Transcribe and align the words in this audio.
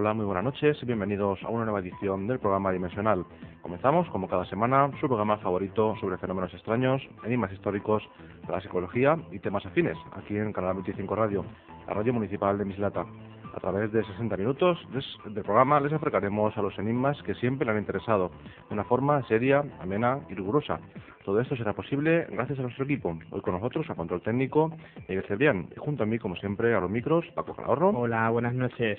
Hola, 0.00 0.14
muy 0.14 0.24
buenas 0.24 0.44
noches 0.44 0.78
y 0.80 0.86
bienvenidos 0.86 1.42
a 1.42 1.50
una 1.50 1.66
nueva 1.66 1.80
edición 1.80 2.26
del 2.26 2.38
programa 2.38 2.72
Dimensional. 2.72 3.26
Comenzamos, 3.60 4.08
como 4.08 4.28
cada 4.28 4.46
semana, 4.46 4.90
su 4.98 5.08
programa 5.08 5.36
favorito 5.36 5.94
sobre 6.00 6.16
fenómenos 6.16 6.54
extraños, 6.54 7.06
enigmas 7.22 7.52
históricos, 7.52 8.02
la 8.48 8.62
psicología 8.62 9.18
y 9.30 9.40
temas 9.40 9.66
afines, 9.66 9.98
aquí 10.12 10.38
en 10.38 10.54
Canal 10.54 10.72
25 10.76 11.14
Radio, 11.14 11.44
la 11.86 11.92
radio 11.92 12.14
municipal 12.14 12.56
de 12.56 12.64
Mislata. 12.64 13.04
A 13.54 13.60
través 13.60 13.92
de 13.92 14.02
60 14.02 14.38
minutos 14.38 14.78
del 15.26 15.44
programa 15.44 15.78
les 15.80 15.92
acercaremos 15.92 16.56
a 16.56 16.62
los 16.62 16.78
enigmas 16.78 17.22
que 17.24 17.34
siempre 17.34 17.66
le 17.66 17.72
han 17.72 17.78
interesado, 17.78 18.30
de 18.70 18.74
una 18.74 18.84
forma 18.84 19.22
seria, 19.28 19.62
amena 19.82 20.20
y 20.30 20.34
rigurosa. 20.34 20.80
Todo 21.26 21.42
esto 21.42 21.56
será 21.56 21.74
posible 21.74 22.26
gracias 22.30 22.58
a 22.58 22.62
nuestro 22.62 22.86
equipo. 22.86 23.18
Hoy 23.32 23.42
con 23.42 23.52
nosotros, 23.52 23.90
a 23.90 23.94
control 23.94 24.22
técnico, 24.22 24.72
Miguel 25.10 25.26
Cebrián, 25.28 25.68
y 25.76 25.78
junto 25.78 26.04
a 26.04 26.06
mí, 26.06 26.18
como 26.18 26.36
siempre, 26.36 26.74
a 26.74 26.80
los 26.80 26.90
micros, 26.90 27.26
Paco 27.34 27.54
Calahorro. 27.54 27.90
Hola, 27.90 28.30
buenas 28.30 28.54
noches. 28.54 28.98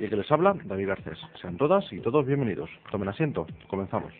Y 0.00 0.04
el 0.04 0.10
que 0.10 0.16
les 0.16 0.32
habla, 0.32 0.56
David 0.64 0.88
Garcés. 0.88 1.18
Sean 1.42 1.58
todas 1.58 1.84
y 1.92 2.00
todos 2.00 2.24
bienvenidos. 2.24 2.70
Tomen 2.90 3.10
asiento. 3.10 3.46
Comenzamos. 3.68 4.10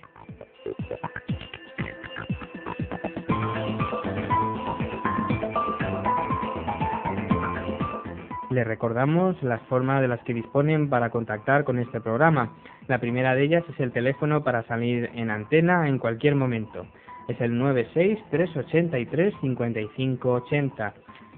Les 8.50 8.66
recordamos 8.66 9.42
las 9.42 9.62
formas 9.62 10.02
de 10.02 10.08
las 10.08 10.20
que 10.24 10.34
disponen 10.34 10.90
para 10.90 11.08
contactar 11.08 11.64
con 11.64 11.78
este 11.78 12.02
programa. 12.02 12.52
La 12.86 12.98
primera 12.98 13.34
de 13.34 13.44
ellas 13.44 13.64
es 13.70 13.80
el 13.80 13.92
teléfono 13.92 14.44
para 14.44 14.64
salir 14.64 15.08
en 15.14 15.30
antena 15.30 15.88
en 15.88 15.98
cualquier 15.98 16.34
momento. 16.34 16.84
Es 17.26 17.40
el 17.40 17.56
96 17.58 18.18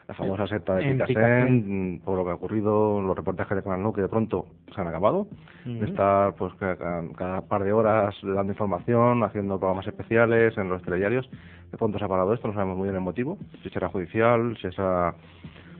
la 0.08 0.13
famosa 0.16 0.46
secta 0.48 0.75
de 0.75 0.90
En 0.90 0.98
Picasen, 1.00 2.02
por 2.04 2.18
lo 2.18 2.25
que 2.25 2.31
ha 2.31 2.36
ocurrido, 2.36 3.02
los 3.02 3.16
reportajes 3.16 3.56
de 3.56 3.63
Canal 3.63 3.81
No 3.81 3.94
que 3.94 4.02
de 4.02 4.10
pronto 4.10 4.48
se 4.74 4.81
han 4.81 4.88
acabado, 4.88 5.28
de 5.63 5.72
Ujú. 5.78 5.86
estar 5.86 6.34
pues 6.36 6.54
ca- 6.56 6.75
ca- 6.75 7.04
cada, 7.16 7.42
par 7.42 7.64
de 7.64 7.72
horas 7.72 8.14
dando 8.22 8.52
información, 8.52 9.24
haciendo 9.24 9.57
programas 9.60 9.88
especiales 9.88 10.57
en 10.57 10.68
los 10.69 10.81
telediarios, 10.81 11.30
de 11.72 11.78
pronto 11.78 11.98
se 11.98 12.04
ha 12.04 12.10
parado 12.10 12.34
esto, 12.34 12.48
no 12.48 12.54
sabemos 12.54 12.78
muy 12.78 12.86
bien 12.88 12.96
el 12.96 13.02
motivo, 13.02 13.38
si 13.64 13.69
será 13.69 13.88
judicial, 13.88 14.57
si 14.62 14.69
será 14.72 15.14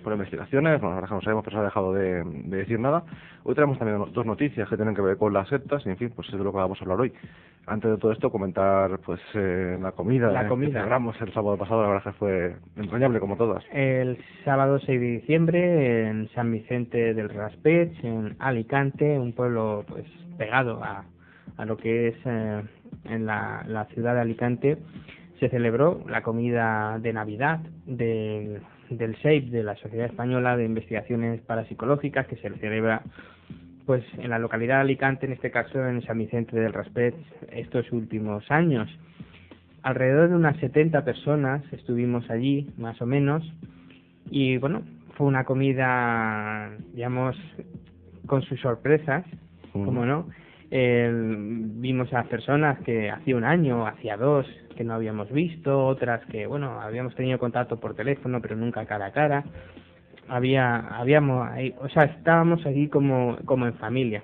por 0.01 0.13
investigaciones, 0.13 0.81
bueno, 0.81 1.00
es 1.00 1.07
que 1.07 1.15
no 1.15 1.21
sabemos, 1.21 1.44
pero 1.44 1.57
se 1.57 1.62
ha 1.62 1.65
dejado 1.65 1.94
de, 1.94 2.24
de 2.24 2.57
decir 2.57 2.80
nada. 2.80 3.03
Hoy 3.44 3.56
tenemos 3.56 3.80
también 3.80 4.03
dos 4.13 4.25
noticias 4.25 4.68
que 4.69 4.75
tienen 4.75 4.95
que 4.95 5.01
ver 5.01 5.18
con 5.18 5.33
las 5.33 5.48
sectas, 5.48 5.86
y 5.86 5.89
en 5.89 5.98
fin, 5.98 6.12
pues 6.15 6.27
es 6.30 6.38
de 6.38 6.44
lo 6.44 6.51
que 6.51 6.57
vamos 6.57 6.80
a 6.80 6.83
hablar 6.83 7.01
hoy. 7.01 7.13
Antes 7.68 7.92
de 7.92 7.98
todo 7.98 8.12
esto, 8.12 8.31
comentar 8.31 9.00
pues 9.00 9.19
eh, 9.36 9.77
la 9.80 9.92
comida. 9.92 10.31
La 10.31 10.44
que 10.44 10.50
comida. 10.50 10.71
celebramos 10.71 11.19
el 11.21 11.31
sábado 11.33 11.57
pasado, 11.57 11.83
la 11.83 11.89
verdad 11.89 12.03
que 12.03 12.18
fue 12.18 12.56
entrañable 12.75 13.19
como 13.19 13.38
todas. 13.38 13.63
El 13.71 14.18
sábado 14.44 14.80
6 14.80 15.00
de 15.00 15.07
diciembre 15.07 16.09
en 16.09 16.27
San 16.30 16.51
Vicente 16.51 17.13
del 17.13 17.30
Raspech, 17.30 18.03
en 18.03 18.36
Alicante, 18.39 19.18
un 19.19 19.33
pueblo 19.33 19.86
pues 19.88 20.06
pegado 20.38 20.83
a, 20.83 21.06
a 21.57 21.65
lo 21.65 21.77
que 21.77 22.09
es 22.09 22.15
eh, 22.25 22.63
en 23.06 23.25
la, 23.25 23.63
la 23.68 23.86
ciudad 23.86 24.15
de 24.15 24.21
Alicante, 24.21 24.77
se 25.39 25.50
celebró 25.50 26.01
la 26.07 26.21
comida 26.21 27.00
de 27.00 27.13
Navidad 27.13 27.59
del, 27.86 28.62
del 28.91 29.15
SEIP, 29.17 29.49
de 29.49 29.63
la 29.63 29.75
Sociedad 29.75 30.05
Española 30.07 30.57
de 30.57 30.65
Investigaciones 30.65 31.41
Parapsicológicas, 31.41 32.27
que 32.27 32.35
se 32.38 32.49
celebra 32.49 33.01
pues 33.85 34.03
en 34.19 34.29
la 34.29 34.39
localidad 34.39 34.75
de 34.75 34.81
Alicante, 34.81 35.25
en 35.25 35.33
este 35.33 35.49
caso 35.51 35.85
en 35.85 36.01
San 36.03 36.17
Vicente 36.17 36.59
del 36.59 36.73
Raspech, 36.73 37.15
estos 37.51 37.91
últimos 37.91 38.49
años. 38.51 38.89
Alrededor 39.81 40.29
de 40.29 40.35
unas 40.35 40.57
70 40.57 41.03
personas 41.03 41.63
estuvimos 41.73 42.29
allí, 42.29 42.69
más 42.77 43.01
o 43.01 43.05
menos, 43.05 43.43
y 44.29 44.57
bueno, 44.57 44.83
fue 45.15 45.27
una 45.27 45.43
comida, 45.43 46.69
digamos, 46.93 47.35
con 48.27 48.43
sus 48.43 48.59
sorpresas, 48.61 49.25
como 49.73 50.05
no. 50.05 50.27
Vimos 50.69 52.13
a 52.13 52.23
personas 52.23 52.79
que 52.81 53.09
hacía 53.09 53.35
un 53.35 53.43
año, 53.43 53.88
hacía 53.88 54.15
dos, 54.15 54.45
que 54.73 54.83
no 54.83 54.94
habíamos 54.94 55.31
visto, 55.31 55.85
otras 55.88 56.25
que, 56.27 56.47
bueno, 56.47 56.79
habíamos 56.81 57.15
tenido 57.15 57.39
contacto 57.39 57.79
por 57.79 57.95
teléfono, 57.95 58.41
pero 58.41 58.56
nunca 58.56 58.85
cara 58.85 59.07
a 59.07 59.12
cara. 59.12 59.44
Había, 60.27 60.77
habíamos, 60.97 61.50
ahí, 61.50 61.73
o 61.79 61.89
sea, 61.89 62.03
estábamos 62.03 62.65
allí 62.65 62.88
como, 62.88 63.38
como 63.45 63.65
en 63.65 63.73
familia. 63.75 64.23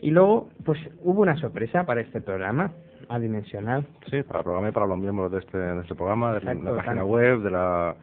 Y 0.00 0.10
luego, 0.10 0.48
pues 0.64 0.78
hubo 1.02 1.22
una 1.22 1.36
sorpresa 1.36 1.84
para 1.84 2.00
este 2.00 2.20
programa, 2.20 2.72
adimensional. 3.08 3.86
Sí, 4.10 4.22
para 4.22 4.40
el 4.40 4.44
programa 4.44 4.68
y 4.68 4.72
para 4.72 4.86
los 4.86 4.98
miembros 4.98 5.30
de 5.32 5.38
este, 5.38 5.58
de 5.58 5.80
este 5.80 5.94
programa, 5.94 6.32
de 6.32 6.38
Exacto, 6.38 6.64
la 6.64 6.76
página 6.76 6.94
tanto. 6.96 7.06
web, 7.06 7.40
de 7.42 7.50
la, 7.50 7.94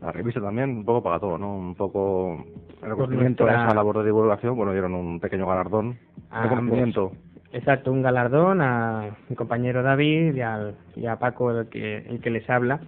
la 0.00 0.12
revista 0.12 0.40
también, 0.40 0.70
un 0.70 0.84
poco 0.84 1.02
para 1.02 1.18
todo, 1.18 1.38
¿no? 1.38 1.56
Un 1.56 1.74
poco 1.74 2.44
el 2.82 2.90
reconocimiento 2.90 3.46
a 3.46 3.50
esa 3.50 3.74
labor 3.74 3.98
de 3.98 4.04
divulgación, 4.06 4.56
bueno, 4.56 4.72
dieron 4.72 4.94
un 4.94 5.20
pequeño 5.20 5.46
galardón, 5.46 5.98
A 6.30 6.44
reconocimiento. 6.44 7.12
Exacto, 7.52 7.90
un 7.92 8.02
galardón 8.02 8.60
a 8.60 9.16
mi 9.28 9.34
compañero 9.36 9.82
David 9.82 10.34
y, 10.34 10.40
al, 10.42 10.74
y 10.96 11.06
a 11.06 11.16
Paco, 11.16 11.50
el 11.58 11.68
que, 11.68 11.98
el 11.98 12.20
que 12.20 12.30
les 12.30 12.48
habla. 12.50 12.80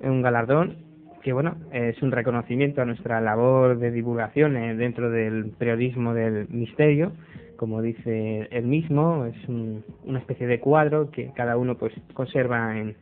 Un 0.00 0.20
galardón 0.22 0.76
que, 1.22 1.32
bueno, 1.32 1.56
es 1.72 2.00
un 2.02 2.10
reconocimiento 2.10 2.82
a 2.82 2.86
nuestra 2.86 3.20
labor 3.20 3.78
de 3.78 3.90
divulgación 3.92 4.56
eh, 4.56 4.74
dentro 4.74 5.10
del 5.10 5.50
periodismo 5.58 6.12
del 6.14 6.48
misterio. 6.48 7.12
Como 7.56 7.82
dice 7.82 8.48
él 8.50 8.64
mismo, 8.64 9.26
es 9.26 9.48
un- 9.48 9.84
una 10.04 10.18
especie 10.18 10.46
de 10.46 10.58
cuadro 10.60 11.10
que 11.10 11.30
cada 11.36 11.56
uno 11.56 11.76
pues 11.76 11.92
conserva 12.14 12.76
en, 12.78 12.96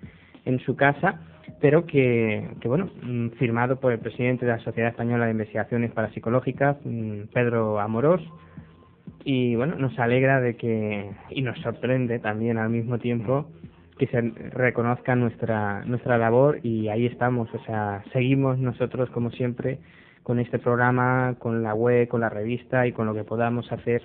en 0.45 0.59
su 0.61 0.77
casa, 0.77 1.21
pero 1.61 1.87
que, 1.87 2.49
que, 2.61 2.69
bueno, 2.69 2.91
mm, 3.03 3.29
firmado 3.39 3.77
por 3.81 3.93
el 3.93 3.99
presidente 4.01 4.45
de 4.45 4.53
la 4.53 4.59
Sociedad 4.59 4.91
Española 4.91 5.25
de 5.25 5.31
Investigaciones 5.31 5.93
Parapsicológicas, 5.93 6.77
mm, 6.85 7.29
Pedro 7.33 7.79
Amorós, 7.81 8.21
y 9.25 9.57
bueno, 9.57 9.77
nos 9.77 9.99
alegra 9.99 10.41
de 10.41 10.57
que, 10.57 11.11
y 11.31 11.43
nos 11.43 11.59
sorprende 11.61 12.19
también 12.19 12.59
al 12.59 12.71
mismo 12.71 12.99
tiempo, 12.99 13.49
que 13.99 14.07
se 14.07 14.21
reconozca 14.21 15.17
nuestra, 15.17 15.85
nuestra 15.85 16.19
labor 16.19 16.61
y 16.63 16.89
ahí 16.89 17.07
estamos, 17.07 17.53
o 17.53 17.59
sea, 17.65 18.05
seguimos 18.13 18.59
nosotros 18.59 19.11
como 19.11 19.31
siempre 19.31 19.81
con 20.23 20.39
este 20.39 20.59
programa, 20.59 21.37
con 21.39 21.63
la 21.63 21.75
web, 21.75 22.07
con 22.09 22.21
la 22.21 22.29
revista 22.29 22.87
y 22.87 22.93
con 22.93 23.07
lo 23.07 23.15
que 23.15 23.25
podamos 23.25 23.71
hacer 23.73 24.03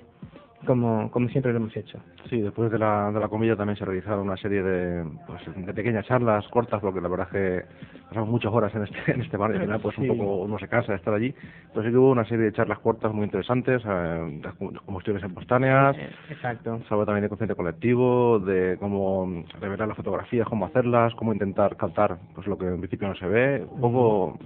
como, 0.64 1.10
como 1.10 1.28
siempre 1.28 1.52
lo 1.52 1.58
hemos 1.58 1.76
hecho. 1.76 1.98
Sí, 2.28 2.40
después 2.40 2.70
de 2.70 2.78
la, 2.78 3.10
de 3.12 3.20
la 3.20 3.28
comida 3.28 3.56
también 3.56 3.76
se 3.76 3.84
realizaron 3.84 4.20
una 4.26 4.36
serie 4.36 4.62
de, 4.62 5.04
pues, 5.26 5.40
de 5.66 5.74
pequeñas 5.74 6.06
charlas 6.06 6.46
cortas, 6.48 6.80
porque 6.80 7.00
la 7.00 7.08
verdad 7.08 7.28
es 7.30 7.32
que 7.32 7.64
pasamos 8.08 8.28
muchas 8.28 8.52
horas 8.52 8.74
en 8.74 8.82
este, 8.84 8.98
en 9.12 9.20
este 9.22 9.36
bar 9.36 9.50
y 9.52 9.54
al 9.54 9.60
final 9.62 9.80
pues 9.80 9.96
un 9.98 10.04
Sí. 10.04 10.08
poco 10.10 10.36
uno 10.42 10.58
se 10.58 10.68
cansa 10.68 10.92
de 10.92 10.98
estar 10.98 11.14
allí. 11.14 11.34
Pero 11.72 11.88
sí 11.88 11.96
hubo 11.96 12.10
una 12.10 12.24
serie 12.24 12.46
de 12.46 12.52
charlas 12.52 12.78
cortas 12.80 13.12
muy 13.12 13.24
interesantes, 13.24 13.82
eh, 13.86 14.42
combustiones 14.86 15.22
espontáneas, 15.22 15.96
Exacto. 16.30 16.80
se 16.86 16.94
habla 16.94 17.06
también 17.06 17.22
de 17.22 17.28
consciente 17.28 17.54
colectivo, 17.54 18.38
de 18.40 18.76
cómo 18.78 19.44
revelar 19.60 19.88
las 19.88 19.96
fotografías, 19.96 20.48
cómo 20.48 20.66
hacerlas, 20.66 21.14
cómo 21.14 21.32
intentar 21.32 21.76
captar 21.76 22.18
pues 22.34 22.46
lo 22.46 22.56
que 22.58 22.66
en 22.66 22.78
principio 22.78 23.08
no 23.08 23.14
se 23.14 23.26
ve, 23.26 23.66
un 23.70 23.80
poco 23.80 24.38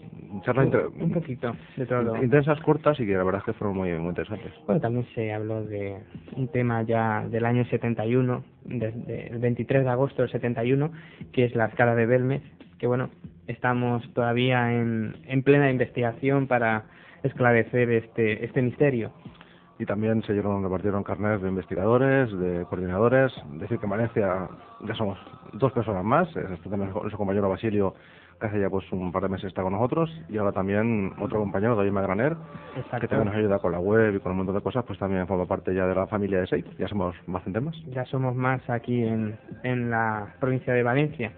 charlas 0.43 0.67
inter- 0.67 0.87
Un 1.01 1.13
poquito 1.13 1.53
de 1.77 1.87
todo. 1.87 2.17
intensas, 2.23 2.61
cortas 2.61 2.99
y 3.01 3.07
que 3.07 3.13
la 3.15 3.25
verdad 3.25 3.41
es 3.41 3.45
que 3.47 3.53
fueron 3.55 3.77
muy, 3.77 3.93
muy 3.99 4.11
interesantes. 4.11 4.53
Bueno, 4.67 4.81
también 4.81 5.07
se 5.15 5.33
habló 5.33 5.65
de 5.65 5.99
un 6.37 6.49
tema 6.49 6.83
ya 6.83 7.27
del 7.29 7.45
año 7.45 7.65
71, 7.67 8.43
desde 8.65 9.29
el 9.29 9.39
23 9.39 9.85
de 9.85 9.91
agosto 9.91 10.23
del 10.23 10.31
71, 10.31 10.91
que 11.33 11.45
es 11.45 11.55
la 11.55 11.67
escala 11.67 11.95
de 11.95 12.07
Belmez, 12.07 12.43
que 12.79 12.87
bueno, 12.87 13.11
estamos 13.47 14.09
todavía 14.15 14.73
en, 14.73 15.15
en 15.27 15.43
plena 15.43 15.71
investigación 15.71 16.47
para 16.47 16.85
esclarecer 17.23 17.91
este, 17.91 18.45
este 18.45 18.63
misterio. 18.63 19.11
y 19.81 19.85
también 19.87 20.23
se 20.23 20.33
dieron, 20.33 20.63
repartieron 20.63 21.03
carnets 21.05 21.43
de 21.43 21.49
investigadores, 21.49 22.31
de 22.39 22.65
coordinadores. 22.69 23.33
Decir 23.55 23.79
que 23.79 23.87
en 23.87 23.91
Valencia 23.91 24.49
ya 24.87 24.95
somos 24.95 25.19
dos 25.53 25.73
personas 25.73 26.05
más. 26.05 26.29
Está 26.37 26.69
también 26.71 26.91
nuestro 26.93 27.17
compañero 27.19 27.49
Basilio, 27.49 27.95
que 28.39 28.47
hace 28.47 28.61
ya 28.61 28.71
pues 28.71 28.91
un 28.93 29.13
par 29.13 29.23
de 29.23 29.29
meses 29.29 29.47
está 29.47 29.63
con 29.63 29.73
nosotros. 29.73 30.11
Y 30.29 30.39
ahora 30.39 30.53
también 30.53 31.13
otro 31.19 31.41
compañero, 31.41 31.77
David 31.77 31.93
Magraner, 31.93 32.37
Exacto. 32.77 33.01
que 33.01 33.09
también 33.09 33.29
nos 33.29 33.37
ayuda 33.37 33.59
con 33.59 33.73
la 33.73 33.81
web 33.81 34.15
y 34.15 34.21
con 34.21 34.33
un 34.33 34.39
montón 34.39 34.55
de 34.55 34.61
cosas, 34.63 34.85
pues 34.85 34.99
también 34.99 35.27
forma 35.27 35.47
parte 35.47 35.75
ya 35.75 35.87
de 35.87 35.95
la 35.95 36.07
familia 36.07 36.41
de 36.41 36.47
SEIP. 36.47 36.79
Ya 36.79 36.89
somos 36.89 37.15
bastante 37.27 37.61
más. 37.61 37.77
ya 37.87 38.05
somos 38.07 38.35
más 38.35 38.69
aquí 38.71 39.03
en, 39.03 39.37
en 39.63 39.91
la 39.91 40.35
provincia 40.41 40.73
de 40.73 40.83
Valencia. 40.83 41.33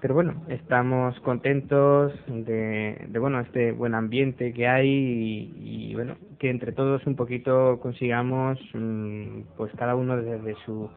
Pero 0.00 0.14
bueno, 0.14 0.32
estamos 0.48 1.18
contentos 1.20 2.14
de, 2.26 3.04
de 3.06 3.18
bueno 3.18 3.38
este 3.40 3.72
buen 3.72 3.94
ambiente 3.94 4.54
que 4.54 4.66
hay 4.66 4.88
y, 4.88 5.90
y, 5.90 5.94
bueno 5.94 6.16
que 6.38 6.48
entre 6.48 6.72
todos 6.72 7.06
un 7.06 7.16
poquito 7.16 7.78
consigamos 7.82 8.58
mm, 8.72 9.42
pues 9.58 9.70
cada 9.76 9.94
uno 9.94 10.16
desde 10.16 10.54
su 10.64 10.88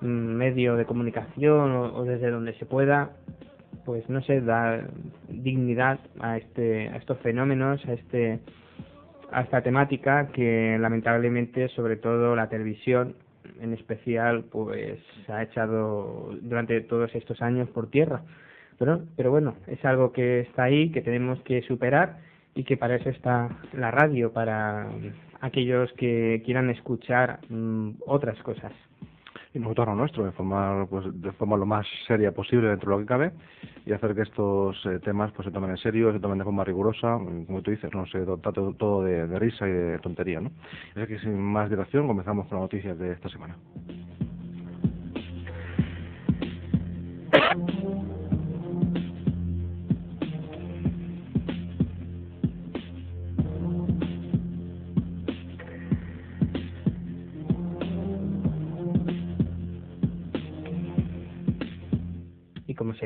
mm, 0.00 0.06
medio 0.06 0.76
de 0.76 0.86
comunicación 0.86 1.72
o, 1.72 1.94
o 1.94 2.04
desde 2.04 2.30
donde 2.30 2.54
se 2.54 2.64
pueda 2.64 3.10
pues 3.88 4.06
no 4.10 4.20
sé 4.20 4.42
dar 4.42 4.90
dignidad 5.30 5.98
a 6.20 6.36
este 6.36 6.90
a 6.90 6.96
estos 6.96 7.16
fenómenos 7.20 7.82
a 7.86 7.94
este 7.94 8.38
a 9.32 9.40
esta 9.40 9.62
temática 9.62 10.28
que 10.34 10.76
lamentablemente 10.78 11.68
sobre 11.68 11.96
todo 11.96 12.36
la 12.36 12.50
televisión 12.50 13.14
en 13.62 13.72
especial 13.72 14.44
pues 14.52 15.00
ha 15.28 15.42
echado 15.42 16.36
durante 16.42 16.78
todos 16.82 17.14
estos 17.14 17.40
años 17.40 17.70
por 17.70 17.88
tierra. 17.88 18.24
Pero 18.78 19.06
pero 19.16 19.30
bueno 19.30 19.54
es 19.66 19.82
algo 19.86 20.12
que 20.12 20.40
está 20.40 20.64
ahí 20.64 20.90
que 20.90 21.00
tenemos 21.00 21.40
que 21.40 21.62
superar 21.62 22.18
y 22.54 22.64
que 22.64 22.76
para 22.76 22.96
eso 22.96 23.08
está 23.08 23.48
la 23.72 23.90
radio 23.90 24.34
para 24.34 24.86
aquellos 25.40 25.90
que 25.94 26.42
quieran 26.44 26.68
escuchar 26.68 27.40
mm, 27.48 27.92
otras 28.04 28.36
cosas 28.42 28.72
y 29.54 29.58
nosotros 29.58 29.88
lo 29.88 29.94
nuestro, 29.94 30.24
de 30.24 30.32
forma, 30.32 30.86
pues, 30.88 31.06
de 31.20 31.32
forma 31.32 31.56
lo 31.56 31.66
más 31.66 31.86
seria 32.06 32.32
posible 32.32 32.68
dentro 32.68 32.90
de 32.90 32.96
lo 32.96 33.00
que 33.02 33.06
cabe 33.06 33.32
y 33.86 33.92
hacer 33.92 34.14
que 34.14 34.22
estos 34.22 34.76
eh, 34.86 34.98
temas 35.00 35.32
pues 35.32 35.46
se 35.46 35.52
tomen 35.52 35.70
en 35.70 35.78
serio, 35.78 36.12
se 36.12 36.20
tomen 36.20 36.38
de 36.38 36.44
forma 36.44 36.64
rigurosa, 36.64 37.18
como 37.46 37.62
tú 37.62 37.70
dices, 37.70 37.92
no 37.94 38.06
se 38.06 38.20
trata 38.20 38.52
todo, 38.52 39.02
de 39.02 39.38
risa 39.38 39.66
y 39.66 39.72
de 39.72 39.98
tontería, 39.98 40.40
¿no? 40.40 40.50
Así 40.94 41.06
que 41.06 41.18
sin 41.20 41.38
más 41.38 41.70
dilación 41.70 42.06
comenzamos 42.06 42.46
con 42.48 42.58
las 42.58 42.64
noticias 42.64 42.98
de 42.98 43.12
esta 43.12 43.28
semana. 43.28 43.56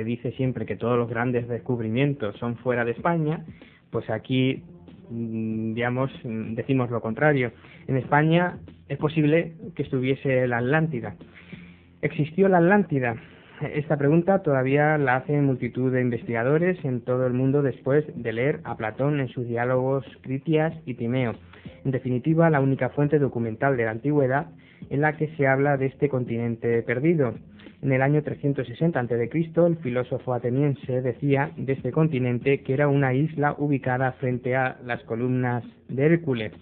Dice 0.04 0.32
siempre 0.32 0.66
que 0.66 0.76
todos 0.76 0.98
los 0.98 1.08
grandes 1.08 1.48
descubrimientos 1.48 2.36
son 2.38 2.56
fuera 2.56 2.84
de 2.84 2.92
España, 2.92 3.44
pues 3.90 4.08
aquí, 4.10 4.62
mm, 5.10 5.74
digamos, 5.74 6.10
mm, 6.24 6.54
decimos 6.54 6.90
lo 6.90 7.00
contrario. 7.00 7.52
En 7.86 7.96
España 7.96 8.58
es 8.88 8.98
posible 8.98 9.54
que 9.74 9.82
estuviese 9.82 10.46
la 10.46 10.58
Atlántida. 10.58 11.16
¿Existió 12.00 12.48
la 12.48 12.58
Atlántida? 12.58 13.16
esta 13.74 13.96
pregunta 13.96 14.42
todavía 14.42 14.98
la 14.98 15.16
hacen 15.16 15.44
multitud 15.44 15.92
de 15.92 16.00
investigadores 16.00 16.84
en 16.84 17.00
todo 17.02 17.26
el 17.26 17.32
mundo 17.32 17.62
después 17.62 18.04
de 18.14 18.32
leer 18.32 18.60
a 18.64 18.76
Platón 18.76 19.20
en 19.20 19.28
sus 19.28 19.46
diálogos 19.46 20.04
Critias 20.22 20.74
y 20.84 20.94
Timeo. 20.94 21.34
En 21.84 21.90
definitiva, 21.92 22.50
la 22.50 22.60
única 22.60 22.88
fuente 22.90 23.18
documental 23.18 23.76
de 23.76 23.84
la 23.84 23.92
antigüedad 23.92 24.46
en 24.90 25.00
la 25.00 25.16
que 25.16 25.28
se 25.36 25.46
habla 25.46 25.76
de 25.76 25.86
este 25.86 26.08
continente 26.08 26.82
perdido. 26.82 27.34
En 27.82 27.90
el 27.90 28.00
año 28.00 28.22
360 28.22 29.00
a.C., 29.00 29.30
el 29.66 29.76
filósofo 29.78 30.32
ateniense 30.32 31.02
decía 31.02 31.50
de 31.56 31.72
este 31.72 31.90
continente 31.90 32.62
que 32.62 32.74
era 32.74 32.86
una 32.86 33.12
isla 33.12 33.56
ubicada 33.58 34.12
frente 34.12 34.54
a 34.54 34.76
las 34.84 35.02
columnas 35.02 35.64
de 35.88 36.06
Hércules. 36.06 36.52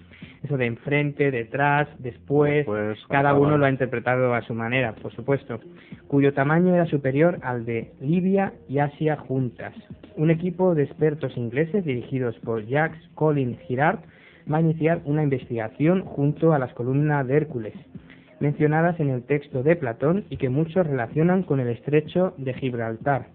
Eso 0.42 0.56
de 0.56 0.64
enfrente, 0.64 1.30
detrás, 1.30 1.88
después, 1.98 2.66
cada 3.10 3.34
uno 3.34 3.58
lo 3.58 3.66
ha 3.66 3.70
interpretado 3.70 4.32
a 4.32 4.40
su 4.40 4.54
manera, 4.54 4.94
por 4.94 5.12
supuesto, 5.12 5.60
cuyo 6.08 6.32
tamaño 6.32 6.74
era 6.74 6.86
superior 6.86 7.38
al 7.42 7.66
de 7.66 7.92
Libia 8.00 8.54
y 8.66 8.78
Asia 8.78 9.18
juntas. 9.18 9.74
Un 10.16 10.30
equipo 10.30 10.74
de 10.74 10.84
expertos 10.84 11.36
ingleses 11.36 11.84
dirigidos 11.84 12.34
por 12.38 12.64
Jacques 12.64 13.06
Colin 13.14 13.58
Girard 13.68 13.98
va 14.50 14.56
a 14.56 14.62
iniciar 14.62 15.02
una 15.04 15.22
investigación 15.22 16.00
junto 16.02 16.54
a 16.54 16.58
las 16.58 16.72
columnas 16.72 17.26
de 17.26 17.36
Hércules 17.36 17.74
mencionadas 18.40 18.98
en 18.98 19.10
el 19.10 19.22
texto 19.22 19.62
de 19.62 19.76
Platón 19.76 20.24
y 20.30 20.38
que 20.38 20.48
muchos 20.48 20.86
relacionan 20.86 21.42
con 21.42 21.60
el 21.60 21.68
estrecho 21.68 22.34
de 22.38 22.54
Gibraltar. 22.54 23.28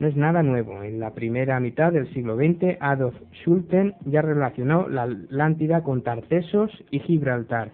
No 0.00 0.08
es 0.08 0.16
nada 0.16 0.42
nuevo. 0.42 0.82
En 0.82 0.98
la 0.98 1.14
primera 1.14 1.60
mitad 1.60 1.92
del 1.92 2.12
siglo 2.12 2.36
XX, 2.36 2.76
Adolf 2.80 3.14
Schulten 3.32 3.94
ya 4.04 4.22
relacionó 4.22 4.88
la 4.88 5.04
Atlántida 5.04 5.82
con 5.82 6.02
Tartesos 6.02 6.70
y 6.90 6.98
Gibraltar. 6.98 7.70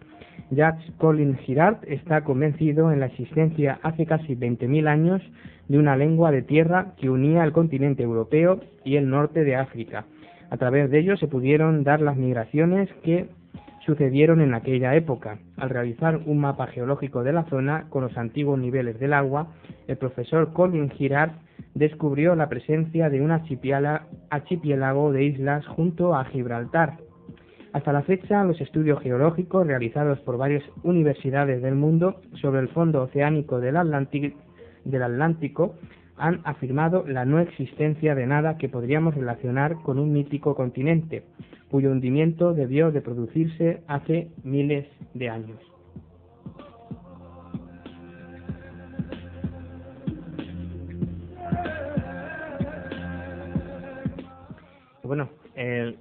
Jacques 0.51 0.93
Colin 0.99 1.37
Girard 1.39 1.79
está 1.87 2.23
convencido 2.25 2.93
en 2.93 3.01
la 3.01 3.07
existencia 3.07 3.79
hace 3.83 4.05
casi 4.05 4.35
20.000 4.35 4.89
años 4.89 5.23
de 5.69 5.79
una 5.79 5.97
lengua 5.97 6.31
de 6.31 6.43
tierra 6.43 6.95
que 6.99 7.09
unía 7.09 7.45
el 7.45 7.53
continente 7.53 8.03
europeo 8.03 8.61
y 8.85 8.97
el 8.97 9.09
norte 9.09 9.45
de 9.45 9.57
África. 9.57 10.05
A 10.51 10.57
través 10.57 10.91
de 10.91 10.99
ello 10.99 11.17
se 11.17 11.29
pudieron 11.29 11.85
dar 11.85 12.01
las 12.01 12.17
migraciones 12.17 12.89
que 13.05 13.29
sucedieron 13.85 14.41
en 14.41 14.55
aquella 14.55 14.95
época. 14.95 15.39
Al 15.57 15.71
realizar 15.71 16.21
un 16.27 16.39
mapa 16.39 16.67
geológico 16.67 17.23
de 17.23 17.33
la 17.33 17.45
zona 17.45 17.87
con 17.89 18.03
los 18.03 18.17
antiguos 18.17 18.59
niveles 18.59 18.99
del 18.99 19.13
agua, 19.13 19.49
el 19.89 19.97
profesor 19.97 20.53
Colin 20.53 20.91
Girard 20.91 21.33
descubrió 21.75 22.35
la 22.35 22.49
presencia 22.49 23.09
de 23.11 23.21
un 23.21 23.31
archipiélago 23.31 25.13
de 25.13 25.25
islas 25.25 25.67
junto 25.67 26.15
a 26.15 26.25
Gibraltar. 26.25 26.99
Hasta 27.73 27.93
la 27.93 28.03
fecha, 28.03 28.43
los 28.43 28.61
estudios 28.61 29.01
geológicos 29.01 29.67
realizados 29.67 30.19
por 30.21 30.37
varias 30.37 30.65
universidades 30.83 31.63
del 31.63 31.77
mundo 31.77 32.21
sobre 32.41 32.61
el 32.61 32.69
fondo 32.69 33.03
oceánico 33.03 33.61
del 33.61 33.77
Atlántico 33.77 35.75
han 36.21 36.41
afirmado 36.45 37.05
la 37.07 37.25
no 37.25 37.41
existencia 37.41 38.15
de 38.15 38.27
nada 38.27 38.59
que 38.59 38.69
podríamos 38.69 39.15
relacionar 39.15 39.77
con 39.83 39.99
un 39.99 40.13
mítico 40.13 40.55
continente, 40.55 41.25
cuyo 41.71 41.91
hundimiento 41.91 42.53
debió 42.53 42.93
de 42.93 43.01
producirse 43.01 43.83
hace 43.89 44.29
miles 44.45 44.87
de 45.15 45.31
años. 45.31 45.59
Bueno, 55.03 55.29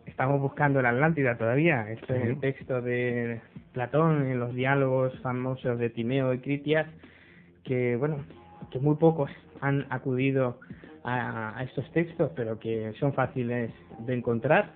estamos 0.05 0.39
buscando 0.39 0.81
la 0.81 0.89
Atlántida 0.89 1.35
todavía. 1.35 1.89
Este 1.91 2.15
es 2.15 2.23
el 2.25 2.39
texto 2.39 2.81
de 2.81 3.41
Platón 3.73 4.27
en 4.27 4.39
los 4.39 4.53
diálogos 4.53 5.17
famosos 5.21 5.79
de 5.79 5.89
Timeo 5.89 6.33
y 6.33 6.39
Critias, 6.39 6.87
que 7.63 7.95
bueno, 7.95 8.17
que 8.69 8.79
muy 8.79 8.97
pocos 8.97 9.31
han 9.61 9.85
acudido 9.89 10.59
a, 11.03 11.63
estos 11.63 11.89
textos, 11.91 12.31
pero 12.35 12.59
que 12.59 12.93
son 12.99 13.13
fáciles 13.13 13.71
de 13.99 14.13
encontrar. 14.13 14.71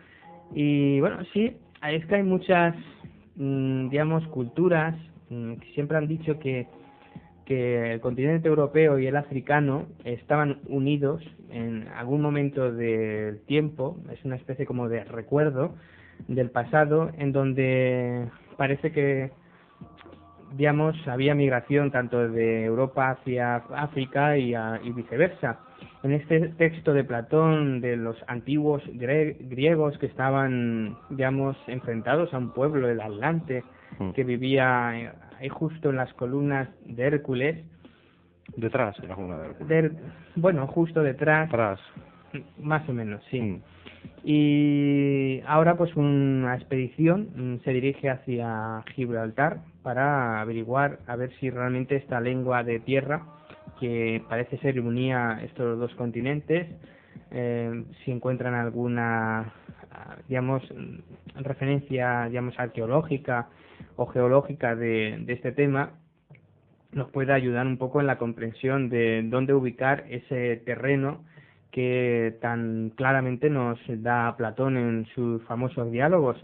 Y 0.53 0.99
bueno, 0.99 1.17
sí, 1.33 1.57
es 1.87 2.05
que 2.05 2.15
hay 2.15 2.23
muchas, 2.23 2.75
mm, 3.35 3.89
digamos, 3.89 4.25
culturas 4.27 4.95
mm, 5.29 5.55
que 5.55 5.67
siempre 5.73 5.97
han 5.97 6.07
dicho 6.07 6.39
que, 6.39 6.67
que 7.45 7.93
el 7.93 7.99
continente 7.99 8.47
europeo 8.47 8.99
y 8.99 9.07
el 9.07 9.15
africano 9.15 9.87
estaban 10.05 10.59
unidos 10.67 11.23
en 11.49 11.87
algún 11.89 12.21
momento 12.21 12.71
del 12.71 13.41
tiempo, 13.41 13.97
es 14.11 14.23
una 14.25 14.35
especie 14.37 14.65
como 14.65 14.89
de 14.89 15.03
recuerdo 15.03 15.75
del 16.27 16.49
pasado, 16.49 17.11
en 17.17 17.31
donde 17.31 18.27
parece 18.57 18.91
que 18.91 19.31
digamos, 20.55 20.95
había 21.07 21.35
migración 21.35 21.91
tanto 21.91 22.29
de 22.29 22.65
Europa 22.65 23.11
hacia 23.11 23.55
África 23.55 24.37
y, 24.37 24.53
viceversa. 24.91 25.59
En 26.03 26.11
este 26.11 26.49
texto 26.49 26.93
de 26.93 27.03
Platón 27.03 27.81
de 27.81 27.95
los 27.95 28.17
antiguos 28.27 28.83
griegos 28.93 29.97
que 29.97 30.05
estaban, 30.05 30.97
digamos, 31.09 31.57
enfrentados 31.67 32.33
a 32.33 32.37
un 32.37 32.51
pueblo, 32.51 32.89
el 32.89 33.01
Atlante, 33.01 33.63
mm. 33.99 34.11
que 34.11 34.23
vivía 34.23 34.89
ahí 35.39 35.49
justo 35.49 35.89
en 35.89 35.97
las 35.97 36.13
columnas 36.13 36.69
de 36.85 37.03
Hércules. 37.03 37.65
Detrás 38.55 38.97
de 39.01 39.07
la 39.07 39.15
columna 39.15 39.37
de 39.37 39.47
Hércules. 39.47 39.91
bueno, 40.35 40.67
justo 40.67 41.01
detrás. 41.01 41.49
Más 42.59 42.87
o 42.89 42.93
menos, 42.93 43.21
sí. 43.29 43.41
Mm. 43.41 43.61
Y 44.23 45.41
ahora 45.45 45.75
pues 45.75 45.95
una 45.95 46.55
expedición 46.55 47.29
mm, 47.35 47.63
se 47.63 47.71
dirige 47.73 48.09
hacia 48.09 48.83
Gibraltar 48.95 49.59
para 49.81 50.39
averiguar 50.39 50.99
a 51.07 51.15
ver 51.17 51.31
si 51.39 51.49
realmente 51.49 51.97
esta 51.97 52.21
lengua 52.21 52.63
de 52.63 52.79
tierra 52.79 53.25
que 53.79 54.23
parece 54.29 54.57
ser 54.59 54.79
unía 54.79 55.41
estos 55.43 55.77
dos 55.77 55.93
continentes, 55.95 56.67
eh, 57.31 57.83
si 58.03 58.11
encuentran 58.11 58.53
alguna, 58.53 59.51
digamos, 60.29 60.63
referencia, 61.35 62.27
digamos, 62.29 62.57
arqueológica 62.57 63.49
o 63.97 64.05
geológica 64.05 64.75
de, 64.75 65.17
de 65.25 65.33
este 65.33 65.51
tema, 65.51 65.91
nos 66.93 67.09
puede 67.09 67.33
ayudar 67.33 67.67
un 67.67 67.77
poco 67.77 67.99
en 67.99 68.07
la 68.07 68.17
comprensión 68.17 68.89
de 68.89 69.23
dónde 69.25 69.53
ubicar 69.53 70.05
ese 70.09 70.57
terreno 70.57 71.25
que 71.73 72.37
tan 72.39 72.91
claramente 72.91 73.49
nos 73.49 73.79
da 73.87 74.37
Platón 74.37 74.77
en 74.77 75.05
sus 75.15 75.43
famosos 75.43 75.91
diálogos, 75.91 76.37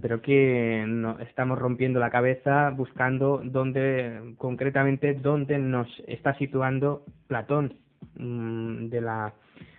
pero 0.00 0.22
que 0.22 0.84
no, 0.86 1.18
estamos 1.18 1.58
rompiendo 1.58 1.98
la 1.98 2.10
cabeza 2.10 2.70
buscando 2.70 3.42
dónde, 3.44 4.34
concretamente, 4.38 5.14
dónde 5.14 5.58
nos 5.58 5.88
está 6.06 6.34
situando 6.38 7.04
Platón 7.26 7.74
mm, 8.16 8.86
de 8.88 9.00
la 9.00 9.34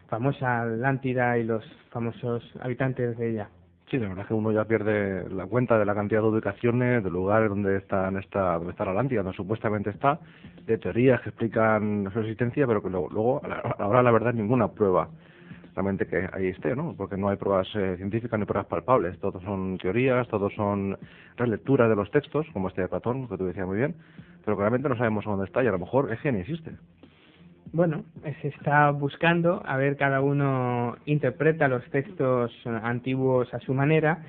famosa 0.10 0.64
Atlántida 0.64 1.38
y 1.38 1.46
los 1.46 1.64
famosos 1.92 2.44
habitantes 2.60 3.18
de 3.18 3.32
ella. 3.32 3.50
Sí, 3.90 3.98
la 3.98 4.08
verdad 4.08 4.22
es 4.22 4.28
que 4.28 4.36
uno 4.36 4.52
ya 4.52 4.66
pierde 4.66 5.28
la 5.30 5.48
cuenta 5.48 5.80
de 5.80 5.86
la 5.86 5.96
cantidad 5.96 6.22
de 6.22 6.28
ubicaciones, 6.28 7.04
de 7.04 7.10
lugares 7.10 7.50
donde 7.50 7.78
está, 7.78 8.04
donde 8.04 8.20
está 8.20 8.86
la 8.86 8.92
Atlántida, 8.92 9.24
donde 9.24 9.36
supuestamente 9.36 9.90
está, 9.90 10.20
de 10.68 10.78
teorías 10.78 11.20
que 11.22 11.30
explican 11.30 12.08
su 12.14 12.20
existencia, 12.20 12.68
pero 12.68 12.84
que 12.84 12.90
luego, 12.90 13.42
ahora 13.80 14.04
la 14.04 14.12
verdad 14.12 14.34
ninguna 14.34 14.68
prueba 14.68 15.10
realmente 15.74 16.06
que 16.06 16.30
ahí 16.34 16.48
esté, 16.48 16.76
¿no? 16.76 16.94
Porque 16.96 17.18
no 17.18 17.30
hay 17.30 17.38
pruebas 17.38 17.68
eh, 17.74 17.96
científicas 17.98 18.40
ni 18.40 18.46
pruebas 18.46 18.68
palpables, 18.68 19.18
todos 19.20 19.42
son 19.42 19.80
teorías, 19.80 20.28
todos 20.28 20.54
son 20.54 20.96
relecturas 21.38 21.90
de 21.90 21.96
los 21.96 22.12
textos, 22.12 22.46
como 22.54 22.68
este 22.68 22.82
de 22.82 22.90
Platón, 22.90 23.28
que 23.28 23.38
tú 23.38 23.46
decías 23.46 23.66
muy 23.66 23.78
bien, 23.78 23.96
pero 24.46 24.56
realmente 24.56 24.88
no 24.88 24.98
sabemos 24.98 25.26
dónde 25.26 25.46
está 25.46 25.64
y 25.64 25.68
a 25.68 25.72
lo 25.72 25.80
mejor 25.80 26.14
es 26.14 26.20
que 26.20 26.32
ni 26.32 26.42
existe 26.42 26.74
bueno, 27.72 28.04
se 28.42 28.48
está 28.50 28.92
buscando, 28.92 29.62
a 29.66 29.78
ver, 29.78 29.98
cada 29.98 30.22
uno 30.22 30.98
interpreta 31.06 31.68
los 31.68 31.84
textos 31.92 32.52
antiguos 32.66 33.54
a 33.54 33.60
su 33.60 33.74
manera. 33.74 34.24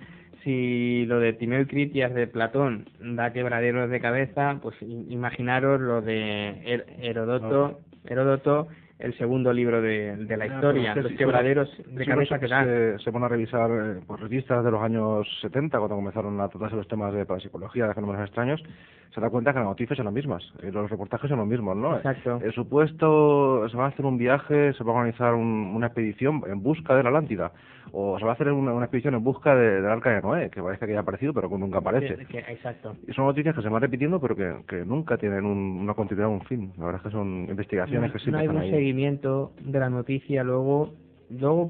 Si 0.44 1.04
lo 1.06 1.20
de 1.20 1.34
Timeo 1.34 1.60
y 1.60 1.66
Critias 1.66 2.14
de 2.14 2.26
Platón 2.26 2.88
da 2.98 3.32
quebraderos 3.32 3.90
de 3.90 4.00
cabeza, 4.00 4.58
pues 4.62 4.74
imaginaros 4.80 5.80
lo 5.80 6.00
de 6.00 6.82
Herodoto, 7.02 7.80
Heródoto 8.04 8.68
el 9.00 9.16
segundo 9.16 9.52
libro 9.52 9.80
de, 9.80 10.16
de 10.16 10.36
la 10.36 10.46
historia, 10.46 10.94
los 10.94 11.12
quebraderos 11.12 11.68
de 11.86 12.06
cabeza 12.06 12.38
que 12.38 12.46
dan. 12.46 12.66
Se, 12.66 12.98
se 12.98 13.12
pone 13.12 13.26
a 13.26 13.28
revisar 13.28 13.70
eh, 13.70 14.00
pues, 14.06 14.20
revistas 14.20 14.64
de 14.64 14.70
los 14.70 14.82
años 14.82 15.26
70, 15.40 15.78
cuando 15.78 15.96
comenzaron 15.96 16.40
a 16.40 16.48
tratarse 16.48 16.76
los 16.76 16.88
temas 16.88 17.12
de 17.12 17.24
parapsicología, 17.26 17.86
de 17.86 17.94
fenómenos 17.94 18.26
extraños, 18.26 18.62
se 19.14 19.20
da 19.20 19.30
cuenta 19.30 19.52
que 19.52 19.58
las 19.58 19.68
noticias 19.68 19.96
son 19.96 20.04
las 20.04 20.14
mismas, 20.14 20.42
y 20.62 20.70
los 20.70 20.88
reportajes 20.88 21.28
son 21.28 21.38
los 21.38 21.48
mismos, 21.48 21.76
¿no? 21.76 21.96
Exacto. 21.96 22.40
El 22.42 22.52
supuesto, 22.52 23.68
se 23.68 23.76
va 23.76 23.86
a 23.86 23.88
hacer 23.88 24.04
un 24.04 24.18
viaje, 24.18 24.72
se 24.74 24.84
va 24.84 24.92
a 24.92 24.96
organizar 24.96 25.34
una 25.34 25.86
expedición 25.86 26.42
en 26.46 26.62
busca 26.62 26.94
de 26.94 27.02
la 27.02 27.08
Atlántida, 27.08 27.52
o 27.92 28.18
se 28.18 28.24
va 28.24 28.32
a 28.32 28.34
hacer 28.34 28.50
una, 28.52 28.72
expedición 28.82 29.14
en 29.14 29.24
busca 29.24 29.54
de, 29.54 29.80
del 29.82 29.86
Arca 29.86 30.10
de 30.10 30.22
Noé, 30.22 30.50
que 30.50 30.62
parece 30.62 30.86
que 30.86 30.92
ya 30.92 30.98
ha 30.98 31.02
aparecido, 31.02 31.32
pero 31.34 31.48
que 31.48 31.58
nunca 31.58 31.78
aparece. 31.78 32.16
exacto. 32.48 32.96
Y 33.06 33.12
son 33.12 33.26
noticias 33.26 33.54
que 33.54 33.62
se 33.62 33.68
van 33.68 33.82
repitiendo, 33.82 34.20
pero 34.20 34.36
que, 34.36 34.54
que 34.68 34.84
nunca 34.84 35.16
tienen 35.16 35.44
una 35.44 35.94
continuidad, 35.94 36.28
un 36.28 36.42
fin. 36.42 36.72
La 36.78 36.86
verdad 36.86 37.00
es 37.00 37.06
que 37.08 37.12
son 37.12 37.46
investigaciones 37.48 38.12
que 38.12 38.18
siempre 38.18 38.46
no 38.46 38.60
hay 38.60 38.68
un 38.68 38.74
seguimiento 38.74 39.52
de 39.60 39.78
la 39.80 39.90
noticia, 39.90 40.42
luego, 40.44 40.92
luego 41.30 41.68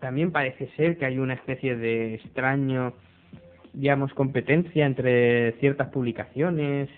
también 0.00 0.30
parece 0.32 0.68
ser 0.76 0.96
que 0.98 1.06
hay 1.06 1.18
una 1.18 1.34
especie 1.34 1.76
de 1.76 2.14
extraño 2.14 2.92
digamos, 3.72 4.14
competencia 4.14 4.86
entre 4.86 5.52
ciertas 5.58 5.88
publicaciones 5.88 6.88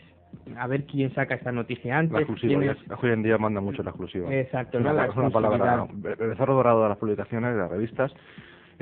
a 0.59 0.67
ver 0.67 0.85
quién 0.85 1.13
saca 1.15 1.35
esta 1.35 1.51
noticia 1.51 1.95
La 1.95 1.99
antes. 2.01 2.19
exclusiva. 2.21 2.65
es- 2.67 2.87
ya- 2.87 2.97
Hoy 3.03 3.11
en 3.13 3.23
día 3.23 3.39
manda 3.39 3.61
mucho 3.63 3.83
la 3.83 3.91
exclusiva. 3.91 4.33
Exacto, 4.35 4.79
¿no? 4.79 4.91
una, 4.91 5.07
La 5.07 5.11
una 5.13 5.31
palabra, 5.31 5.57
exclusividad. 5.85 6.21
el 6.21 6.29
becerro 6.29 6.55
dorado 6.55 6.83
de 6.83 6.89
las 6.91 6.99
publicaciones, 6.99 7.55
de 7.55 7.59
las 7.61 7.71
revistas, 7.71 8.13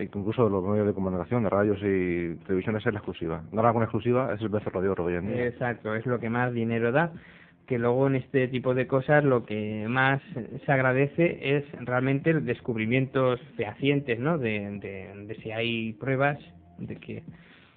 incluso 0.03 0.45
de 0.45 0.51
los 0.51 0.65
medios 0.65 0.87
de 0.87 0.93
comunicación, 0.93 1.45
de 1.45 1.51
radios 1.51 1.79
y 1.79 2.35
televisiones 2.45 2.85
es 2.85 2.93
la 2.93 2.99
exclusiva. 2.99 3.43
Ahora 3.53 3.73
con 3.73 3.83
exclusiva 3.83 4.33
es 4.35 4.41
el 4.41 4.49
becerro 4.49 4.81
de 4.81 4.89
oro 4.89 5.05
hoy. 5.05 5.15
Exacto, 5.15 5.95
es 5.95 6.05
lo 6.07 6.19
que 6.19 6.31
más 6.31 6.53
dinero 6.53 6.93
da. 6.93 7.13
Que 7.67 7.79
luego 7.79 8.09
en 8.09 8.17
este 8.17 8.49
tipo 8.49 8.75
de 8.75 8.87
cosas 8.87 9.25
lo 9.25 9.47
que 9.47 9.87
más 9.89 10.21
se 10.67 10.73
agradece 10.73 11.57
es 11.57 11.65
realmente 11.81 12.35
descubrimientos 12.35 13.41
fehacientes, 13.57 14.19
¿no? 14.19 14.37
De, 14.37 14.79
de, 15.27 15.35
si 15.43 15.51
hay 15.51 15.95
pruebas 15.95 16.39
de 16.77 16.97
que 16.97 17.23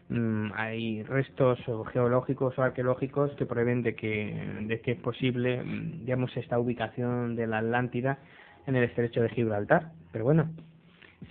mm, 0.09 0.51
hay 0.55 1.03
restos 1.03 1.59
geológicos 1.93 2.57
o 2.57 2.63
arqueológicos 2.63 3.31
que 3.37 3.45
prueben 3.45 3.81
de 3.81 3.95
que, 3.95 4.35
de 4.63 4.81
que 4.81 4.91
es 4.91 4.99
posible, 4.99 5.63
mm, 5.63 6.05
digamos, 6.05 6.35
esta 6.35 6.59
ubicación 6.59 7.37
de 7.37 7.47
la 7.47 7.59
Atlántida 7.59 8.17
en 8.65 8.75
el 8.75 8.83
estrecho 8.83 9.21
de 9.21 9.29
Gibraltar. 9.29 9.91
Pero 10.11 10.25
bueno, 10.25 10.49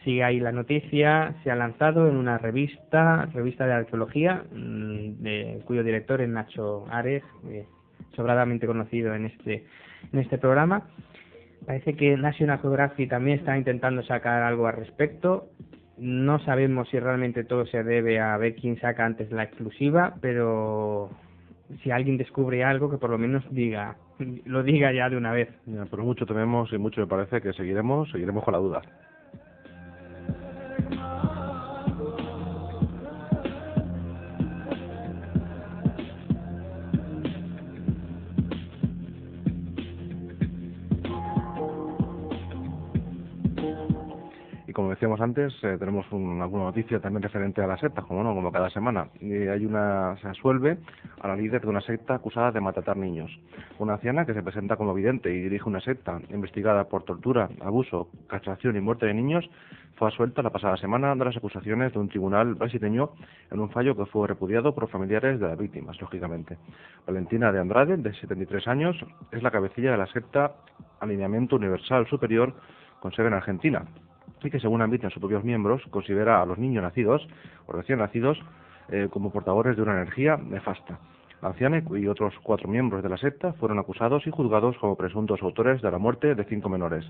sigue 0.05 0.25
ahí 0.25 0.41
la 0.41 0.53
noticia, 0.53 1.35
se 1.43 1.51
ha 1.51 1.57
lanzado 1.57 2.09
en 2.09 2.17
una 2.17 2.39
revista, 2.39 3.27
revista 3.33 3.67
de 3.67 3.73
arqueología, 3.73 4.45
mm, 4.53 5.61
cuyo 5.65 5.83
director 5.83 6.21
es 6.21 6.29
Nacho 6.29 6.87
Ares, 6.91 7.23
eh, 7.49 7.67
sobradamente 8.15 8.67
conocido 8.67 9.15
en 9.15 9.27
este, 9.27 9.65
en 10.13 10.19
este 10.19 10.39
programa. 10.39 10.89
Parece 11.65 11.95
que 11.95 12.17
National 12.17 12.61
Geographic 12.61 13.11
también 13.11 13.39
está 13.39 13.57
intentando 13.57 14.03
sacar 14.03 14.43
algo 14.43 14.67
al 14.67 14.77
respecto. 14.77 15.49
No 15.99 16.39
sabemos 16.41 16.89
si 16.91 17.01
realmente 17.01 17.45
todo 17.45 17.67
se 17.67 17.83
debe 17.83 18.21
a 18.21 18.37
ver 18.37 18.55
quién 18.55 18.79
saca 18.79 19.05
antes 19.05 19.33
la 19.33 19.45
exclusiva, 19.45 20.15
pero 20.21 21.11
si 21.83 21.91
alguien 21.91 22.19
descubre 22.19 22.63
algo, 22.63 22.91
que 22.91 22.99
por 22.99 23.11
lo 23.11 23.19
menos 23.19 23.45
diga, 23.51 23.97
lo 24.45 24.63
diga 24.63 24.93
ya 24.93 25.09
de 25.09 25.17
una 25.17 25.33
vez. 25.33 25.49
Pero 25.91 26.05
mucho 26.05 26.27
tememos 26.27 26.73
y 26.73 26.79
mucho 26.79 27.01
me 27.01 27.07
parece 27.07 27.41
que 27.41 27.53
seguiremos, 27.53 28.11
seguiremos 28.11 28.45
con 28.45 28.53
la 28.53 28.61
duda. 28.61 28.83
Decíamos 44.97 45.21
antes, 45.21 45.53
eh, 45.63 45.77
tenemos 45.79 46.11
un- 46.11 46.41
alguna 46.41 46.65
noticia 46.65 46.99
también 47.01 47.23
referente 47.23 47.63
a 47.63 47.67
las 47.67 47.81
sectas, 47.81 48.05
como 48.07 48.23
no, 48.25 48.35
como 48.35 48.51
cada 48.51 48.71
semana. 48.71 49.09
Hay 49.21 49.65
una, 49.67 50.17
se 50.23 50.29
asuelve 50.29 50.79
a 51.21 51.29
la 51.29 51.37
líder 51.37 51.61
de 51.61 51.69
una 51.69 51.81
secta 51.83 52.15
acusada 52.15 52.51
de 52.51 52.61
maltratar 52.61 52.97
niños. 52.97 53.31
Una 53.79 53.95
anciana 53.95 54.25
que 54.25 54.33
se 54.35 54.43
presenta 54.43 54.77
como 54.77 54.95
vidente 54.95 55.31
y 55.31 55.41
dirige 55.41 55.69
una 55.69 55.81
secta 55.81 56.19
investigada 56.31 56.85
por 56.85 57.03
tortura, 57.05 57.49
abuso, 57.61 58.09
castración 58.27 58.77
y 58.77 58.81
muerte 58.81 59.07
de 59.07 59.15
niños, 59.15 59.49
fue 59.97 60.09
asuelta 60.09 60.43
la 60.43 60.51
pasada 60.51 60.77
semana 60.77 61.15
de 61.15 61.25
las 61.25 61.37
acusaciones 61.37 61.93
de 61.93 61.99
un 61.99 62.09
tribunal 62.09 62.55
brasileño 62.55 63.11
en 63.51 63.61
un 63.61 63.71
fallo 63.71 63.97
que 63.97 64.07
fue 64.07 64.27
repudiado 64.29 64.75
por 64.75 64.89
familiares 64.89 65.39
de 65.41 65.47
las 65.47 65.59
víctimas, 65.59 66.01
lógicamente. 66.01 66.59
Valentina 67.07 67.53
de 67.53 67.61
Andrade, 67.61 67.97
de 67.97 68.13
73 68.15 68.67
años, 68.69 68.97
es 69.31 69.43
la 69.43 69.51
cabecilla 69.51 69.93
de 69.93 69.99
la 69.99 70.07
secta 70.07 70.53
Alineamiento 71.01 71.57
Universal 71.57 72.07
Superior 72.09 72.55
con 73.01 73.13
sede 73.13 73.29
en 73.29 73.35
Argentina 73.35 73.85
y 74.43 74.51
que 74.51 74.61
según 74.61 74.83
admiten 74.83 75.11
sus 75.11 75.21
propios 75.21 75.45
miembros 75.45 75.83
considera 75.91 76.43
a 76.43 76.47
los 76.47 76.59
niños 76.59 76.83
nacidos 76.83 77.27
o 77.67 77.73
recién 77.73 77.99
nacidos 77.99 78.39
eh, 78.89 79.09
como 79.11 79.31
portadores 79.31 79.77
de 79.77 79.83
una 79.83 79.93
energía 79.93 80.37
nefasta. 80.37 80.99
La 81.43 81.49
anciana 81.49 81.83
y 81.91 82.07
otros 82.07 82.35
cuatro 82.43 82.69
miembros 82.69 83.03
de 83.03 83.09
la 83.09 83.19
secta 83.19 83.53
fueron 83.55 83.79
acusados 83.79 84.27
y 84.27 84.31
juzgados 84.31 84.77
como 84.79 84.97
presuntos 84.97 85.43
autores 85.43 85.83
de 85.83 85.91
la 85.91 85.99
muerte 85.99 86.35
de 86.35 86.45
cinco 86.45 86.69
menores, 86.69 87.05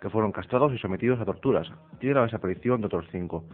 que 0.00 0.08
fueron 0.08 0.30
castrados 0.30 0.72
y 0.72 0.78
sometidos 0.78 1.20
a 1.20 1.24
torturas, 1.24 1.70
y 2.00 2.06
de 2.06 2.14
la 2.14 2.22
desaparición 2.22 2.80
de 2.80 2.86
otros 2.86 3.06
cinco. 3.10 3.44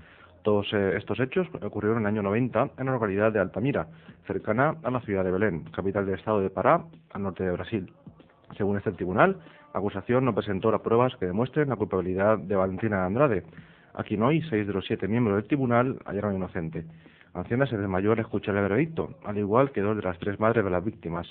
Todos 0.43 0.73
eh, 0.73 0.97
estos 0.97 1.19
hechos 1.21 1.49
ocurrieron 1.63 1.99
en 1.99 2.05
el 2.05 2.09
año 2.09 2.23
90 2.23 2.71
en 2.79 2.87
la 2.87 2.93
localidad 2.93 3.33
de 3.33 3.41
Altamira, 3.41 3.89
cercana 4.27 4.77
a 4.83 4.91
la 4.91 5.01
ciudad 5.01 5.25
de 5.25 5.31
Belén, 5.31 5.65
capital 5.75 6.05
del 6.05 6.17
estado 6.17 6.41
de 6.41 6.51
Pará, 6.51 6.85
al 7.13 7.23
norte 7.23 7.45
de 7.45 7.53
Brasil. 7.53 7.93
Según 8.57 8.77
este 8.77 8.93
tribunal, 8.93 9.39
acusación 9.73 10.25
no 10.25 10.35
presentó 10.35 10.71
las 10.71 10.81
pruebas 10.81 11.17
que 11.17 11.27
demuestren 11.27 11.69
la 11.69 11.77
culpabilidad 11.77 12.39
de 12.39 12.57
Valentina 12.57 13.01
de 13.01 13.07
Andrade, 13.07 13.43
a 13.95 14.03
quien 14.03 14.23
hoy 14.23 14.43
seis 14.49 14.67
de 14.67 14.73
los 14.73 14.87
siete 14.87 15.09
miembros 15.09 15.37
del 15.37 15.47
tribunal 15.47 15.99
hallaron 16.05 16.37
inocente. 16.37 16.85
Anciana 17.35 17.67
se 17.67 17.77
desmayó 17.77 18.13
al 18.13 18.19
escuchar 18.21 18.57
el 18.57 18.63
veredicto, 18.63 19.17
al 19.25 19.39
igual 19.39 19.71
que 19.71 19.81
dos 19.81 19.97
de 19.97 20.03
las 20.03 20.19
tres 20.19 20.41
madres 20.41 20.65
de 20.65 20.71
las 20.71 20.85
víctimas. 20.85 21.27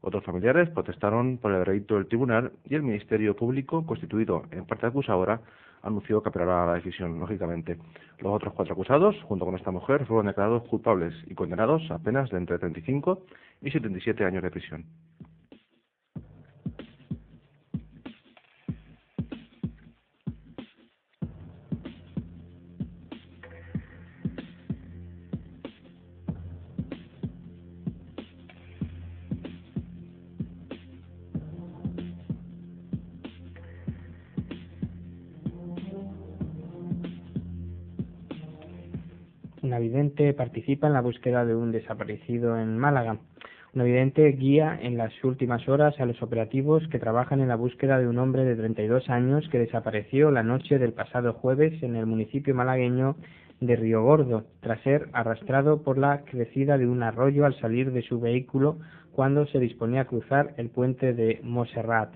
Otros 0.00 0.24
familiares 0.24 0.68
protestaron 0.70 1.38
por 1.38 1.52
el 1.52 1.58
veredicto 1.58 1.94
del 1.94 2.08
tribunal 2.08 2.52
y 2.68 2.74
el 2.74 2.82
Ministerio 2.82 3.36
Público, 3.36 3.86
constituido 3.86 4.42
en 4.50 4.64
parte 4.64 4.86
acusadora, 4.86 5.40
anunció 5.82 6.22
que 6.22 6.28
apelará 6.28 6.66
la 6.66 6.74
decisión, 6.74 7.18
lógicamente. 7.20 7.78
Los 8.18 8.32
otros 8.32 8.54
cuatro 8.54 8.74
acusados, 8.74 9.16
junto 9.24 9.44
con 9.44 9.54
esta 9.54 9.70
mujer, 9.70 10.06
fueron 10.06 10.26
declarados 10.26 10.62
culpables 10.68 11.14
y 11.26 11.34
condenados 11.34 11.88
a 11.90 11.98
penas 11.98 12.30
de 12.30 12.38
entre 12.38 12.58
35 12.58 13.22
y 13.60 13.70
77 13.70 14.24
años 14.24 14.42
de 14.42 14.50
prisión. 14.50 14.84
Una 39.72 39.78
vidente 39.78 40.34
participa 40.34 40.86
en 40.86 40.92
la 40.92 41.00
búsqueda 41.00 41.46
de 41.46 41.54
un 41.54 41.72
desaparecido 41.72 42.58
en 42.58 42.76
Málaga. 42.76 43.16
Una 43.72 43.84
vidente 43.84 44.30
guía 44.32 44.78
en 44.78 44.98
las 44.98 45.14
últimas 45.24 45.66
horas 45.66 45.98
a 45.98 46.04
los 46.04 46.22
operativos 46.22 46.86
que 46.88 46.98
trabajan 46.98 47.40
en 47.40 47.48
la 47.48 47.56
búsqueda 47.56 47.98
de 47.98 48.06
un 48.06 48.18
hombre 48.18 48.44
de 48.44 48.54
32 48.54 49.08
años 49.08 49.48
que 49.48 49.58
desapareció 49.58 50.30
la 50.30 50.42
noche 50.42 50.78
del 50.78 50.92
pasado 50.92 51.32
jueves 51.32 51.82
en 51.82 51.96
el 51.96 52.04
municipio 52.04 52.54
malagueño 52.54 53.16
de 53.60 53.76
Río 53.76 54.02
Gordo, 54.02 54.44
tras 54.60 54.78
ser 54.82 55.08
arrastrado 55.14 55.82
por 55.82 55.96
la 55.96 56.20
crecida 56.26 56.76
de 56.76 56.86
un 56.86 57.02
arroyo 57.02 57.46
al 57.46 57.58
salir 57.58 57.92
de 57.92 58.02
su 58.02 58.20
vehículo 58.20 58.76
cuando 59.10 59.46
se 59.46 59.58
disponía 59.58 60.02
a 60.02 60.06
cruzar 60.06 60.52
el 60.58 60.68
puente 60.68 61.14
de 61.14 61.40
Moserrat. 61.42 62.12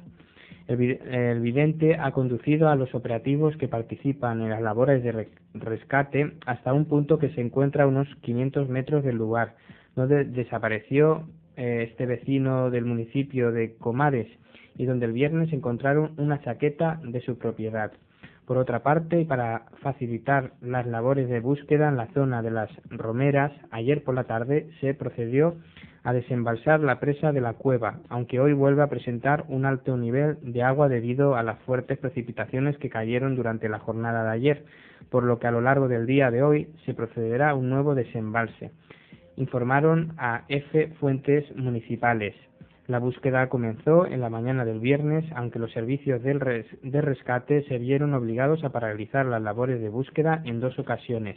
El, 0.68 0.76
vi- 0.76 0.98
el 1.10 1.40
vidente 1.40 1.96
ha 1.96 2.10
conducido 2.12 2.68
a 2.68 2.76
los 2.76 2.94
operativos 2.94 3.56
que 3.56 3.68
participan 3.68 4.40
en 4.42 4.50
las 4.50 4.60
labores 4.62 5.02
de 5.02 5.12
re- 5.12 5.28
rescate 5.54 6.32
hasta 6.46 6.72
un 6.72 6.86
punto 6.86 7.18
que 7.18 7.30
se 7.30 7.40
encuentra 7.40 7.84
a 7.84 7.86
unos 7.86 8.08
500 8.22 8.68
metros 8.68 9.04
del 9.04 9.16
lugar, 9.16 9.54
donde 9.94 10.24
desapareció 10.24 11.28
eh, 11.56 11.86
este 11.90 12.06
vecino 12.06 12.70
del 12.70 12.84
municipio 12.84 13.52
de 13.52 13.76
Comares 13.76 14.26
y 14.76 14.84
donde 14.86 15.06
el 15.06 15.12
viernes 15.12 15.52
encontraron 15.52 16.12
una 16.18 16.40
chaqueta 16.40 17.00
de 17.02 17.20
su 17.20 17.38
propiedad. 17.38 17.92
Por 18.44 18.58
otra 18.58 18.82
parte, 18.82 19.24
para 19.24 19.66
facilitar 19.82 20.52
las 20.60 20.86
labores 20.86 21.28
de 21.28 21.40
búsqueda 21.40 21.88
en 21.88 21.96
la 21.96 22.06
zona 22.08 22.42
de 22.42 22.50
las 22.50 22.70
Romeras, 22.90 23.52
ayer 23.70 24.04
por 24.04 24.14
la 24.14 24.24
tarde 24.24 24.68
se 24.80 24.94
procedió 24.94 25.56
a 26.06 26.12
desembalsar 26.12 26.78
la 26.78 27.00
presa 27.00 27.32
de 27.32 27.40
la 27.40 27.54
cueva, 27.54 27.98
aunque 28.08 28.38
hoy 28.38 28.52
vuelve 28.52 28.80
a 28.80 28.86
presentar 28.86 29.44
un 29.48 29.64
alto 29.64 29.96
nivel 29.96 30.38
de 30.40 30.62
agua 30.62 30.88
debido 30.88 31.34
a 31.34 31.42
las 31.42 31.58
fuertes 31.64 31.98
precipitaciones 31.98 32.78
que 32.78 32.88
cayeron 32.88 33.34
durante 33.34 33.68
la 33.68 33.80
jornada 33.80 34.22
de 34.22 34.30
ayer, 34.30 34.64
por 35.10 35.24
lo 35.24 35.40
que 35.40 35.48
a 35.48 35.50
lo 35.50 35.60
largo 35.60 35.88
del 35.88 36.06
día 36.06 36.30
de 36.30 36.44
hoy 36.44 36.68
se 36.84 36.94
procederá 36.94 37.50
a 37.50 37.54
un 37.56 37.70
nuevo 37.70 37.96
desembalse. 37.96 38.70
Informaron 39.36 40.14
a 40.16 40.44
F 40.48 40.92
fuentes 41.00 41.44
municipales. 41.56 42.36
La 42.86 43.00
búsqueda 43.00 43.48
comenzó 43.48 44.06
en 44.06 44.20
la 44.20 44.30
mañana 44.30 44.64
del 44.64 44.78
viernes, 44.78 45.24
aunque 45.34 45.58
los 45.58 45.72
servicios 45.72 46.22
de 46.22 47.00
rescate 47.00 47.64
se 47.64 47.78
vieron 47.78 48.14
obligados 48.14 48.62
a 48.62 48.70
paralizar 48.70 49.26
las 49.26 49.42
labores 49.42 49.80
de 49.80 49.88
búsqueda 49.88 50.40
en 50.44 50.60
dos 50.60 50.78
ocasiones. 50.78 51.36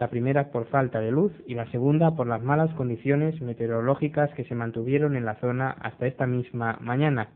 La 0.00 0.08
primera 0.08 0.50
por 0.50 0.66
falta 0.66 1.00
de 1.00 1.12
luz 1.12 1.32
y 1.46 1.54
la 1.54 1.70
segunda 1.70 2.16
por 2.16 2.26
las 2.26 2.42
malas 2.42 2.72
condiciones 2.74 3.40
meteorológicas 3.40 4.32
que 4.34 4.44
se 4.44 4.54
mantuvieron 4.54 5.14
en 5.16 5.24
la 5.24 5.36
zona 5.36 5.70
hasta 5.70 6.06
esta 6.06 6.26
misma 6.26 6.78
mañana. 6.80 7.28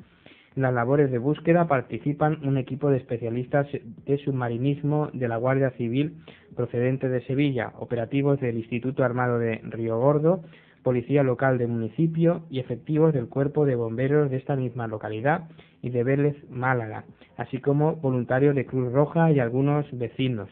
En 0.57 0.63
las 0.63 0.75
labores 0.75 1.13
de 1.13 1.19
búsqueda 1.19 1.69
participan 1.69 2.45
un 2.45 2.59
equipo 2.59 2.91
de 2.91 2.97
especialistas 2.97 3.69
de 4.07 4.19
submarinismo 4.19 5.09
de 5.13 5.29
la 5.29 5.37
Guardia 5.37 5.71
Civil 5.71 6.17
procedente 6.57 7.09
de 7.09 7.25
Sevilla, 7.27 7.75
operativos 7.79 8.41
del 8.41 8.59
Instituto 8.59 9.05
Armado 9.05 9.39
de 9.39 9.61
Río 9.63 10.01
Gordo, 10.01 10.43
policía 10.83 11.23
local 11.23 11.59
del 11.59 11.69
municipio 11.69 12.43
y 12.51 12.59
efectivos 12.59 13.15
del 13.15 13.29
cuerpo 13.29 13.67
de 13.67 13.77
bomberos 13.77 14.31
de 14.31 14.37
esta 14.39 14.57
misma 14.57 14.89
localidad 14.89 15.49
y 15.81 15.91
de 15.91 16.03
Vélez, 16.03 16.37
Málaga, 16.51 17.05
así 17.37 17.61
como 17.61 17.95
voluntarios 17.97 18.57
de 18.57 18.67
Cruz 18.67 18.93
Roja 18.93 19.31
y 19.31 19.39
algunos 19.39 19.87
vecinos. 19.97 20.49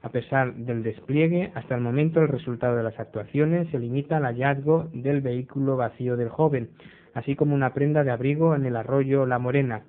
A 0.00 0.10
pesar 0.10 0.54
del 0.54 0.82
despliegue, 0.82 1.50
hasta 1.54 1.74
el 1.74 1.80
momento 1.80 2.20
el 2.20 2.28
resultado 2.28 2.76
de 2.76 2.84
las 2.84 2.98
actuaciones 3.00 3.68
se 3.70 3.78
limita 3.78 4.16
al 4.16 4.24
hallazgo 4.24 4.88
del 4.92 5.20
vehículo 5.20 5.76
vacío 5.76 6.16
del 6.16 6.28
joven, 6.28 6.70
así 7.14 7.34
como 7.34 7.54
una 7.54 7.74
prenda 7.74 8.04
de 8.04 8.12
abrigo 8.12 8.54
en 8.54 8.64
el 8.64 8.76
arroyo 8.76 9.26
La 9.26 9.40
Morena, 9.40 9.82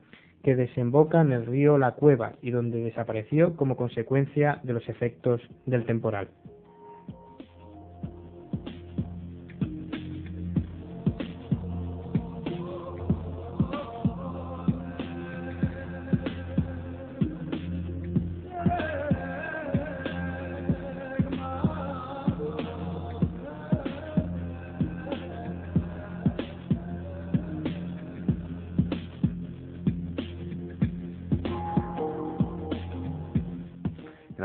que 0.43 0.56
desemboca 0.56 1.22
en 1.22 1.32
el 1.32 1.45
río 1.45 1.78
La 1.78 1.91
Cueva 1.91 2.34
y 2.41 2.52
donde 2.52 2.84
desapareció 2.84 3.56
como 3.56 3.76
consecuencia 3.78 4.60
de 4.63 4.74
los 4.74 4.89
efectos 4.89 5.41
del 5.65 5.86
temporal. 5.86 6.30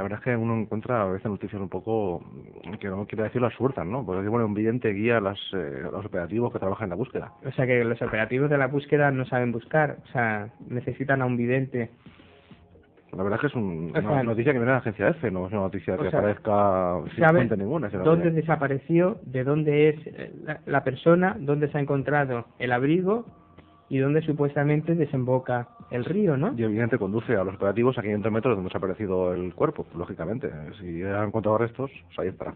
Verdad 0.05 0.21
es 0.21 0.25
que 0.25 0.37
uno 0.37 0.55
encuentra 0.57 1.03
a 1.03 1.07
veces 1.07 1.31
noticias 1.31 1.61
un 1.61 1.69
poco, 1.69 2.23
que 2.81 2.89
no 2.89 3.07
quiere 3.07 3.25
decirlo 3.25 3.47
absurdas, 3.49 3.85
¿no? 3.87 4.05
Porque 4.07 4.29
bueno, 4.29 4.47
un 4.47 4.55
vidente 4.55 4.91
guía 4.93 5.19
a 5.19 5.21
las, 5.21 5.39
eh, 5.53 5.83
los 5.91 6.05
operativos 6.07 6.53
que 6.53 6.59
trabajan 6.61 6.85
en 6.87 6.91
la 6.91 6.97
búsqueda. 6.97 7.33
O 7.45 7.51
sea 7.53 7.67
que 7.67 7.85
los 7.85 8.01
operativos 8.01 8.49
de 8.49 8.59
la 8.59 8.69
búsqueda 8.69 9.11
no 9.11 9.25
saben 9.27 9.53
buscar, 9.53 9.99
o 10.05 10.13
sea, 10.13 10.49
necesitan 10.69 11.21
a 11.23 11.27
un 11.27 11.37
vidente. 11.37 11.91
La 13.17 13.23
verdad 13.23 13.37
es 13.37 13.41
que 13.43 13.47
es 13.47 13.55
un- 13.55 13.91
una 13.95 14.01
sea, 14.03 14.23
noticia 14.25 14.53
que 14.53 14.59
viene 14.59 14.73
de 14.73 14.73
la 14.73 14.79
agencia 14.79 15.09
F, 15.11 15.31
no 15.31 15.47
es 15.47 15.53
una 15.53 15.63
noticia 15.63 15.97
que 15.97 16.11
sea, 16.11 16.19
aparezca 16.19 17.01
sin 17.15 17.21
¿Sabe 17.25 17.39
fuente 17.39 17.57
ninguna. 17.57 17.89
dónde 17.89 18.31
desapareció, 18.33 19.19
de 19.25 19.45
dónde 19.45 19.89
es 19.91 20.07
eh, 20.07 20.33
la, 20.45 20.61
la 20.67 20.83
persona, 20.83 21.37
dónde 21.39 21.69
se 21.69 21.79
ha 21.79 21.81
encontrado 21.81 22.47
el 22.59 22.73
abrigo 22.73 23.25
y 23.95 23.99
dónde 24.01 24.23
supuestamente 24.23 24.97
desemboca 24.97 25.69
el 25.93 26.05
río, 26.05 26.37
¿no? 26.37 26.53
Y 26.57 26.65
el 26.65 26.73
vidente 26.73 26.99
conduce 26.99 27.37
a 27.37 27.45
los 27.45 27.55
operativos 27.55 27.97
a 27.97 28.03
500 28.03 28.33
metros 28.33 28.51
de 28.51 28.57
donde 28.57 28.71
se 28.71 28.77
ha 28.77 28.79
aparecido 28.79 29.33
el 29.33 29.55
cuerpo, 29.55 29.87
lógicamente. 29.97 30.51
Si 30.81 31.01
han 31.05 31.29
encontrado 31.29 31.59
restos, 31.59 31.93
pues 32.07 32.19
ahí 32.19 32.27
estará. 32.27 32.55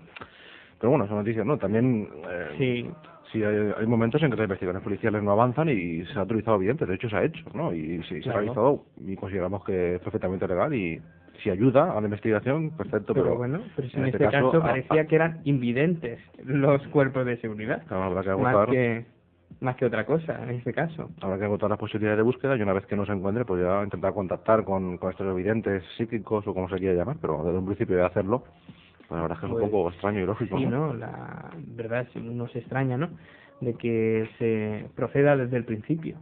Pero 0.80 0.90
bueno, 0.90 1.06
son 1.06 1.18
noticias, 1.18 1.46
¿no? 1.46 1.56
También 1.56 2.08
eh, 2.28 2.48
Sí, 2.58 2.90
sí 3.30 3.44
hay, 3.44 3.72
hay 3.78 3.86
momentos 3.86 4.20
en 4.20 4.30
que 4.30 4.36
las 4.36 4.46
investigaciones 4.46 4.82
policiales 4.82 5.22
no 5.22 5.30
avanzan 5.30 5.68
y 5.68 6.04
se 6.06 6.18
ha 6.18 6.22
autorizado 6.22 6.58
vidente, 6.58 6.86
de 6.86 6.96
hecho 6.96 7.08
se 7.08 7.14
ha 7.14 7.22
hecho, 7.22 7.44
¿no? 7.54 7.72
Y 7.72 8.02
si 8.08 8.20
se 8.20 8.30
ha 8.30 8.32
realizado 8.32 8.86
y 9.06 9.14
consideramos 9.14 9.62
que 9.64 9.94
es 9.94 10.00
perfectamente 10.00 10.48
legal 10.48 10.74
y 10.74 11.00
si 11.44 11.50
ayuda 11.50 11.92
a 11.92 12.00
la 12.00 12.06
investigación, 12.06 12.70
perfecto, 12.70 13.14
pero, 13.14 13.26
pero, 13.26 13.36
bueno, 13.36 13.60
pero 13.76 13.88
si 13.88 13.96
en, 13.96 14.02
en 14.02 14.08
este, 14.08 14.24
este 14.24 14.36
caso, 14.36 14.50
caso, 14.50 14.60
parecía 14.60 15.06
que 15.06 15.14
eran 15.14 15.40
invidentes 15.44 16.18
los 16.42 16.84
cuerpos 16.88 17.24
de 17.26 17.36
seguridad, 17.36 17.84
claro, 17.86 18.02
habrá 18.02 18.22
que 18.24 18.42
más 18.42 18.66
que 18.66 19.17
más 19.60 19.76
que 19.76 19.86
otra 19.86 20.06
cosa 20.06 20.42
en 20.44 20.50
este 20.50 20.72
caso. 20.72 21.10
habrá 21.20 21.38
que 21.38 21.44
agotar 21.44 21.68
las 21.70 21.78
posibilidades 21.78 22.18
de 22.18 22.22
búsqueda 22.22 22.56
y 22.56 22.62
una 22.62 22.72
vez 22.72 22.86
que 22.86 22.96
no 22.96 23.04
se 23.06 23.12
encuentre, 23.12 23.44
pues 23.44 23.62
ya 23.62 23.82
intentar 23.82 24.12
contactar 24.14 24.64
con, 24.64 24.98
con 24.98 25.10
estos 25.10 25.26
evidentes 25.26 25.82
psíquicos 25.96 26.46
o 26.46 26.54
como 26.54 26.68
se 26.68 26.76
quiera 26.78 26.94
llamar, 26.94 27.16
pero 27.20 27.42
desde 27.44 27.58
un 27.58 27.66
principio 27.66 27.96
de 27.96 28.04
hacerlo, 28.04 28.44
pues 29.08 29.10
la 29.18 29.22
verdad 29.22 29.36
es 29.36 29.40
que 29.40 29.46
es 29.46 29.52
Pues, 29.52 29.64
un 29.64 29.70
poco 29.70 29.88
extraño 29.90 30.20
y 30.20 30.26
lógico, 30.26 30.58
Sí, 30.58 30.66
¿no? 30.66 30.88
¿no? 30.88 30.94
La 30.94 31.50
verdad 31.76 32.02
es 32.02 32.16
uno 32.16 32.46
se 32.48 32.60
extraña, 32.60 32.96
¿no? 32.96 33.08
De 33.60 33.74
que 33.74 34.28
se 34.38 34.88
proceda 34.94 35.36
desde 35.36 35.56
el 35.56 35.64
principio. 35.64 36.18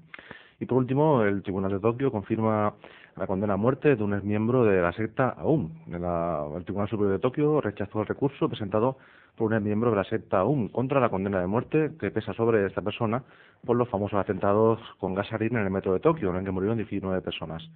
Y 0.59 0.65
por 0.65 0.79
último, 0.79 1.23
el 1.23 1.43
Tribunal 1.43 1.73
de 1.73 1.81
Tokio 1.81 2.11
confirma 2.11 2.73
la 3.17 3.27
condena 3.27 3.55
a 3.55 3.57
muerte 3.59 3.95
de 3.97 4.03
un 4.03 4.15
exmiembro 4.15 4.65
de 4.65 4.81
la 4.81 4.93
secta 4.93 5.31
AUM. 5.39 5.71
El 5.87 6.65
Tribunal 6.65 6.89
Superior 6.89 7.13
de 7.13 7.19
Tokio 7.19 7.61
rechazó 7.61 8.01
el 8.01 8.07
recurso 8.07 8.49
presentado 8.49 8.97
por 9.37 9.49
un 9.49 9.55
exmiembro 9.55 9.91
de 9.91 9.97
la 9.97 10.05
secta 10.05 10.39
AUM 10.39 10.69
contra 10.69 11.01
la 11.01 11.09
condena 11.09 11.41
de 11.41 11.47
muerte 11.47 11.93
que 12.01 12.11
pesa 12.11 12.33
sobre 12.33 12.67
esta 12.67 12.83
persona 12.83 13.23
por 13.65 13.77
los 13.77 13.89
famosos 13.89 14.19
atentados 14.19 14.81
con 14.99 15.15
gas 15.15 15.29
sarín 15.29 15.57
en 15.57 15.65
el 15.65 15.71
metro 15.71 15.93
de 15.93 16.01
Tokio, 16.01 16.31
en 16.31 16.37
el 16.37 16.45
que 16.45 16.51
murieron 16.51 16.79
19 16.79 17.21
personas. 17.21 17.69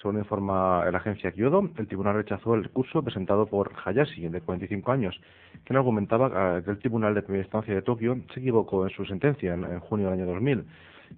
Según 0.00 0.18
informa 0.18 0.84
la 0.90 0.98
agencia 0.98 1.32
Kyodo, 1.32 1.70
el 1.76 1.86
tribunal 1.86 2.14
rechazó 2.14 2.54
el 2.54 2.64
recurso 2.64 3.02
presentado 3.02 3.46
por 3.46 3.72
Hayashi, 3.84 4.28
de 4.28 4.40
45 4.40 4.92
años, 4.92 5.20
quien 5.64 5.76
argumentaba 5.76 6.62
que 6.62 6.70
el 6.70 6.78
Tribunal 6.78 7.14
de 7.14 7.22
Primera 7.22 7.44
Instancia 7.44 7.74
de 7.74 7.82
Tokio 7.82 8.18
se 8.32 8.40
equivocó 8.40 8.86
en 8.86 8.90
su 8.90 9.04
sentencia 9.04 9.54
en, 9.54 9.64
en 9.64 9.80
junio 9.80 10.10
del 10.10 10.20
año 10.20 10.26
2000. 10.26 10.64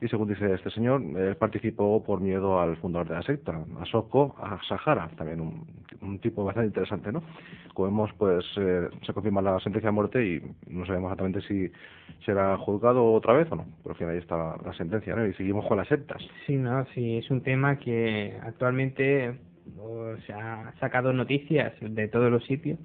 Y 0.01 0.09
según 0.09 0.29
dice 0.29 0.53
este 0.53 0.71
señor, 0.71 1.03
él 1.17 1.37
participó 1.37 2.03
por 2.05 2.21
miedo 2.21 2.61
al 2.61 2.77
fundador 2.77 3.09
de 3.09 3.15
la 3.15 3.23
secta, 3.23 3.65
Asoko 3.81 4.35
Asahara, 4.39 5.09
también 5.17 5.41
un, 5.41 6.19
tipo 6.21 6.45
bastante 6.45 6.69
interesante, 6.69 7.11
¿no? 7.11 7.23
Como 7.75 7.89
vemos, 7.89 8.11
pues 8.19 8.45
eh, 8.57 8.89
se 9.05 9.13
confirma 9.13 9.43
la 9.43 9.59
sentencia 9.61 9.89
de 9.89 9.95
muerte 9.95 10.25
y 10.25 10.41
no 10.69 10.87
sabemos 10.87 11.13
exactamente 11.13 11.41
si 11.43 11.71
será 12.25 12.57
juzgado 12.59 13.13
otra 13.13 13.33
vez 13.33 13.51
o 13.51 13.57
no. 13.57 13.67
Pero 13.83 13.93
al 13.93 13.97
final 13.97 14.15
ahí 14.15 14.19
está 14.19 14.37
la, 14.37 14.73
sentencia. 14.75 15.15
Y 15.27 15.33
seguimos 15.35 15.67
con 15.67 15.79
las 15.79 15.89
sectas. 15.89 16.23
Sí, 16.47 16.57
no, 16.57 16.85
sí, 16.95 17.19
es 17.19 17.31
un 17.31 17.43
tema 17.43 17.79
que 17.79 18.39
actualmente 18.43 19.39
o, 19.79 20.15
se 20.27 20.33
ha 20.33 20.73
sacado 20.81 21.13
noticias 21.13 21.73
de 21.81 22.09
todos 22.09 22.31
los 22.31 22.45
sitios, 22.45 22.79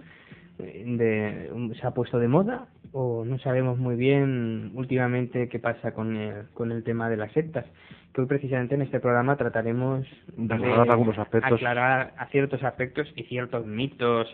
de, 0.61 1.49
un- 1.53 1.73
se 1.75 1.85
ha 1.87 1.91
puesto 1.91 2.19
de 2.19 2.27
moda 2.27 2.67
o 2.93 3.23
no 3.25 3.37
sabemos 3.39 3.77
muy 3.77 3.95
bien 3.95 4.71
últimamente 4.75 5.47
qué 5.49 5.59
pasa 5.59 5.93
con 5.93 6.15
el, 6.17 6.49
con 6.53 6.71
el 6.71 6.83
tema 6.83 7.09
de 7.09 7.17
las 7.17 7.31
sectas. 7.33 7.65
Que 8.13 8.21
hoy 8.21 8.27
precisamente 8.27 8.75
en 8.75 8.81
este 8.81 8.99
programa 8.99 9.37
trataremos 9.37 10.05
De 10.35 10.53
aclarar 10.53 10.91
algunos 10.91 11.17
aspectos. 11.17 11.53
aclarar 11.53 12.13
a 12.17 12.25
ciertos 12.27 12.61
aspectos 12.63 13.11
y 13.15 13.23
ciertos 13.23 13.65
mitos, 13.65 14.27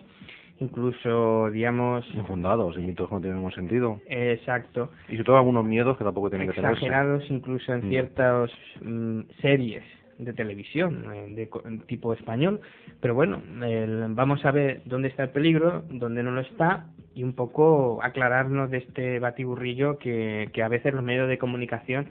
incluso, 0.60 1.50
digamos, 1.52 2.06
Infundados 2.16 2.76
y 2.78 2.82
mitos 2.82 3.08
que 3.08 3.16
no 3.16 3.22
tienen 3.22 3.38
ningún 3.38 3.52
sentido. 3.54 4.02
exacto, 4.08 4.92
Y 5.08 5.12
sobre 5.13 5.24
todo 5.26 5.38
algunos 5.38 5.66
miedos 5.66 5.98
que 5.98 6.04
tampoco 6.04 6.30
tienen 6.30 6.48
que 6.48 6.56
tenerse. 6.56 6.78
exagerados 6.86 7.24
incluso 7.30 7.74
en 7.74 7.86
Mm. 7.86 7.90
ciertas 7.90 8.52
mm, 8.82 9.20
series 9.42 9.84
de 10.17 10.34
televisión 10.34 11.06
eh, 11.13 11.27
de 11.36 11.49
tipo 11.88 12.13
español 12.13 12.60
pero 13.01 13.13
bueno 13.15 13.41
el- 13.63 14.06
vamos 14.13 14.43
a 14.45 14.51
ver 14.51 14.82
dónde 14.86 15.10
está 15.10 15.23
el 15.23 15.30
peligro 15.30 15.84
dónde 15.89 16.23
no 16.23 16.32
lo 16.32 16.41
está 16.41 16.86
y 17.15 17.23
un 17.23 17.34
poco 17.34 17.99
aclararnos 18.03 18.69
de 18.69 18.77
este 18.77 19.19
batiburrillo 19.19 19.97
que, 19.97 20.49
que 20.53 20.63
a 20.63 20.67
veces 20.67 20.93
los 20.93 21.03
medios 21.03 21.27
de 21.27 21.38
comunicación 21.38 22.08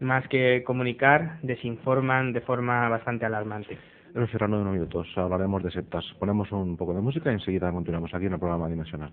más 0.00 0.26
que 0.28 0.62
comunicar 0.64 1.38
desinforman 1.42 2.32
de 2.32 2.40
forma 2.40 2.88
bastante 2.88 3.24
alarmante 3.24 3.78
En 4.14 4.26
serrano 4.28 4.56
de 4.56 4.62
unos 4.62 4.74
minutos 4.74 5.06
hablaremos 5.16 5.62
de 5.62 5.70
sectas. 5.70 6.04
Ponemos 6.18 6.50
un 6.52 6.76
poco 6.76 6.92
de 6.92 7.00
música 7.00 7.30
y 7.30 7.34
enseguida 7.34 7.70
continuamos 7.72 8.12
aquí 8.12 8.26
en 8.26 8.32
el 8.34 8.38
programa 8.38 8.68
Dimensional. 8.68 9.12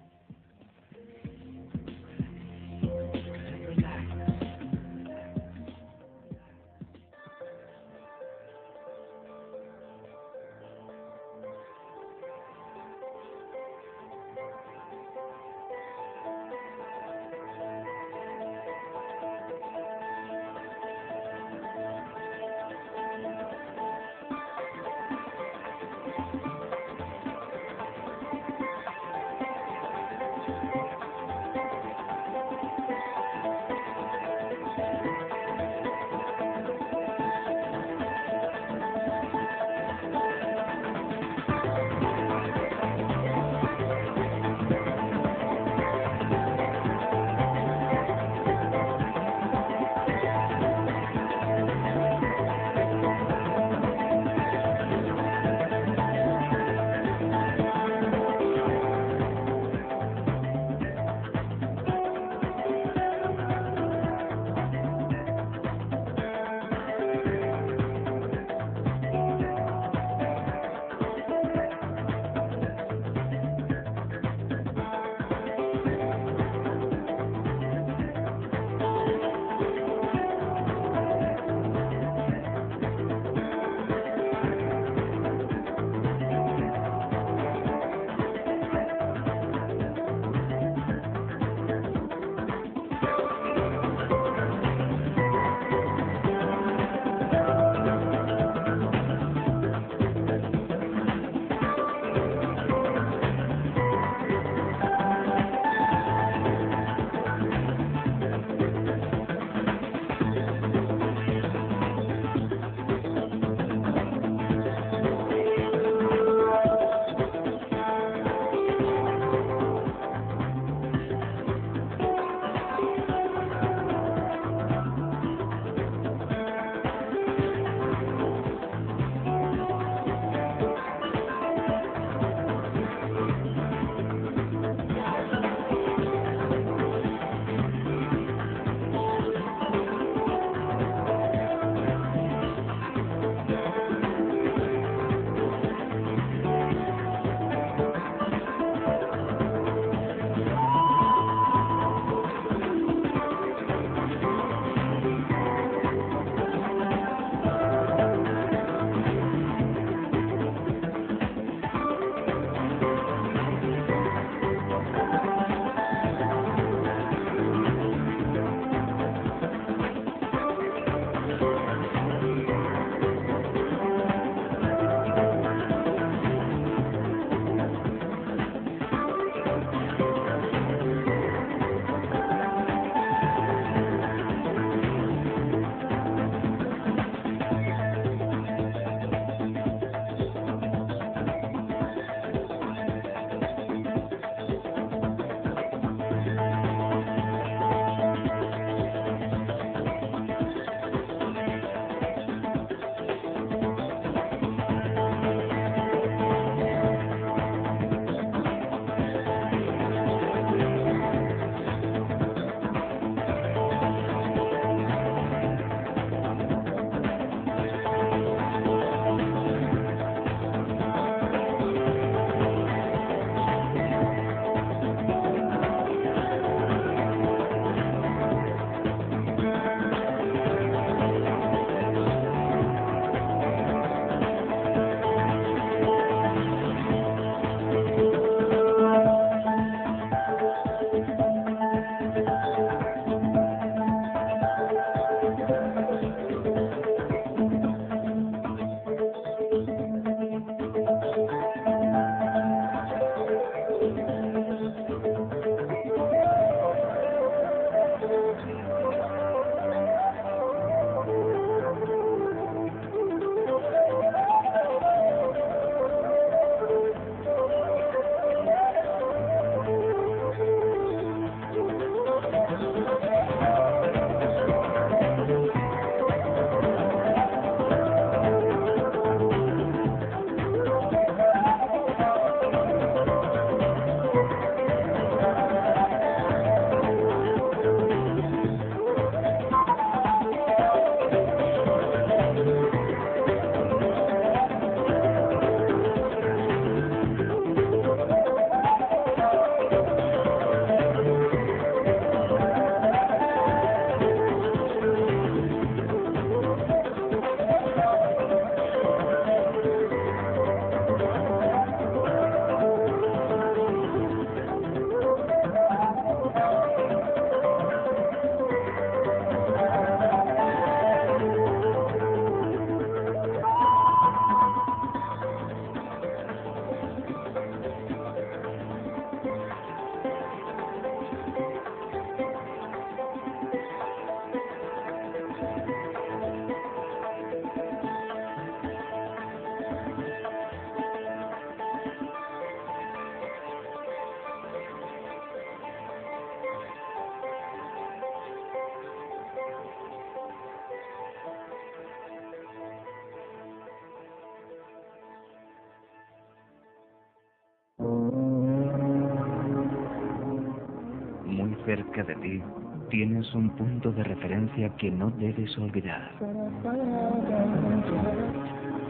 De 362.03 362.15
ti, 362.15 362.41
tienes 362.89 363.33
un 363.33 363.49
punto 363.51 363.91
de 363.91 364.03
referencia 364.03 364.69
que 364.77 364.91
no 364.91 365.11
debes 365.11 365.57
olvidar. 365.57 366.11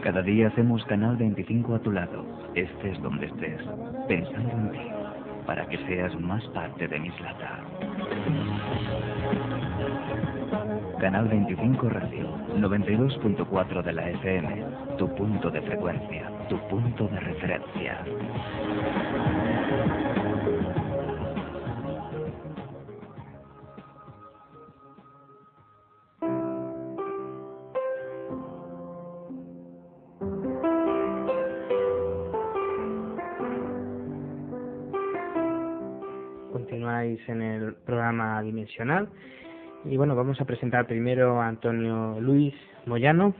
Cada 0.02 0.22
día 0.22 0.48
hacemos 0.48 0.84
Canal 0.86 1.16
25 1.16 1.74
a 1.74 1.78
tu 1.80 1.92
lado, 1.92 2.24
estés 2.54 3.00
donde 3.02 3.26
estés, 3.26 3.60
pensando 4.08 4.50
en 4.50 4.72
ti, 4.72 4.88
para 5.46 5.66
que 5.68 5.78
seas 5.86 6.18
más 6.20 6.42
parte 6.48 6.88
de 6.88 6.98
Mislata. 6.98 7.60
Canal 11.00 11.28
25 11.28 11.88
Radio, 11.88 12.28
92.4 12.56 13.82
de 13.82 13.92
la 13.92 14.10
FM, 14.10 14.64
tu 14.98 15.08
punto 15.14 15.50
de 15.50 15.62
frecuencia, 15.62 16.30
tu 16.48 16.58
punto 16.68 17.08
de 17.08 17.20
referencia. 17.20 18.04
Y 39.84 39.96
bueno, 39.98 40.16
vamos 40.16 40.40
a 40.40 40.46
presentar 40.46 40.86
primero 40.86 41.38
a 41.42 41.48
Antonio 41.48 42.18
Luis 42.18 42.54
Moyano. 42.86 43.34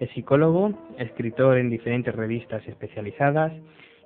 Es 0.00 0.10
psicólogo, 0.10 0.72
escritor 0.98 1.58
en 1.58 1.70
diferentes 1.70 2.12
revistas 2.12 2.66
especializadas 2.66 3.52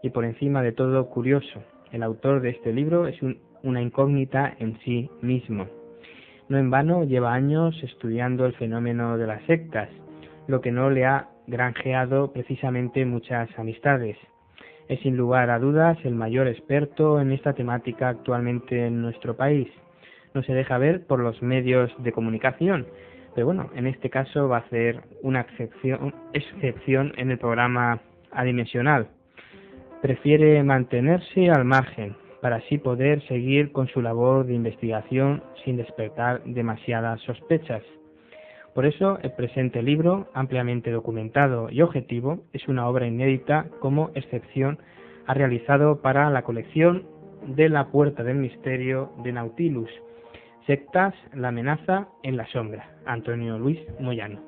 y 0.03 0.11
por 0.11 0.27
encima 0.27 0.63
de 0.63 0.73
todo 0.73 1.09
curioso. 1.09 1.63
El 1.91 2.03
autor 2.03 2.43
de 2.43 2.51
este 2.51 2.71
libro 2.75 3.07
es 3.07 3.19
una 3.63 3.81
incógnita 3.81 4.55
en 4.59 4.79
sí 4.81 5.09
mismo. 5.23 5.69
No 6.51 6.59
en 6.59 6.71
vano 6.71 7.05
lleva 7.05 7.33
años 7.33 7.75
estudiando 7.83 8.45
el 8.45 8.53
fenómeno 8.53 9.17
de 9.17 9.27
las 9.27 9.43
sectas, 9.45 9.89
lo 10.49 10.61
que 10.61 10.71
no 10.71 10.91
le 10.91 11.07
ha 11.07 11.29
granjeado 11.47 12.31
precisamente 12.31 13.07
muchas 13.07 13.49
amistades. 13.59 14.19
Es 14.89 15.01
sin 15.01 15.17
lugar 15.17 15.49
a 15.49 15.59
dudas 15.59 15.97
el 16.05 16.15
mayor 16.15 16.47
experto 16.47 17.23
en 17.23 17.33
esta 17.33 17.55
temática 17.55 18.11
actualmente 18.11 18.87
en 18.87 19.01
nuestro 19.01 19.35
país 19.35 19.69
no 20.35 20.43
se 20.43 20.55
deja 20.55 20.79
ver 20.79 21.07
por 21.07 21.21
los 21.21 21.43
medios 21.43 21.91
de 21.99 22.13
comunicación. 22.13 22.87
Pero 23.35 23.47
bueno, 23.47 23.71
en 23.75 23.87
este 23.87 24.11
caso 24.11 24.49
va 24.49 24.59
a 24.59 24.69
ser 24.69 25.03
una 25.23 25.47
excepción, 26.33 27.13
en 27.17 27.31
el 27.31 27.39
programa 27.39 28.01
adimensional. 28.31 29.09
Prefiere 30.03 30.63
mantenerse 30.63 31.51
al 31.51 31.65
margen 31.65 32.17
para 32.41 32.57
así 32.57 32.79
poder 32.79 33.23
seguir 33.29 33.73
con 33.73 33.87
su 33.89 34.03
labor 34.03 34.47
de 34.47 34.55
investigación 34.55 35.43
sin 35.65 35.77
despertar 35.77 36.43
demasiadas 36.45 37.21
sospechas. 37.23 37.83
Por 38.75 38.87
eso, 38.87 39.19
el 39.23 39.33
presente 39.33 39.83
libro, 39.83 40.29
ampliamente 40.35 40.91
documentado 40.91 41.71
y 41.71 41.83
objetivo, 41.83 42.43
es 42.53 42.67
una 42.69 42.89
obra 42.89 43.07
inédita 43.07 43.67
como 43.81 44.11
excepción 44.15 44.79
ha 45.27 45.35
realizado 45.35 46.01
para 46.01 46.31
la 46.31 46.43
colección 46.43 47.05
de 47.47 47.69
la 47.69 47.91
Puerta 47.91 48.23
del 48.23 48.37
Misterio 48.37 49.13
de 49.23 49.33
Nautilus, 49.33 49.91
Sectas, 50.67 51.15
la 51.35 51.49
amenaza 51.49 52.07
en 52.23 52.37
la 52.37 52.47
sombra. 52.47 52.89
Antonio 53.07 53.59
Luis 53.59 53.81
Moyano. 53.99 54.41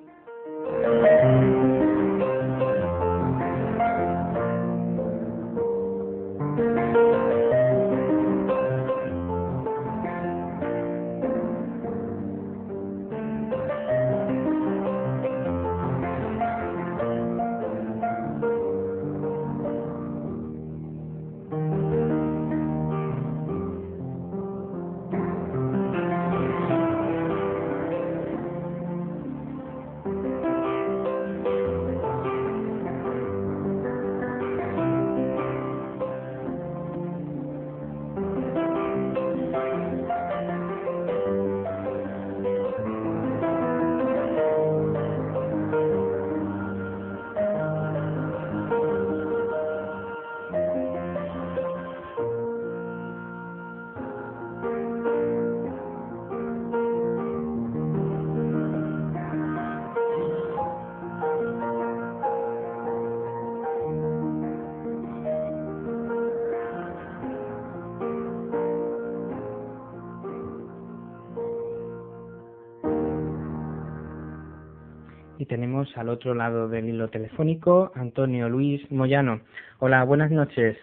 Tenemos 75.54 75.96
al 75.96 76.08
otro 76.08 76.34
lado 76.34 76.68
del 76.68 76.88
hilo 76.88 77.10
telefónico 77.10 77.92
Antonio 77.94 78.48
Luis 78.48 78.90
Moyano. 78.90 79.40
Hola, 79.78 80.02
buenas 80.02 80.32
noches. 80.32 80.76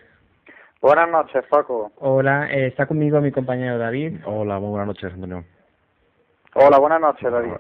Buenas 0.82 1.10
noches, 1.10 1.44
Paco. 1.50 1.92
Hola, 1.98 2.50
eh, 2.50 2.68
está 2.68 2.86
conmigo 2.86 3.20
mi 3.20 3.34
compañero 3.34 3.78
David. 3.78 4.22
Hola, 4.24 4.60
muy 4.60 4.70
buenas 4.70 4.88
noches, 4.88 5.12
Antonio. 5.12 5.44
Hola, 6.56 6.80
buenas 6.80 7.02
noches, 7.02 7.30
David. 7.30 7.52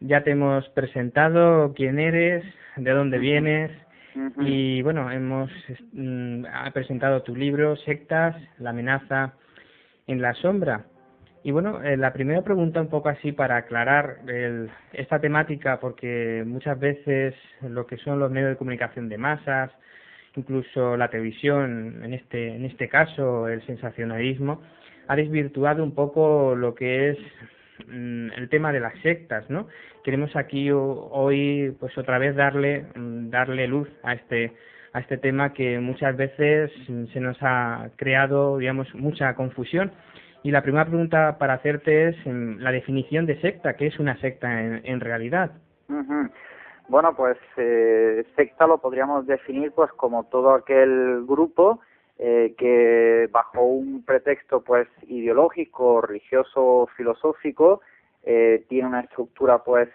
Ya 0.00 0.24
te 0.24 0.32
hemos 0.32 0.68
presentado 0.70 1.74
quién 1.74 2.00
eres, 2.00 2.44
de 2.74 2.90
dónde 2.90 3.18
vienes 3.18 3.70
y 4.40 4.82
bueno, 4.82 5.12
hemos 5.12 5.48
mm, 5.92 6.44
presentado 6.74 7.22
tu 7.22 7.36
libro 7.36 7.76
Sectas, 7.76 8.34
la 8.58 8.70
amenaza 8.70 9.34
en 10.08 10.20
la 10.20 10.34
sombra. 10.34 10.86
Y 11.44 11.50
bueno, 11.50 11.82
eh, 11.82 11.96
la 11.96 12.12
primera 12.12 12.42
pregunta 12.42 12.80
un 12.80 12.88
poco 12.88 13.08
así 13.08 13.32
para 13.32 13.56
aclarar 13.56 14.18
el, 14.28 14.70
esta 14.92 15.18
temática, 15.18 15.80
porque 15.80 16.44
muchas 16.46 16.78
veces 16.78 17.34
lo 17.62 17.86
que 17.86 17.96
son 17.96 18.20
los 18.20 18.30
medios 18.30 18.50
de 18.50 18.56
comunicación 18.56 19.08
de 19.08 19.18
masas, 19.18 19.72
incluso 20.36 20.96
la 20.96 21.08
televisión, 21.08 22.02
en 22.04 22.14
este, 22.14 22.54
en 22.54 22.64
este 22.64 22.88
caso 22.88 23.48
el 23.48 23.60
sensacionalismo, 23.66 24.62
ha 25.08 25.16
desvirtuado 25.16 25.82
un 25.82 25.94
poco 25.94 26.54
lo 26.54 26.76
que 26.76 27.10
es 27.10 27.18
mm, 27.88 28.30
el 28.36 28.48
tema 28.48 28.72
de 28.72 28.80
las 28.80 28.96
sectas, 29.00 29.50
¿no? 29.50 29.66
Queremos 30.04 30.36
aquí 30.36 30.70
hoy, 30.70 31.76
pues 31.80 31.98
otra 31.98 32.18
vez 32.18 32.36
darle, 32.36 32.86
mm, 32.94 33.30
darle 33.30 33.66
luz 33.66 33.88
a 34.04 34.12
este, 34.14 34.52
a 34.92 35.00
este 35.00 35.18
tema 35.18 35.52
que 35.52 35.80
muchas 35.80 36.16
veces 36.16 36.70
se 37.12 37.20
nos 37.20 37.36
ha 37.40 37.90
creado, 37.96 38.58
digamos, 38.58 38.94
mucha 38.94 39.34
confusión 39.34 39.90
y 40.42 40.50
la 40.50 40.62
primera 40.62 40.84
pregunta 40.84 41.38
para 41.38 41.54
hacerte 41.54 42.08
es 42.08 42.16
la 42.26 42.72
definición 42.72 43.26
de 43.26 43.40
secta. 43.40 43.74
¿Qué 43.74 43.86
es 43.86 43.98
una 43.98 44.18
secta 44.20 44.60
en, 44.60 45.00
realidad? 45.00 45.52
Bueno, 46.88 47.14
pues 47.14 47.38
eh, 47.56 48.24
secta 48.34 48.66
lo 48.66 48.78
podríamos 48.78 49.26
definir 49.26 49.72
pues 49.72 49.90
como 49.92 50.24
todo 50.24 50.54
aquel 50.54 51.24
grupo 51.26 51.80
eh, 52.18 52.54
que 52.58 53.28
bajo 53.30 53.62
un 53.62 54.04
pretexto 54.04 54.62
pues 54.62 54.88
ideológico, 55.06 56.00
religioso, 56.00 56.88
filosófico, 56.96 57.80
eh, 58.24 58.64
tiene 58.68 58.88
una 58.88 59.00
estructura 59.00 59.58
pues 59.58 59.88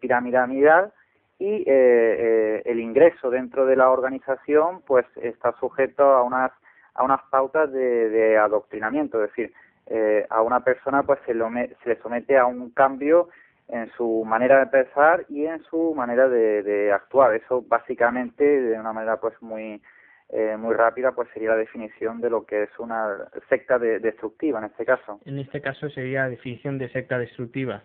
piramidal 0.00 0.92
y 1.38 1.64
el 1.66 2.78
ingreso 2.78 3.30
dentro 3.30 3.66
de 3.66 3.76
la 3.76 3.90
organización 3.90 4.82
pues 4.86 5.06
está 5.16 5.52
sujeto 5.58 6.04
a 6.04 6.22
unas 6.22 6.52
a 6.94 7.02
unas 7.02 7.20
pautas 7.28 7.72
de 7.72 8.38
adoctrinamiento, 8.38 9.22
es 9.24 9.30
decir, 9.30 9.52
eh, 9.86 10.26
a 10.30 10.40
una 10.40 10.60
persona 10.60 11.02
pues 11.02 11.20
se, 11.26 11.34
lo 11.34 11.50
se 11.50 11.88
le 11.88 11.96
somete 12.00 12.38
a 12.38 12.46
un 12.46 12.70
cambio 12.70 13.28
en 13.68 13.90
su 13.92 14.24
manera 14.24 14.58
de 14.60 14.66
pensar 14.66 15.24
y 15.28 15.44
en 15.44 15.62
su 15.64 15.94
manera 15.94 16.28
de, 16.28 16.92
actuar. 16.92 17.34
Eso 17.34 17.62
básicamente, 17.66 18.44
de 18.44 18.78
una 18.78 18.92
manera 18.92 19.18
pues 19.20 19.34
muy 19.42 19.80
eh, 20.30 20.56
muy 20.56 20.74
rápida, 20.74 21.12
pues 21.12 21.28
sería 21.32 21.50
la 21.50 21.56
definición 21.56 22.20
de 22.20 22.30
lo 22.30 22.46
que 22.46 22.64
es 22.64 22.70
una 22.78 23.28
secta 23.48 23.78
destructiva 23.78 24.58
en 24.58 24.64
este 24.66 24.84
caso. 24.84 25.20
En 25.26 25.38
este 25.38 25.60
caso 25.60 25.88
sería 25.90 26.22
la 26.22 26.30
definición 26.30 26.78
de 26.78 26.88
secta 26.88 27.18
destructiva. 27.18 27.82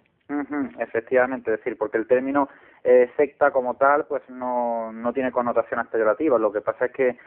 efectivamente, 0.79 1.51
es 1.51 1.57
decir, 1.59 1.77
porque 1.77 1.97
el 1.97 2.07
término 2.07 2.49
eh, 2.83 3.09
secta 3.17 3.51
como 3.51 3.75
tal, 3.75 4.05
pues 4.05 4.23
no, 4.29 4.91
no 4.93 5.11
tiene 5.11 5.31
connotaciones 5.31 5.87
peyorativas. 5.87 6.39
Lo 6.39 6.51
que 6.51 6.61
pasa 6.61 6.85
es 6.85 6.91
que 6.93 7.17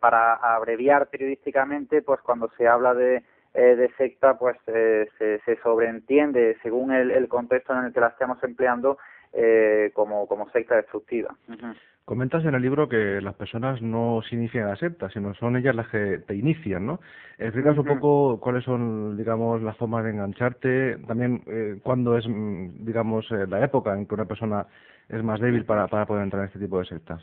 para 0.00 0.34
abreviar 0.34 1.06
periodísticamente, 1.06 2.02
pues 2.02 2.20
cuando 2.20 2.50
se 2.58 2.66
habla 2.66 2.94
de 2.94 3.22
eh, 3.54 3.76
de 3.76 3.90
secta 3.96 4.38
pues 4.38 4.56
eh, 4.66 5.08
se, 5.18 5.40
se, 5.40 5.56
sobreentiende 5.62 6.56
según 6.62 6.92
el, 6.92 7.10
el, 7.10 7.28
contexto 7.28 7.72
en 7.72 7.86
el 7.86 7.92
que 7.92 8.00
la 8.00 8.08
estemos 8.08 8.42
empleando 8.44 8.98
eh, 9.32 9.90
como, 9.94 10.26
como 10.26 10.48
secta 10.50 10.76
destructiva. 10.76 11.34
Comentas 12.04 12.44
en 12.44 12.54
el 12.54 12.62
libro 12.62 12.88
que 12.88 13.20
las 13.20 13.34
personas 13.34 13.80
no 13.80 14.20
se 14.28 14.34
inician 14.34 14.66
a 14.66 14.70
la 14.70 14.76
secta, 14.76 15.08
sino 15.10 15.32
son 15.34 15.56
ellas 15.56 15.76
las 15.76 15.88
que 15.88 16.18
te 16.26 16.34
inician, 16.34 16.84
¿no? 16.84 16.98
Explicas 17.38 17.78
un 17.78 17.84
poco 17.84 18.40
cuáles 18.40 18.64
son, 18.64 19.16
digamos, 19.16 19.62
las 19.62 19.76
formas 19.76 20.02
de 20.04 20.10
engancharte, 20.10 20.96
también 21.06 21.42
eh, 21.46 21.78
cuándo 21.82 22.18
es, 22.18 22.26
mm, 22.26 22.84
digamos, 22.84 23.30
eh, 23.30 23.46
la 23.48 23.64
época 23.64 23.94
en 23.94 24.06
que 24.06 24.14
una 24.14 24.24
persona 24.24 24.66
es 25.08 25.22
más 25.22 25.40
débil 25.40 25.64
para, 25.64 25.86
para 25.86 26.06
poder 26.06 26.24
entrar 26.24 26.42
en 26.42 26.48
este 26.48 26.58
tipo 26.58 26.80
de 26.80 26.86
sectas. 26.86 27.22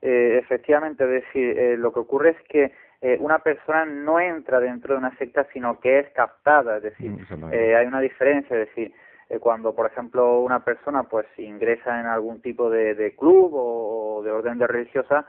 Eh, 0.00 0.38
efectivamente, 0.40 1.02
es 1.04 1.24
decir, 1.24 1.58
eh, 1.58 1.76
lo 1.76 1.92
que 1.92 2.00
ocurre 2.00 2.30
es 2.30 2.42
que 2.48 2.72
eh, 3.00 3.16
una 3.20 3.38
persona 3.38 3.84
no 3.84 4.18
entra 4.18 4.58
dentro 4.58 4.94
de 4.94 4.98
una 4.98 5.16
secta, 5.18 5.46
sino 5.52 5.78
que 5.78 6.00
es 6.00 6.10
captada, 6.10 6.78
es 6.78 6.82
decir, 6.82 7.10
mm, 7.10 7.52
eh, 7.52 7.76
hay 7.76 7.86
una 7.86 8.00
diferencia, 8.00 8.58
es 8.58 8.68
decir, 8.68 8.92
eh, 9.28 9.38
cuando, 9.38 9.74
por 9.74 9.86
ejemplo, 9.86 10.40
una 10.40 10.64
persona 10.64 11.04
pues 11.04 11.26
ingresa 11.36 12.00
en 12.00 12.06
algún 12.06 12.40
tipo 12.40 12.70
de, 12.70 12.94
de 12.94 13.14
club 13.14 13.52
o, 13.54 14.22
de 14.24 14.32
orden 14.32 14.58
de 14.58 14.66
religiosa, 14.66 15.26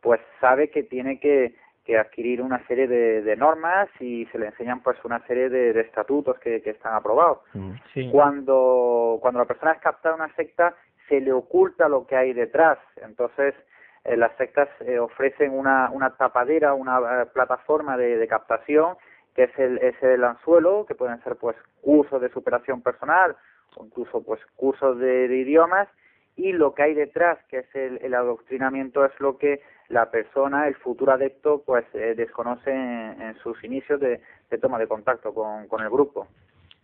pues 0.00 0.20
sabe 0.40 0.70
que 0.70 0.84
tiene 0.84 1.18
que, 1.18 1.56
que 1.84 1.98
adquirir 1.98 2.40
una 2.40 2.64
serie 2.68 2.86
de, 2.86 3.22
de, 3.22 3.36
normas 3.36 3.88
y 3.98 4.26
se 4.26 4.38
le 4.38 4.46
enseñan 4.46 4.80
pues 4.80 4.96
una 5.04 5.18
serie 5.26 5.48
de, 5.48 5.72
de 5.72 5.80
estatutos 5.80 6.38
que, 6.38 6.62
que, 6.62 6.70
están 6.70 6.94
aprobados. 6.94 7.38
Mm, 7.54 7.72
sí. 7.94 8.08
Cuando, 8.12 9.18
cuando 9.20 9.40
la 9.40 9.46
persona 9.46 9.72
es 9.72 9.80
captada 9.80 10.14
en 10.14 10.20
una 10.22 10.34
secta, 10.36 10.76
se 11.08 11.20
le 11.20 11.32
oculta 11.32 11.88
lo 11.88 12.06
que 12.06 12.14
hay 12.14 12.32
detrás. 12.32 12.78
Entonces, 13.02 13.54
eh, 14.08 14.16
las 14.16 14.36
sectas 14.36 14.68
eh, 14.80 14.98
ofrecen 14.98 15.52
una, 15.52 15.90
una 15.90 16.16
tapadera, 16.16 16.74
una 16.74 16.98
eh, 16.98 17.26
plataforma 17.32 17.96
de, 17.96 18.16
de 18.16 18.28
captación 18.28 18.96
que 19.38 19.44
es 19.44 19.56
el, 19.56 19.78
es 19.78 19.94
el 20.02 20.24
anzuelo, 20.24 20.84
que 20.84 20.96
pueden 20.96 21.22
ser 21.22 21.36
pues 21.36 21.54
cursos 21.80 22.20
de 22.20 22.28
superación 22.30 22.82
personal 22.82 23.36
o 23.76 23.84
incluso 23.84 24.20
pues 24.24 24.40
cursos 24.56 24.98
de, 24.98 25.26
idiomas 25.26 25.86
y 26.34 26.50
lo 26.50 26.74
que 26.74 26.82
hay 26.82 26.94
detrás, 26.94 27.38
que 27.48 27.58
es 27.58 27.74
el, 27.76 28.00
el, 28.02 28.14
adoctrinamiento, 28.14 29.04
es 29.04 29.12
lo 29.20 29.38
que 29.38 29.60
la 29.88 30.10
persona, 30.10 30.66
el 30.66 30.74
futuro 30.74 31.12
adepto, 31.12 31.62
pues 31.64 31.84
eh, 31.94 32.14
desconoce 32.16 32.72
en, 32.72 33.22
en, 33.22 33.36
sus 33.36 33.62
inicios 33.62 34.00
de, 34.00 34.20
de 34.50 34.58
toma 34.58 34.76
de 34.76 34.88
contacto 34.88 35.32
con, 35.32 35.68
con, 35.68 35.82
el 35.82 35.90
grupo. 35.90 36.26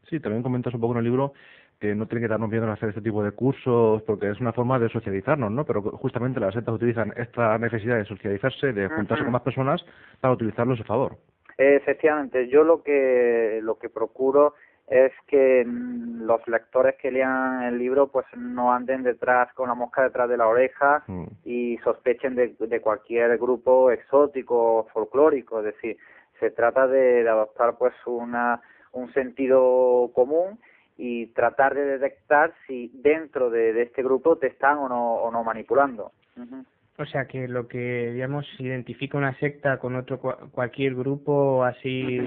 Sí, 0.08 0.20
también 0.20 0.44
comentas 0.44 0.74
un 0.74 0.80
poco 0.80 0.92
en 0.92 0.98
el 0.98 1.04
libro 1.04 1.32
que 1.80 1.94
no 1.94 2.06
tiene 2.06 2.22
que 2.22 2.30
darnos 2.30 2.50
miedo 2.50 2.64
en 2.64 2.70
hacer 2.70 2.90
este 2.90 3.00
tipo 3.00 3.22
de 3.22 3.32
cursos 3.32 4.02
porque 4.02 4.30
es 4.30 4.40
una 4.40 4.52
forma 4.52 4.78
de 4.78 4.88
socializarnos, 4.88 5.50
¿no? 5.50 5.64
Pero 5.64 5.82
justamente 5.82 6.40
las 6.40 6.54
sectas 6.54 6.74
utilizan 6.74 7.12
esta 7.16 7.58
necesidad 7.58 7.96
de 7.96 8.04
socializarse, 8.04 8.72
de 8.72 8.88
juntarse 8.88 9.14
uh 9.14 9.16
-huh. 9.16 9.24
con 9.24 9.32
más 9.32 9.42
personas 9.42 9.84
para 10.20 10.34
utilizarlo 10.34 10.74
a 10.74 10.76
su 10.76 10.84
favor. 10.84 11.16
Efectivamente, 11.56 12.48
yo 12.48 12.64
lo 12.64 12.82
que 12.82 13.60
lo 13.62 13.78
que 13.78 13.88
procuro 13.88 14.54
es 14.86 15.12
que 15.26 15.64
los 15.66 16.46
lectores 16.46 16.96
que 16.96 17.10
lean 17.10 17.62
el 17.62 17.78
libro 17.78 18.08
pues 18.08 18.26
no 18.36 18.72
anden 18.72 19.02
detrás 19.02 19.52
con 19.54 19.68
la 19.68 19.74
mosca 19.74 20.02
detrás 20.02 20.28
de 20.28 20.36
la 20.36 20.46
oreja 20.46 21.02
mm. 21.06 21.24
y 21.44 21.78
sospechen 21.78 22.34
de, 22.34 22.54
de, 22.58 22.80
cualquier 22.80 23.38
grupo 23.38 23.90
exótico 23.90 24.80
o 24.80 24.84
folclórico, 24.92 25.60
es 25.60 25.66
decir, 25.66 25.96
se 26.38 26.50
trata 26.50 26.86
de, 26.86 27.22
de 27.22 27.28
adoptar 27.28 27.78
pues 27.78 27.94
una 28.04 28.60
un 28.92 29.12
sentido 29.12 30.10
común 30.14 30.58
y 30.97 31.26
tratar 31.28 31.74
de 31.74 31.84
detectar 31.84 32.53
si 32.66 32.90
dentro 32.95 33.51
de, 33.51 33.72
de 33.72 33.82
este 33.82 34.03
grupo 34.03 34.36
te 34.36 34.47
están 34.47 34.78
o 34.78 34.88
no, 34.88 35.14
o 35.16 35.30
no 35.30 35.42
manipulando. 35.42 36.12
Uh 36.36 36.42
-huh. 36.42 36.64
O 36.97 37.05
sea 37.07 37.26
que 37.26 37.49
lo 37.49 37.66
que, 37.66 38.12
digamos, 38.12 38.47
identifica 38.61 39.18
una 39.18 39.36
secta 39.40 39.78
con 39.78 39.97
otro 39.97 40.20
cualquier 40.53 40.95
grupo 40.95 41.64
así 41.64 42.20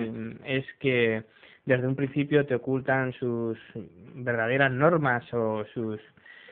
es 0.44 0.66
que 0.80 1.24
desde 1.66 1.88
un 1.88 1.96
principio 1.96 2.46
te 2.46 2.56
ocultan 2.56 3.14
sus 3.14 3.58
verdaderas 4.16 4.72
normas 4.72 5.24
o 5.34 5.64
sus... 5.74 6.02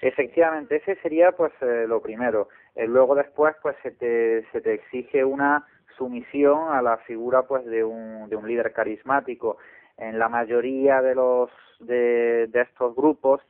Efectivamente, 0.01 0.77
ese 0.77 0.95
sería 1.01 1.33
pues 1.33 1.51
eh, 1.61 1.85
lo 1.87 2.01
primero. 2.01 2.47
Eh, 2.75 2.87
luego 2.87 3.15
después 3.15 3.55
pues 3.61 3.75
se 3.83 3.91
te, 3.91 4.45
se 4.51 4.61
te 4.61 4.73
exige 4.73 5.25
una 5.25 5.65
sumisión 5.97 6.73
a 6.73 6.81
la 6.81 6.97
figura 6.99 7.43
pues 7.43 7.65
de 7.65 7.83
un, 7.83 8.29
de 8.29 8.35
un 8.35 8.47
líder 8.47 8.71
carismático. 8.71 9.57
En 9.97 10.19
la 10.19 10.29
mayoría 10.29 11.01
de 11.01 11.15
los 11.15 11.49
de, 11.79 12.47
de 12.47 12.61
estos 12.61 12.95
grupos 12.95 13.41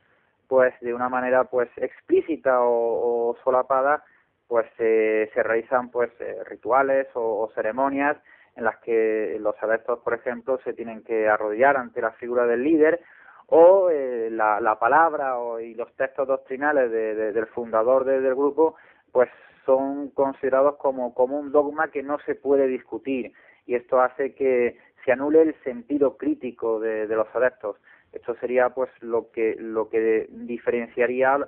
pues 0.48 0.74
de 0.80 0.94
una 0.94 1.08
manera 1.08 1.44
pues 1.44 1.68
explícita 1.76 2.60
o, 2.62 3.30
o 3.30 3.36
solapada 3.42 4.04
pues 4.48 4.66
eh, 4.78 5.30
se 5.34 5.42
realizan 5.42 5.90
pues 5.90 6.10
eh, 6.20 6.36
rituales 6.44 7.08
o, 7.14 7.50
ceremonias 7.54 8.16
en 8.54 8.64
las 8.64 8.76
que 8.78 9.36
los 9.40 9.54
adeptos, 9.62 9.98
por 10.00 10.14
ejemplo, 10.14 10.58
se 10.64 10.72
tienen 10.72 11.02
que 11.02 11.28
arrodillar 11.28 11.76
ante 11.76 12.00
la 12.00 12.12
figura 12.12 12.46
del 12.46 12.62
líder 12.62 13.00
o 13.48 13.90
eh, 13.90 14.28
la, 14.30 14.60
la, 14.60 14.78
palabra 14.78 15.38
o, 15.38 15.60
y 15.60 15.74
los 15.74 15.94
textos 15.96 16.26
doctrinales 16.26 16.90
de, 16.90 17.14
de, 17.14 17.32
del 17.32 17.46
fundador 17.46 18.04
de, 18.04 18.20
del 18.20 18.34
grupo 18.34 18.76
pues 19.12 19.28
son 19.64 20.10
considerados 20.10 20.76
como, 20.76 21.12
como 21.12 21.38
un 21.38 21.52
dogma 21.52 21.88
que 21.88 22.02
no 22.02 22.18
se 22.20 22.34
puede 22.34 22.66
discutir. 22.66 23.32
Y 23.66 23.74
esto 23.74 24.00
hace 24.00 24.34
que 24.34 24.78
se 25.06 25.12
anule 25.12 25.40
el 25.40 25.54
sentido 25.62 26.18
crítico 26.18 26.80
de, 26.80 27.06
los 27.06 27.28
adeptos. 27.34 27.76
Esto 28.12 28.34
sería 28.40 28.70
pues 28.70 28.90
lo 29.00 29.30
que 29.30 29.56
lo 29.58 29.88
que 29.88 30.26
diferenciaría 30.30 31.38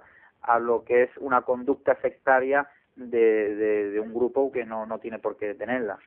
a 0.42 0.58
lo 0.58 0.84
que 0.84 1.02
es 1.02 1.10
una 1.18 1.42
conducta 1.42 2.00
sectaria 2.00 2.68
de, 2.94 3.54
de, 3.56 3.90
de 3.90 4.00
un 4.00 4.14
grupo 4.14 4.50
que 4.52 4.64
no, 4.64 4.86
no 4.86 4.98
tiene 4.98 5.18
por 5.18 5.36
qué 5.36 5.54
tenerla. 5.54 5.98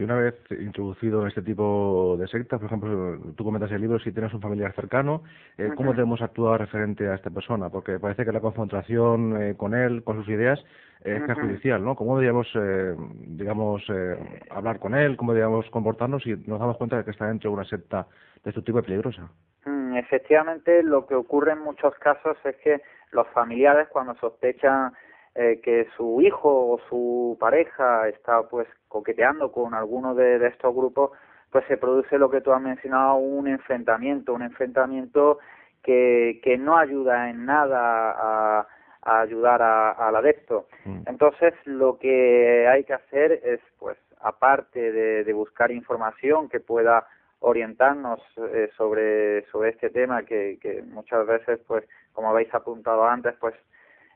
Y 0.00 0.02
una 0.02 0.14
vez 0.14 0.34
introducido 0.50 1.20
en 1.20 1.28
este 1.28 1.42
tipo 1.42 2.16
de 2.18 2.26
sectas, 2.26 2.58
por 2.58 2.68
ejemplo, 2.68 3.18
tú 3.36 3.44
comentas 3.44 3.68
en 3.68 3.76
el 3.76 3.82
libro 3.82 3.98
si 3.98 4.12
tienes 4.12 4.32
un 4.32 4.40
familiar 4.40 4.72
cercano, 4.74 5.24
eh, 5.58 5.72
¿cómo 5.76 5.92
debemos 5.92 6.22
actuar 6.22 6.58
referente 6.58 7.06
a 7.06 7.16
esta 7.16 7.28
persona? 7.28 7.68
Porque 7.68 7.98
parece 7.98 8.24
que 8.24 8.32
la 8.32 8.40
confrontación 8.40 9.42
eh, 9.42 9.54
con 9.58 9.74
él, 9.74 10.02
con 10.02 10.16
sus 10.16 10.26
ideas, 10.30 10.58
eh, 11.04 11.16
es 11.16 11.22
perjudicial, 11.26 11.84
¿no? 11.84 11.96
¿Cómo 11.96 12.16
deberíamos, 12.16 12.46
eh, 12.54 12.96
digamos, 13.26 13.82
eh, 13.90 14.16
hablar 14.48 14.78
con 14.78 14.94
él? 14.94 15.18
¿Cómo 15.18 15.34
deberíamos 15.34 15.68
comportarnos 15.68 16.22
si 16.22 16.30
nos 16.46 16.58
damos 16.58 16.78
cuenta 16.78 16.96
de 16.96 17.04
que 17.04 17.10
está 17.10 17.26
dentro 17.26 17.50
de 17.50 17.56
una 17.56 17.66
secta 17.66 18.06
de 18.42 18.52
tipo 18.52 18.78
y 18.78 18.82
peligrosa? 18.82 19.28
Mm, 19.66 19.96
efectivamente, 19.96 20.82
lo 20.82 21.06
que 21.06 21.14
ocurre 21.14 21.52
en 21.52 21.58
muchos 21.58 21.94
casos 21.96 22.38
es 22.44 22.56
que 22.64 22.80
los 23.12 23.28
familiares, 23.34 23.88
cuando 23.92 24.14
sospechan 24.14 24.94
eh, 25.34 25.60
que 25.62 25.86
su 25.96 26.20
hijo 26.20 26.72
o 26.72 26.80
su 26.88 27.36
pareja 27.38 28.08
está 28.08 28.42
pues 28.48 28.66
coqueteando 28.88 29.52
con 29.52 29.74
alguno 29.74 30.14
de, 30.14 30.38
de, 30.38 30.48
estos 30.48 30.74
grupos, 30.74 31.12
pues 31.50 31.64
se 31.66 31.76
produce 31.76 32.18
lo 32.18 32.30
que 32.30 32.40
tú 32.40 32.52
has 32.52 32.60
mencionado, 32.60 33.14
un 33.14 33.46
enfrentamiento, 33.48 34.34
un 34.34 34.42
enfrentamiento 34.42 35.38
que, 35.82 36.40
que 36.42 36.58
no 36.58 36.76
ayuda 36.76 37.30
en 37.30 37.44
nada 37.46 38.10
a, 38.10 38.66
a 39.02 39.20
ayudar 39.20 39.62
a, 39.62 39.92
al 39.92 40.16
adepto. 40.16 40.66
Mm. 40.84 41.02
Entonces, 41.06 41.54
lo 41.64 41.98
que 41.98 42.66
hay 42.68 42.84
que 42.84 42.94
hacer 42.94 43.40
es, 43.44 43.60
pues, 43.78 43.96
aparte 44.20 44.92
de, 44.92 45.24
de 45.24 45.32
buscar 45.32 45.70
información 45.70 46.48
que 46.48 46.60
pueda 46.60 47.06
orientarnos 47.40 48.20
eh, 48.36 48.70
sobre, 48.76 49.46
sobre 49.46 49.70
este 49.70 49.90
tema 49.90 50.24
que, 50.24 50.58
que 50.60 50.82
muchas 50.82 51.26
veces, 51.26 51.58
pues, 51.66 51.84
como 52.12 52.30
habéis 52.30 52.52
apuntado 52.54 53.06
antes, 53.06 53.34
pues, 53.40 53.54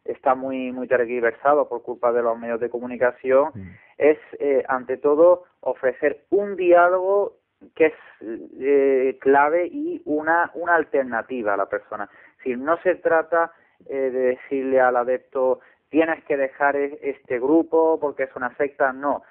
está 0.05 0.35
muy 0.35 0.73
muy 0.73 0.87
tergiversado 0.87 1.69
por 1.69 1.83
culpa 1.83 2.13
de 2.13 2.23
los 2.23 2.39
medios 2.39 2.61
de 2.61 2.71
comunicación 2.71 3.51
mm. 3.55 3.71
es 3.99 4.19
eh, 4.39 4.65
ante 4.69 4.97
todo 4.97 5.45
ofrecer 5.61 6.25
un 6.31 6.57
diálogo 6.57 7.39
que 7.75 7.87
es 7.87 7.95
eh, 8.23 9.19
clave 9.21 9.67
y 9.67 10.03
una 10.05 10.51
una 10.55 10.75
alternativa 10.75 11.55
a 11.55 11.57
la 11.57 11.69
persona 11.69 12.09
si 12.43 12.55
no 12.57 12.77
se 12.83 12.97
trata 12.97 13.53
eh, 13.87 14.11
de 14.11 14.21
decirle 14.37 14.81
al 14.81 14.97
adepto 14.97 15.61
tienes 15.89 16.23
que 16.25 16.37
dejar 16.37 16.77
este 16.77 17.39
grupo 17.39 17.99
porque 18.01 18.25
es 18.25 18.37
una 18.37 18.55
secta 18.57 18.93
no 18.93 19.23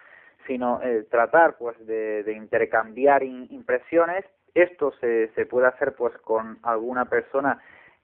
sino 0.48 0.82
eh, 0.82 1.06
tratar 1.10 1.56
pues 1.58 1.78
de, 1.86 2.24
de 2.24 2.34
intercambiar 2.34 3.24
in, 3.24 3.48
impresiones 3.52 4.26
esto 4.54 4.92
se, 5.00 5.30
se 5.30 5.46
puede 5.46 5.68
hacer 5.68 5.94
pues 5.94 6.16
con 6.20 6.60
alguna 6.64 7.06
persona 7.06 7.60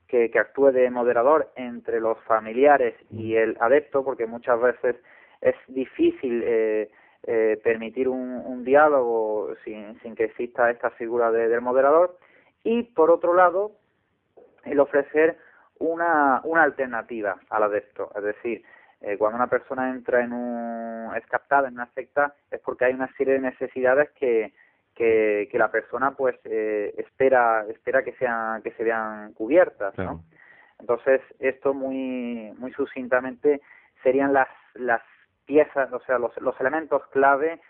que, 0.09 0.29
que 0.31 0.39
actúe 0.39 0.71
de 0.71 0.89
moderador 0.89 1.51
entre 1.55 1.99
los 1.99 2.17
familiares 2.23 2.95
y 3.11 3.35
el 3.35 3.55
adepto, 3.59 4.03
porque 4.03 4.25
muchas 4.25 4.59
veces 4.59 4.95
es 5.39 5.55
difícil 5.67 6.43
eh, 6.45 6.89
eh, 7.23 7.59
permitir 7.63 8.09
un, 8.09 8.41
un 8.45 8.63
diálogo 8.63 9.53
sin, 9.63 9.99
sin, 10.01 10.15
que 10.15 10.25
exista 10.25 10.69
esta 10.71 10.89
figura 10.91 11.31
de, 11.31 11.47
del 11.47 11.61
moderador. 11.61 12.17
Y 12.63 12.83
por 12.83 13.11
otro 13.11 13.33
lado, 13.33 13.71
el 14.65 14.79
ofrecer 14.79 15.37
una, 15.77 16.41
una 16.43 16.63
alternativa 16.63 17.39
al 17.49 17.63
adepto, 17.63 18.11
es 18.15 18.23
decir, 18.23 18.63
eh, 19.01 19.17
cuando 19.17 19.37
una 19.37 19.47
persona 19.47 19.91
entra 19.91 20.23
en 20.23 20.33
un, 20.33 21.15
es 21.15 21.25
captada 21.27 21.69
en 21.69 21.75
una 21.75 21.89
secta, 21.93 22.33
es 22.51 22.59
porque 22.59 22.85
hay 22.85 22.93
una 22.93 23.13
serie 23.15 23.35
de 23.35 23.39
necesidades 23.39 24.09
que, 24.11 24.51
que, 24.99 25.47
que 25.49 25.57
la 25.57 25.71
persona 25.71 26.11
pues 26.11 26.35
eh, 26.43 26.93
espera 26.97 27.65
espera 27.69 28.03
que 28.03 28.11
sean 28.17 28.61
que 28.61 28.71
se 28.73 28.83
vean 28.83 29.33
cubiertas 29.33 29.95
claro. 29.95 30.11
¿no? 30.11 30.23
entonces 30.79 31.21
esto 31.39 31.73
muy 31.73 32.53
muy 32.59 32.73
sucintamente 32.73 33.61
serían 34.03 34.33
las 34.33 34.49
las 34.75 35.01
piezas 35.45 35.91
o 35.93 36.01
sea 36.01 36.19
los, 36.19 36.35
los 36.41 36.59
elementos 36.59 37.01
clave 37.07 37.61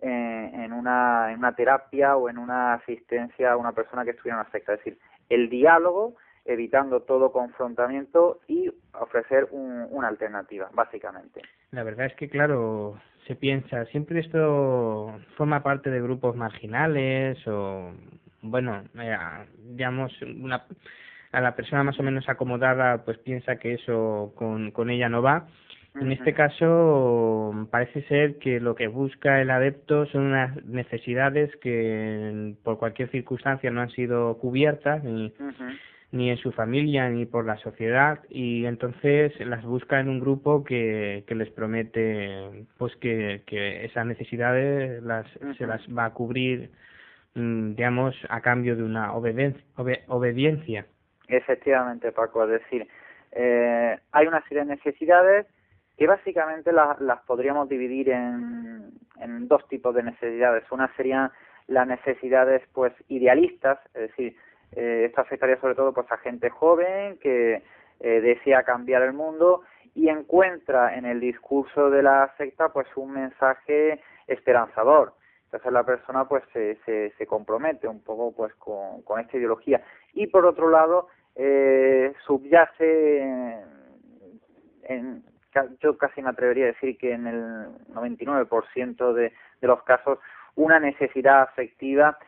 en, 0.00 0.72
una, 0.72 1.32
en 1.32 1.38
una 1.38 1.54
terapia 1.54 2.16
o 2.16 2.28
en 2.28 2.38
una 2.38 2.74
asistencia 2.74 3.52
a 3.52 3.56
una 3.56 3.72
persona 3.72 4.04
que 4.04 4.10
estuviera 4.10 4.36
en 4.36 4.40
una 4.40 4.50
secta. 4.50 4.74
Es 4.74 4.78
decir, 4.80 4.98
el 5.28 5.48
diálogo, 5.48 6.16
evitando 6.44 7.02
todo 7.02 7.32
confrontamiento 7.32 8.40
y 8.46 8.72
ofrecer 8.94 9.48
una 9.50 10.08
alternativa, 10.08 10.70
básicamente. 10.72 11.42
La 11.70 11.82
verdad 11.82 12.06
es 12.06 12.14
que, 12.14 12.28
claro, 12.28 12.98
se 13.26 13.34
piensa, 13.34 13.84
siempre 13.86 14.20
esto 14.20 15.18
forma 15.36 15.62
parte 15.62 15.90
de 15.90 16.00
grupos 16.00 16.34
marginales 16.36 17.38
o, 17.46 17.92
bueno, 18.42 18.84
digamos, 19.64 20.12
una, 20.22 20.64
a 21.32 21.40
la 21.40 21.54
persona 21.54 21.84
más 21.84 21.98
o 21.98 22.02
menos 22.02 22.28
acomodada 22.28 23.04
pues 23.04 23.18
piensa 23.18 23.56
que 23.56 23.74
eso 23.74 24.32
con, 24.36 24.70
con 24.70 24.90
ella 24.90 25.08
no 25.08 25.22
va 25.22 25.46
en 26.00 26.12
este 26.12 26.32
caso, 26.32 27.66
parece 27.70 28.02
ser 28.02 28.38
que 28.38 28.60
lo 28.60 28.74
que 28.74 28.86
busca 28.86 29.40
el 29.40 29.50
adepto 29.50 30.06
son 30.06 30.26
unas 30.26 30.64
necesidades 30.64 31.54
que 31.56 32.54
por 32.62 32.78
cualquier 32.78 33.10
circunstancia 33.10 33.70
no 33.70 33.80
han 33.80 33.90
sido 33.90 34.38
cubiertas 34.38 35.02
ni, 35.02 35.32
ni 36.10 36.30
en 36.30 36.38
su 36.38 36.52
familia 36.52 37.08
ni 37.10 37.26
por 37.26 37.44
la 37.44 37.58
sociedad 37.58 38.20
y 38.30 38.64
entonces 38.64 39.38
las 39.40 39.64
busca 39.64 40.00
en 40.00 40.08
un 40.08 40.20
grupo 40.20 40.64
que, 40.64 41.24
que 41.26 41.34
les 41.34 41.50
promete 41.50 42.66
pues 42.78 42.96
que, 42.96 43.42
que 43.46 43.84
esas 43.84 44.06
necesidades 44.06 45.02
las, 45.02 45.26
se 45.58 45.66
las 45.66 45.82
va 45.88 46.06
a 46.06 46.14
cubrir 46.14 46.70
mm, 47.34 47.74
digamos 47.74 48.14
a 48.30 48.40
cambio 48.40 48.74
de 48.74 48.84
una 48.84 49.12
obediencia. 49.12 49.62
obediencia. 50.08 50.86
Efectivamente, 51.28 52.10
Paco, 52.12 52.44
es 52.44 52.62
decir, 52.62 52.88
eh, 53.32 53.98
hay 54.12 54.26
una 54.26 54.42
serie 54.48 54.64
de 54.64 54.76
necesidades 54.76 55.46
que 55.98 56.06
básicamente 56.06 56.72
las 56.72 57.20
podríamos 57.26 57.68
dividir 57.68 58.08
en, 58.10 58.92
en 59.20 59.48
dos 59.48 59.66
tipos 59.68 59.94
de 59.94 60.04
necesidades. 60.04 60.64
Una 60.70 60.90
serían 60.96 61.30
las 61.66 61.86
necesidades 61.86 62.62
pues 62.72 62.92
idealistas, 63.08 63.78
es 63.94 64.02
decir, 64.02 64.36
eh, 64.72 65.04
esto 65.06 65.20
afectaría 65.20 65.60
sobre 65.60 65.74
todo 65.74 65.92
pues 65.92 66.10
a 66.10 66.18
gente 66.18 66.50
joven 66.50 67.18
que 67.18 67.62
eh, 68.00 68.20
desea 68.20 68.62
cambiar 68.62 69.02
el 69.02 69.12
mundo 69.12 69.62
y 69.94 70.08
encuentra 70.08 70.96
en 70.96 71.04
el 71.04 71.20
discurso 71.20 71.90
de 71.90 72.02
la 72.02 72.32
secta 72.36 72.72
pues 72.72 72.86
un 72.96 73.12
mensaje 73.12 74.00
esperanzador. 74.26 75.14
Entonces 75.44 75.72
la 75.72 75.84
persona 75.84 76.28
pues 76.28 76.44
se, 76.52 76.78
se, 76.84 77.12
se 77.16 77.26
compromete 77.26 77.88
un 77.88 78.02
poco 78.02 78.32
pues 78.36 78.54
con, 78.54 79.02
con 79.02 79.20
esta 79.20 79.36
ideología. 79.36 79.82
Y 80.12 80.26
por 80.26 80.44
otro 80.44 80.68
lado 80.68 81.08
eh, 81.34 82.12
subyace 82.26 83.22
en, 84.82 85.24
yo 85.80 85.96
casi 85.96 86.22
me 86.22 86.30
atrevería 86.30 86.64
a 86.64 86.68
decir 86.68 86.98
que 86.98 87.12
en 87.12 87.26
el 87.26 87.66
99% 87.92 89.12
de, 89.12 89.32
de 89.60 89.66
los 89.66 89.82
casos 89.82 90.18
una 90.54 90.78
necesidad 90.78 91.42
afectiva 91.42 92.18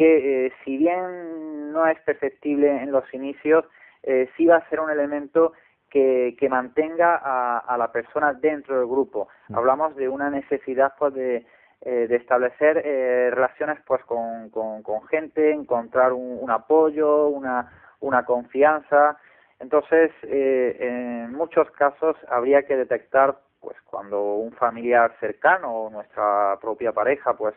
que 0.00 0.46
eh, 0.46 0.52
si 0.64 0.78
bien 0.78 1.72
no 1.72 1.86
es 1.86 2.00
perceptible 2.00 2.82
en 2.82 2.90
los 2.90 3.04
inicios, 3.12 3.66
eh, 4.02 4.30
sí 4.34 4.46
va 4.46 4.56
a 4.56 4.68
ser 4.70 4.80
un 4.80 4.90
elemento 4.90 5.52
que, 5.90 6.34
que 6.38 6.48
mantenga 6.48 7.20
a, 7.22 7.58
a, 7.58 7.76
la 7.76 7.92
persona 7.92 8.32
dentro 8.32 8.78
del 8.78 8.86
grupo. 8.86 9.28
Mm. 9.48 9.56
Hablamos 9.56 9.94
de 9.96 10.08
una 10.08 10.30
necesidad 10.30 10.94
pues 10.98 11.12
de, 11.12 11.44
eh, 11.82 12.06
de 12.08 12.16
establecer 12.16 12.80
eh, 12.82 13.30
relaciones 13.30 13.78
pues 13.86 14.02
con, 14.04 14.48
con, 14.48 14.82
con 14.82 15.06
gente, 15.08 15.52
encontrar 15.52 16.14
un, 16.14 16.38
un 16.40 16.50
apoyo, 16.50 17.26
una, 17.28 17.70
una 18.00 18.24
confianza, 18.24 19.18
entonces, 19.60 20.10
eh, 20.22 20.76
en 20.80 21.32
muchos 21.34 21.70
casos 21.72 22.16
habría 22.28 22.62
que 22.62 22.76
detectar, 22.76 23.36
pues, 23.60 23.76
cuando 23.82 24.36
un 24.36 24.52
familiar 24.52 25.14
cercano 25.20 25.70
o 25.70 25.90
nuestra 25.90 26.58
propia 26.62 26.92
pareja, 26.92 27.34
pues, 27.34 27.54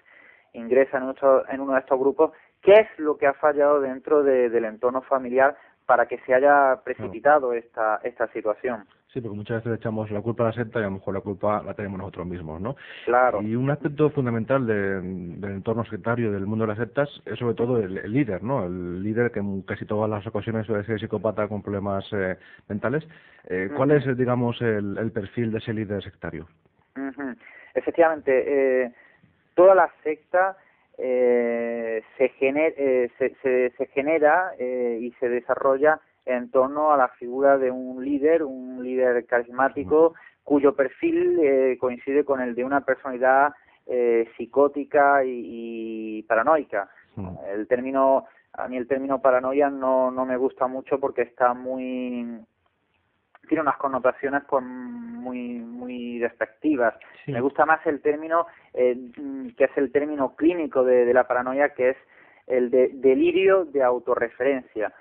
ingresa 0.54 0.98
en, 0.98 1.14
en 1.50 1.62
uno 1.62 1.74
de 1.74 1.80
estos 1.80 2.00
grupos, 2.00 2.32
qué 2.62 2.74
es 2.74 3.00
lo 3.00 3.18
que 3.18 3.28
ha 3.28 3.34
fallado 3.34 3.82
dentro 3.82 4.24
de, 4.24 4.50
del 4.50 4.66
entorno 4.66 5.02
familiar 5.02 5.58
para 5.86 6.06
que 6.06 6.18
se 6.20 6.34
haya 6.34 6.80
precipitado 6.84 7.54
esta, 7.54 8.00
esta 8.04 8.28
situación. 8.30 8.86
Sí, 9.14 9.22
porque 9.22 9.38
muchas 9.38 9.58
veces 9.58 9.70
le 9.70 9.76
echamos 9.76 10.10
la 10.10 10.22
culpa 10.22 10.44
a 10.44 10.48
la 10.48 10.54
secta 10.54 10.80
y 10.80 10.82
a 10.82 10.86
lo 10.86 10.94
mejor 10.94 11.14
la 11.14 11.22
culpa 11.22 11.62
la 11.62 11.76
tenemos 11.76 12.00
nosotros 12.00 12.26
mismos, 12.26 12.60
¿no? 12.60 12.76
Claro. 13.06 13.44
Y 13.44 13.56
un 13.56 13.70
aspecto 13.70 14.10
fundamental 14.10 14.66
de, 14.66 15.02
del 15.02 15.52
entorno 15.52 15.86
sectario 15.86 16.32
del 16.32 16.48
mundo 16.48 16.64
de 16.64 16.70
las 16.70 16.80
sectas 16.80 17.10
es 17.26 17.38
sobre 17.38 17.54
todo 17.54 17.78
el, 17.78 18.12
líder, 18.12 18.42
¿no? 18.42 18.66
El 18.66 19.04
líder 19.04 19.32
que 19.32 19.40
en 19.40 19.62
casi 19.64 19.86
todas 19.86 20.10
las 20.10 20.26
ocasiones 20.26 20.66
suele 20.66 20.84
ser 20.86 21.00
psicópata 21.00 21.48
con 21.48 21.62
problemas 21.62 22.06
eh, 22.12 22.38
mentales. 22.68 23.08
Eh, 23.50 23.70
¿Cuál 23.76 23.92
es, 23.92 24.18
digamos, 24.18 24.60
el, 24.62 24.98
el, 24.98 25.12
perfil 25.12 25.52
de 25.52 25.60
ese 25.60 25.74
líder 25.74 26.02
sectario? 26.02 26.48
Efectivamente, 27.76 28.84
eh, 28.86 28.92
toda 29.56 29.76
la 29.76 29.92
secta 30.04 30.58
eh, 30.98 32.04
se, 32.18 32.30
gener, 32.30 32.74
eh, 32.78 33.12
se, 33.18 33.36
se, 33.42 33.72
se, 33.78 33.86
genera 33.88 34.54
eh, 34.60 35.00
y 35.02 35.12
se 35.20 35.30
desarrolla 35.30 36.00
en 36.26 36.52
torno 36.52 36.92
a 36.92 36.98
la 36.98 37.10
figura 37.10 37.58
de 37.58 37.72
un 37.72 38.04
líder, 38.04 38.44
un 38.44 38.84
líder 38.84 39.26
carismático, 39.26 40.14
cuyo 40.44 40.76
perfil 40.76 41.40
eh, 41.42 41.78
coincide 41.80 42.24
con 42.24 42.42
el 42.42 42.56
de 42.56 42.64
una 42.64 42.82
personalidad 42.82 43.54
eh, 43.86 44.30
psicótica 44.38 45.24
y, 45.24 46.20
y 46.20 46.24
paranoica. 46.24 46.90
El 47.48 47.68
término, 47.68 48.26
a 48.54 48.68
mí 48.68 48.78
el 48.78 48.88
término 48.88 49.22
paranoia 49.22 49.70
no, 49.70 50.10
no 50.10 50.26
me 50.26 50.38
gusta 50.38 50.68
mucho 50.68 51.00
porque 51.00 51.24
está 51.24 51.54
muy 51.54 52.40
tiene 53.54 53.62
unas 53.62 53.78
connotaciones 53.78 54.42
pues 54.50 54.64
muy 54.66 55.60
muy 55.60 56.18
despectivas. 56.18 56.96
Sí. 57.24 57.32
Me 57.32 57.40
gusta 57.40 57.68
más 57.68 57.86
el 57.86 58.02
término 58.02 58.48
eh, 58.74 58.98
que 59.56 59.66
es 59.66 59.78
el 59.78 59.92
término 59.92 60.36
clínico 60.36 60.84
de, 60.84 61.06
de 61.06 61.14
la 61.14 61.28
paranoia 61.28 61.70
que 61.70 61.92
es 61.92 61.98
el 62.48 62.72
de 62.72 62.90
delirio 62.96 63.66
de 63.66 63.84
autorreferencia. 63.84 64.92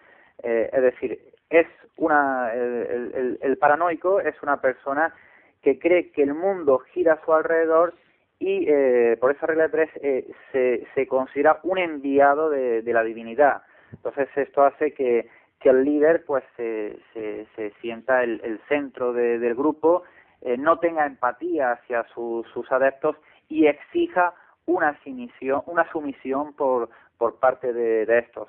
Eh, 0.43 0.69
es 0.71 0.83
decir, 0.83 1.19
es 1.49 1.67
una, 1.97 2.53
el, 2.53 3.13
el, 3.15 3.39
el, 3.41 3.57
paranoico 3.57 4.21
es 4.21 4.35
una 4.43 4.61
persona 4.61 5.15
que 5.63 5.79
cree 5.79 6.11
que 6.11 6.23
el 6.23 6.35
mundo 6.35 6.81
gira 6.93 7.15
a 7.15 7.25
su 7.25 7.33
alrededor 7.33 7.95
y 8.39 8.67
eh, 8.69 9.17
por 9.19 9.31
esa 9.33 9.47
regla 9.47 9.63
de 9.65 9.69
tres 9.71 9.91
eh, 10.03 10.31
se, 10.53 10.87
se 10.95 11.07
considera 11.07 11.59
un 11.63 11.79
enviado 11.79 12.51
de, 12.51 12.83
de 12.83 12.93
la 12.93 13.03
divinidad. 13.03 13.63
Entonces 13.93 14.29
esto 14.37 14.63
hace 14.63 14.93
que, 14.93 15.27
que 15.63 15.71
el 15.71 15.85
líder 15.85 16.25
pues 16.27 16.45
se, 16.57 16.99
se, 17.13 17.47
se 17.57 17.73
sienta 17.81 18.23
el, 18.23 18.41
el 18.43 18.61
centro 18.69 19.13
de, 19.13 19.39
del 19.39 19.55
grupo, 19.55 20.03
eh, 20.41 20.57
no 20.57 20.79
tenga 20.79 21.07
empatía 21.07 21.73
hacia 21.73 22.05
su, 22.15 22.45
sus 22.53 22.71
adeptos 22.73 23.17
y 23.49 23.67
exija 23.67 24.35
una 24.67 24.99
sumisión, 25.03 25.63
una 25.67 25.91
sumisión 25.91 26.55
por, 26.55 26.91
por 27.17 27.39
parte 27.39 27.73
de, 27.73 28.19
estos. 28.19 28.49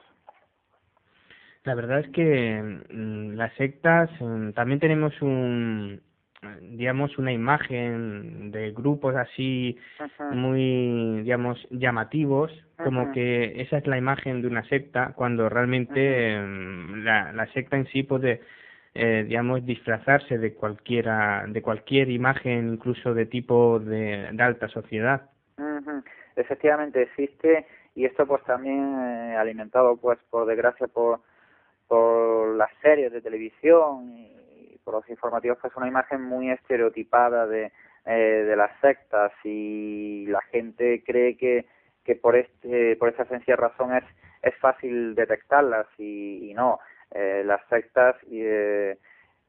La 1.63 1.75
verdad 1.75 1.99
es 1.99 2.09
que 2.09 2.61
mm, 2.91 3.33
las 3.35 3.53
sectas 3.53 4.09
mm, 4.19 4.51
también 4.51 4.79
tenemos 4.79 5.21
un 5.21 6.01
digamos 6.61 7.17
una 7.17 7.31
imagen 7.31 8.51
de 8.51 8.71
grupos 8.71 9.15
así 9.15 9.77
muy 10.31 11.21
digamos 11.23 11.65
llamativos 11.71 12.51
como 12.77 13.11
que 13.11 13.61
esa 13.61 13.77
es 13.77 13.87
la 13.87 13.97
imagen 13.97 14.41
de 14.41 14.47
una 14.47 14.63
secta 14.67 15.13
cuando 15.15 15.49
realmente 15.49 16.39
mm, 16.39 17.03
la, 17.03 17.31
la 17.31 17.47
secta 17.53 17.77
en 17.77 17.87
sí 17.87 18.03
puede 18.03 18.41
eh, 18.95 19.25
digamos 19.27 19.65
disfrazarse 19.65 20.37
de 20.37 20.53
cualquiera 20.53 21.45
de 21.47 21.61
cualquier 21.61 22.09
imagen 22.09 22.73
incluso 22.73 23.13
de 23.13 23.25
tipo 23.25 23.79
de, 23.79 24.29
de 24.31 24.43
alta 24.43 24.67
sociedad. 24.67 25.29
Efectivamente 26.35 27.01
existe 27.01 27.65
y 27.95 28.05
esto 28.05 28.27
pues 28.27 28.43
también 28.43 28.95
eh, 28.99 29.35
alimentado 29.35 29.97
pues 29.97 30.19
por 30.29 30.45
desgracia 30.45 30.87
por 30.87 31.21
por 31.87 32.55
las 32.55 32.69
series 32.81 33.11
de 33.11 33.21
televisión 33.21 34.09
y 34.17 34.32
por 34.83 34.95
los 34.95 35.09
informativos 35.09 35.59
que 35.59 35.67
es 35.67 35.75
una 35.75 35.87
imagen 35.87 36.21
muy 36.21 36.51
estereotipada 36.51 37.47
de, 37.47 37.71
eh, 38.05 38.11
de 38.47 38.55
las 38.55 38.71
sectas 38.81 39.31
y 39.43 40.25
la 40.27 40.41
gente 40.51 41.03
cree 41.05 41.37
que, 41.37 41.65
que 42.03 42.15
por 42.15 42.35
este 42.35 42.95
por 42.97 43.09
esa 43.09 43.25
sencilla 43.25 43.55
razón 43.55 43.95
es 43.95 44.03
es 44.43 44.55
fácil 44.57 45.15
detectarlas 45.15 45.87
y, 45.97 46.51
y 46.51 46.53
no. 46.53 46.79
Eh, 47.11 47.43
las 47.45 47.61
sectas 47.69 48.15
eh, 48.29 48.97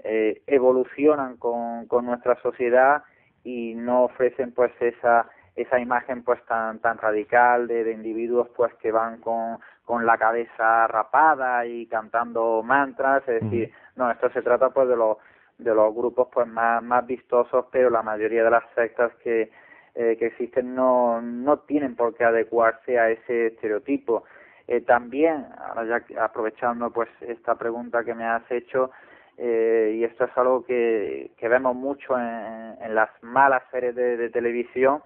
eh, 0.03 0.43
evolucionan 0.47 1.37
con, 1.37 1.87
con 1.87 2.07
nuestra 2.07 2.41
sociedad 2.41 3.03
y 3.43 3.74
no 3.74 4.05
ofrecen 4.05 4.53
pues 4.53 4.72
esa 4.80 5.28
esa 5.57 5.79
imagen 5.79 6.25
pues 6.25 6.43
tan 6.47 6.81
tan 6.81 6.99
radical 6.99 7.67
de, 7.67 7.85
de 7.85 7.93
individuos 7.93 8.49
pues 8.57 8.75
que 8.75 8.91
van 8.93 9.21
con 9.21 9.59
con 9.85 10.07
la 10.07 10.17
cabeza 10.17 10.87
rapada 10.87 11.67
y 11.67 11.87
cantando 11.87 12.63
mantras, 12.63 13.23
es 13.29 13.43
decir, 13.43 13.71
no, 13.97 14.11
esto 14.11 14.31
se 14.31 14.41
trata 14.41 14.71
pues 14.71 14.89
de 14.89 14.97
los 14.97 15.19
de 15.59 15.75
los 15.75 15.95
grupos 15.95 16.29
pues 16.33 16.49
más 16.49 16.83
más 16.83 17.07
vistosos, 17.07 17.67
pero 17.71 17.91
la 17.91 18.03
mayoría 18.03 18.45
de 18.45 18.51
las 18.51 18.65
sectas 18.75 19.13
que 19.23 19.51
eh, 19.95 20.17
que 20.19 20.27
existen 20.27 20.75
no 20.75 21.21
no 21.21 21.59
tienen 21.61 21.95
por 21.95 22.15
qué 22.15 22.25
adecuarse 22.25 22.99
a 22.99 23.11
ese 23.11 23.49
estereotipo. 23.49 24.25
Eh, 24.67 24.81
también, 24.81 25.47
ahora 25.59 25.85
ya 25.85 26.25
aprovechando 26.25 26.91
pues 26.91 27.11
esta 27.21 27.55
pregunta 27.55 28.03
que 28.03 28.15
me 28.15 28.25
has 28.25 28.51
hecho, 28.51 28.91
eh, 29.37 29.97
y 29.99 30.05
esto 30.05 30.25
es 30.25 30.31
algo 30.39 30.65
que, 30.65 31.33
que 31.37 31.49
vemos 31.49 31.77
mucho 31.77 32.19
en, 32.19 32.77
en 32.81 32.95
las 32.95 33.11
malas 33.23 33.63
series 33.71 33.95
de, 33.95 34.17
de 34.17 34.31
televisión, 34.31 35.03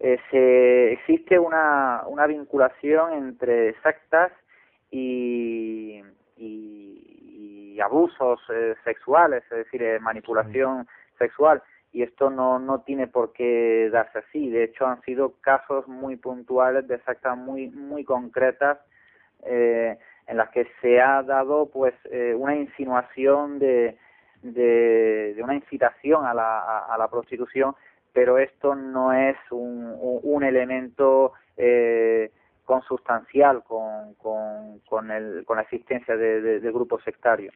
eh, 0.00 0.18
se, 0.30 0.92
existe 0.92 1.38
una, 1.38 2.02
una 2.06 2.26
vinculación 2.26 3.12
entre 3.14 3.74
sectas 3.82 4.32
y, 4.90 6.02
y, 6.36 7.78
abusos 7.80 8.40
eh, 8.48 8.74
sexuales, 8.84 9.44
es 9.50 9.58
decir, 9.58 9.82
eh, 9.82 10.00
manipulación 10.00 10.88
sexual 11.18 11.62
y 11.96 12.02
esto 12.02 12.28
no, 12.28 12.58
no 12.58 12.82
tiene 12.82 13.06
por 13.06 13.32
qué 13.32 13.88
darse 13.90 14.18
así. 14.18 14.50
De 14.50 14.64
hecho, 14.64 14.86
han 14.86 15.00
sido 15.00 15.32
casos 15.40 15.88
muy 15.88 16.16
puntuales 16.16 16.86
de 16.86 16.98
sectas 17.00 17.38
muy, 17.38 17.68
muy 17.68 18.04
concretas 18.04 18.78
eh, 19.44 19.96
en 20.26 20.36
las 20.36 20.50
que 20.50 20.66
se 20.82 21.00
ha 21.00 21.22
dado 21.22 21.70
pues 21.72 21.94
eh, 22.10 22.34
una 22.36 22.54
insinuación 22.54 23.58
de, 23.58 23.96
de, 24.42 25.40
una 25.42 25.54
incitación 25.54 26.26
a 26.26 26.34
la, 26.34 26.84
a, 26.84 26.98
la 26.98 27.08
prostitución, 27.08 27.74
pero 28.16 28.38
esto 28.38 28.74
no 28.74 29.12
es 29.12 29.36
un, 29.50 29.94
un, 30.00 30.42
elemento 30.42 31.34
eh, 31.58 32.30
consustancial 32.64 33.62
con, 33.62 34.14
con, 34.14 34.80
con, 34.88 35.10
el, 35.10 35.44
con 35.44 35.56
la 35.56 35.64
existencia 35.64 36.16
de, 36.16 36.40
de 36.60 36.72
grupos 36.72 37.04
sectarios. 37.04 37.54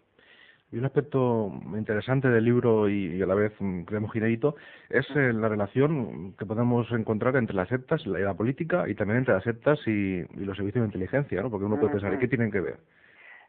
Y 0.70 0.76
un 0.76 0.84
aspecto 0.84 1.50
interesante 1.74 2.28
del 2.28 2.44
libro 2.44 2.90
y, 2.90 3.22
a 3.22 3.26
la 3.26 3.34
vez 3.34 3.54
mm, 3.58 3.84
creemos 3.84 4.14
inédito 4.14 4.56
es 4.90 5.08
eh, 5.16 5.32
la 5.32 5.48
relación 5.48 6.34
que 6.38 6.44
podemos 6.44 6.92
encontrar 6.92 7.36
entre 7.36 7.56
las 7.56 7.70
sectas 7.70 8.02
y 8.04 8.11
la 8.11 8.34
política 8.34 8.86
y 8.86 8.94
también 8.94 9.20
entre 9.20 9.32
las 9.32 9.44
sectas 9.44 9.80
y, 9.86 10.26
los 10.36 10.58
servicios 10.58 10.82
de 10.82 10.88
inteligencia, 10.88 11.40
¿no? 11.40 11.50
Porque 11.50 11.64
uno 11.64 11.80
puede 11.80 11.92
pensar, 11.92 12.12
¿y 12.12 12.18
qué 12.18 12.28
tienen 12.28 12.50
que 12.50 12.61
ver? 12.61 12.76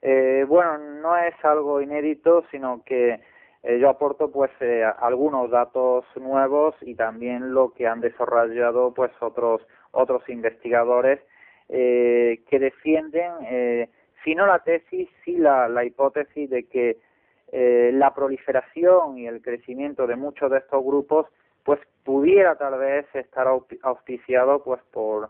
Eh, 0.02 0.46
bueno, 0.48 0.78
no 0.78 1.18
es 1.18 1.36
algo 1.44 1.82
inédito, 1.82 2.46
sino 2.52 2.82
que 2.86 3.20
eh, 3.64 3.80
yo 3.80 3.90
aporto 3.90 4.32
pues 4.32 4.52
eh, 4.60 4.84
algunos 5.00 5.50
datos 5.52 6.06
nuevos 6.16 6.76
y 6.82 6.96
también 6.96 7.54
lo 7.54 7.74
que 7.74 7.88
han 7.88 8.02
desarrollado 8.02 8.94
pues 8.94 9.12
otros 9.20 9.62
otros 9.92 10.28
investigadores 10.30 11.20
eh, 11.70 12.42
que 12.50 12.60
defienden 12.60 13.32
eh, 13.44 13.90
si 14.24 14.36
no 14.36 14.46
la 14.46 14.60
tesis, 14.60 15.10
sí 15.24 15.38
la, 15.38 15.68
la 15.68 15.84
hipótesis 15.84 16.50
de 16.50 16.68
que 16.68 16.98
eh, 17.52 17.92
la 17.94 18.14
proliferación 18.14 19.18
y 19.18 19.28
el 19.28 19.42
crecimiento 19.42 20.08
de 20.08 20.16
muchos 20.16 20.52
de 20.52 20.60
estos 20.60 20.84
grupos 20.84 21.28
pues 21.64 21.80
pudiera 22.04 22.56
tal 22.56 22.80
vez 22.80 23.06
estar 23.14 23.48
auspiciado 23.84 24.64
pues 24.64 24.82
por, 24.92 25.30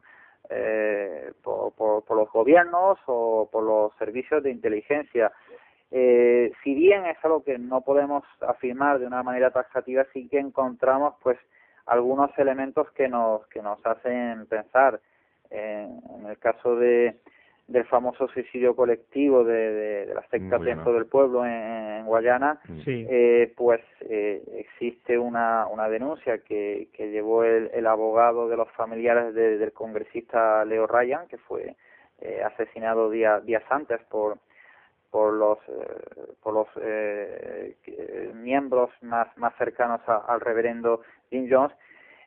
eh, 0.50 1.32
por, 1.44 1.74
por, 1.74 2.16
los 2.16 2.32
gobiernos 2.32 3.00
o 3.08 3.50
por 3.52 3.64
los 3.64 3.94
servicios 3.98 4.44
de 4.44 4.52
inteligencia. 4.52 5.32
Eh, 5.92 6.52
si 6.64 6.74
bien 6.74 7.06
es 7.06 7.18
algo 7.24 7.44
que 7.44 7.58
no 7.58 7.82
podemos 7.82 8.24
afirmar 8.42 9.00
de 9.00 9.08
una 9.08 9.24
manera 9.24 9.52
taxativa, 9.52 10.06
sí 10.14 10.28
que 10.30 10.40
encontramos 10.40 11.16
pues 11.22 11.38
algunos 11.86 12.32
elementos 12.38 12.90
que 12.92 13.10
nos 13.10 13.46
que 13.48 13.62
nos 13.62 13.86
hacen 13.86 14.46
pensar. 14.48 15.00
en 15.50 16.26
el 16.30 16.38
caso 16.38 16.78
de 16.78 17.18
del 17.72 17.86
famoso 17.86 18.28
suicidio 18.28 18.76
colectivo 18.76 19.44
de, 19.44 20.06
de, 20.06 20.14
la 20.14 20.22
secta 20.28 20.60
Templo 20.60 20.94
del 20.94 21.06
Pueblo 21.06 21.46
en, 21.46 22.06
Guayana, 22.06 22.60
eh, 22.86 23.54
pues 23.56 23.80
eh, 24.02 24.42
existe 24.58 25.18
una, 25.18 25.68
una 25.68 25.88
denuncia 25.88 26.40
que, 26.40 26.90
que 26.94 27.12
llevó 27.12 27.44
el, 27.44 27.70
el 27.74 27.88
abogado 27.88 28.50
de 28.50 28.58
los 28.58 28.70
familiares 28.72 29.34
del 29.34 29.72
congresista 29.72 30.66
Leo 30.66 30.88
Ryan, 30.88 31.28
que 31.28 31.38
fue 31.38 31.76
eh, 32.20 32.42
asesinado 32.44 33.10
días 33.10 33.46
días 33.46 33.64
antes 33.70 34.02
por 34.10 34.38
por 35.12 35.34
los 35.34 35.60
eh, 35.68 36.34
por 36.42 36.54
los 36.54 36.68
eh, 36.82 37.76
miembros 38.34 38.90
más 39.02 39.28
más 39.38 39.54
cercanos 39.58 40.02
al 40.08 40.40
reverendo 40.40 41.02
Jim 41.30 41.48
Jones 41.50 41.76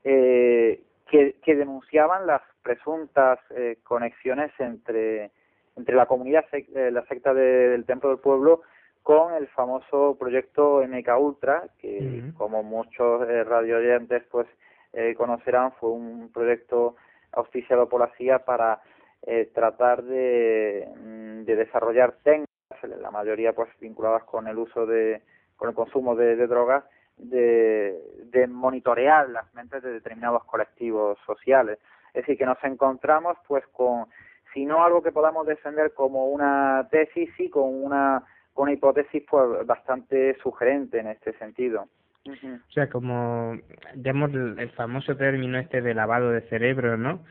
eh, 0.04 0.82
que, 1.06 1.36
que 1.42 1.54
denunciaban 1.54 2.26
las 2.26 2.42
presuntas 2.62 3.38
eh, 3.50 3.78
conexiones 3.82 4.50
entre, 4.58 5.30
entre 5.76 5.94
la 5.94 6.06
comunidad, 6.06 6.44
eh, 6.52 6.90
la 6.90 7.04
secta 7.06 7.34
del 7.34 7.84
Templo 7.84 8.10
del 8.10 8.18
Pueblo, 8.18 8.62
con 9.02 9.34
el 9.34 9.48
famoso 9.48 10.16
proyecto 10.18 10.82
MK 10.86 11.08
Ultra, 11.18 11.64
que 11.78 12.22
como 12.38 12.62
muchos 12.62 13.28
eh, 13.28 13.44
radio 13.44 13.76
oyentes 13.76 14.22
pues 14.30 14.46
eh, 14.94 15.14
conocerán, 15.14 15.72
fue 15.72 15.90
un 15.90 16.30
proyecto 16.32 16.96
auspiciado 17.32 17.88
por 17.88 18.00
la 18.00 18.10
CIA 18.16 18.44
para 18.46 18.80
eh, 19.26 19.50
tratar 19.54 20.02
de, 20.04 20.88
mm, 20.96 21.44
de 21.44 21.56
desarrollar 21.56 22.14
técnicas, 22.22 22.53
la 22.82 23.10
mayoría 23.10 23.52
pues 23.52 23.68
vinculadas 23.80 24.24
con 24.24 24.48
el 24.48 24.58
uso 24.58 24.86
de, 24.86 25.22
con 25.56 25.68
el 25.68 25.74
consumo 25.74 26.14
de, 26.16 26.36
de 26.36 26.46
drogas, 26.46 26.84
de, 27.16 27.98
de 28.24 28.46
monitorear 28.46 29.28
las 29.30 29.52
mentes 29.54 29.82
de 29.82 29.92
determinados 29.92 30.44
colectivos 30.44 31.18
sociales. 31.26 31.78
Es 32.08 32.22
decir, 32.22 32.38
que 32.38 32.46
nos 32.46 32.62
encontramos 32.62 33.36
pues 33.46 33.66
con, 33.68 34.06
si 34.52 34.64
no 34.64 34.84
algo 34.84 35.02
que 35.02 35.12
podamos 35.12 35.46
defender 35.46 35.92
como 35.94 36.28
una 36.28 36.88
tesis, 36.90 37.30
sí 37.36 37.50
con 37.50 37.64
una, 37.84 38.24
con 38.52 38.64
una 38.64 38.72
hipótesis 38.72 39.24
pues 39.28 39.66
bastante 39.66 40.36
sugerente 40.42 41.00
en 41.00 41.08
este 41.08 41.32
sentido. 41.38 41.88
O 42.26 42.72
sea, 42.72 42.88
como 42.88 43.58
digamos 43.94 44.32
el 44.32 44.70
famoso 44.70 45.14
término 45.16 45.58
este 45.58 45.82
de 45.82 45.92
lavado 45.92 46.30
de 46.30 46.40
cerebro, 46.42 46.96
¿no? 46.96 47.22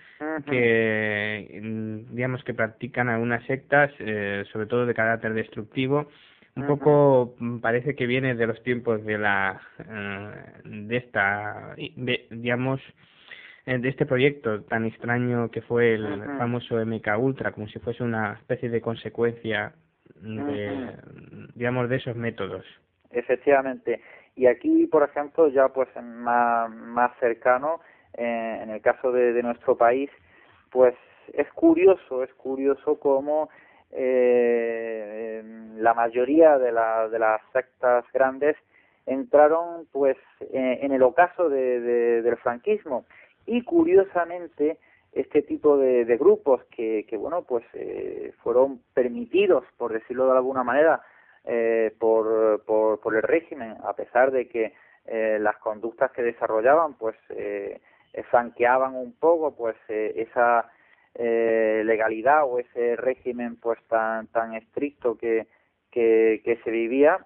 Que 0.45 1.59
digamos 2.11 2.43
que 2.43 2.53
practican 2.53 3.09
algunas 3.09 3.43
sectas, 3.45 3.91
eh, 3.99 4.43
sobre 4.51 4.67
todo 4.67 4.85
de 4.85 4.93
carácter 4.93 5.33
destructivo. 5.33 6.09
Un 6.55 6.67
poco 6.67 7.35
mm, 7.39 7.59
parece 7.59 7.95
que 7.95 8.05
viene 8.05 8.35
de 8.35 8.45
los 8.45 8.61
tiempos 8.61 9.03
de 9.03 9.17
la 9.17 9.59
eh, 9.79 10.31
de 10.65 10.97
esta 10.97 11.73
de, 11.75 12.27
digamos 12.29 12.79
eh, 13.65 13.79
de 13.79 13.89
este 13.89 14.05
proyecto 14.05 14.61
tan 14.63 14.85
extraño 14.85 15.49
que 15.49 15.61
fue 15.61 15.95
el 15.95 16.05
famoso 16.37 16.75
MK 16.85 17.17
Ultra, 17.17 17.51
como 17.53 17.67
si 17.67 17.79
fuese 17.79 18.03
una 18.03 18.33
especie 18.33 18.69
de 18.69 18.81
consecuencia 18.81 19.73
de, 20.21 20.95
digamos, 21.55 21.89
de 21.89 21.95
esos 21.95 22.15
métodos. 22.15 22.65
Efectivamente. 23.09 24.01
Y 24.35 24.47
aquí, 24.47 24.87
por 24.87 25.03
ejemplo, 25.03 25.47
ya 25.47 25.69
pues 25.69 25.89
más, 26.01 26.69
más 26.69 27.11
cercano, 27.19 27.81
eh, 28.15 28.59
en 28.61 28.69
el 28.69 28.81
caso 28.81 29.11
de, 29.11 29.41
nuestro 29.43 29.77
país, 29.77 30.09
pues 30.71 30.95
es 31.33 31.51
curioso, 31.53 32.23
es 32.23 32.33
curioso 32.33 32.99
cómo 32.99 33.49
eh, 33.91 35.43
la 35.77 35.93
mayoría 35.93 36.57
de, 36.57 36.71
la, 36.71 37.07
de 37.09 37.19
las 37.19 37.41
sectas 37.51 38.05
grandes 38.13 38.55
entraron 39.05 39.85
pues 39.91 40.17
en 40.51 40.91
el 40.91 41.03
ocaso 41.03 41.49
de, 41.49 41.79
de, 41.81 42.21
del 42.21 42.37
franquismo. 42.37 43.05
Y 43.45 43.63
curiosamente 43.63 44.77
este 45.13 45.41
tipo 45.43 45.77
de, 45.77 46.05
de 46.05 46.17
grupos 46.17 46.63
que, 46.75 47.05
que 47.07 47.17
bueno 47.17 47.43
pues 47.43 47.63
eh, 47.73 48.33
fueron 48.41 48.81
permitidos 48.93 49.63
por 49.77 49.93
decirlo 49.93 50.25
de 50.25 50.37
alguna 50.37 50.63
manera 50.63 51.01
eh, 51.45 51.93
por, 51.99 52.63
por, 52.65 52.99
por 52.99 53.15
el 53.15 53.23
régimen 53.23 53.75
a 53.83 53.93
pesar 53.93 54.31
de 54.31 54.47
que 54.47 54.73
eh, 55.05 55.37
las 55.39 55.57
conductas 55.57 56.11
que 56.11 56.21
desarrollaban 56.21 56.93
pues 56.97 57.15
eh, 57.29 57.81
franqueaban 58.29 58.95
un 58.95 59.13
poco 59.13 59.55
pues 59.55 59.75
eh, 59.89 60.13
esa 60.15 60.71
eh, 61.15 61.83
legalidad 61.85 62.45
o 62.45 62.59
ese 62.59 62.95
régimen 62.95 63.57
pues 63.57 63.79
tan 63.87 64.27
tan 64.27 64.53
estricto 64.53 65.17
que 65.17 65.47
que, 65.91 66.41
que 66.43 66.57
se 66.63 66.71
vivía 66.71 67.25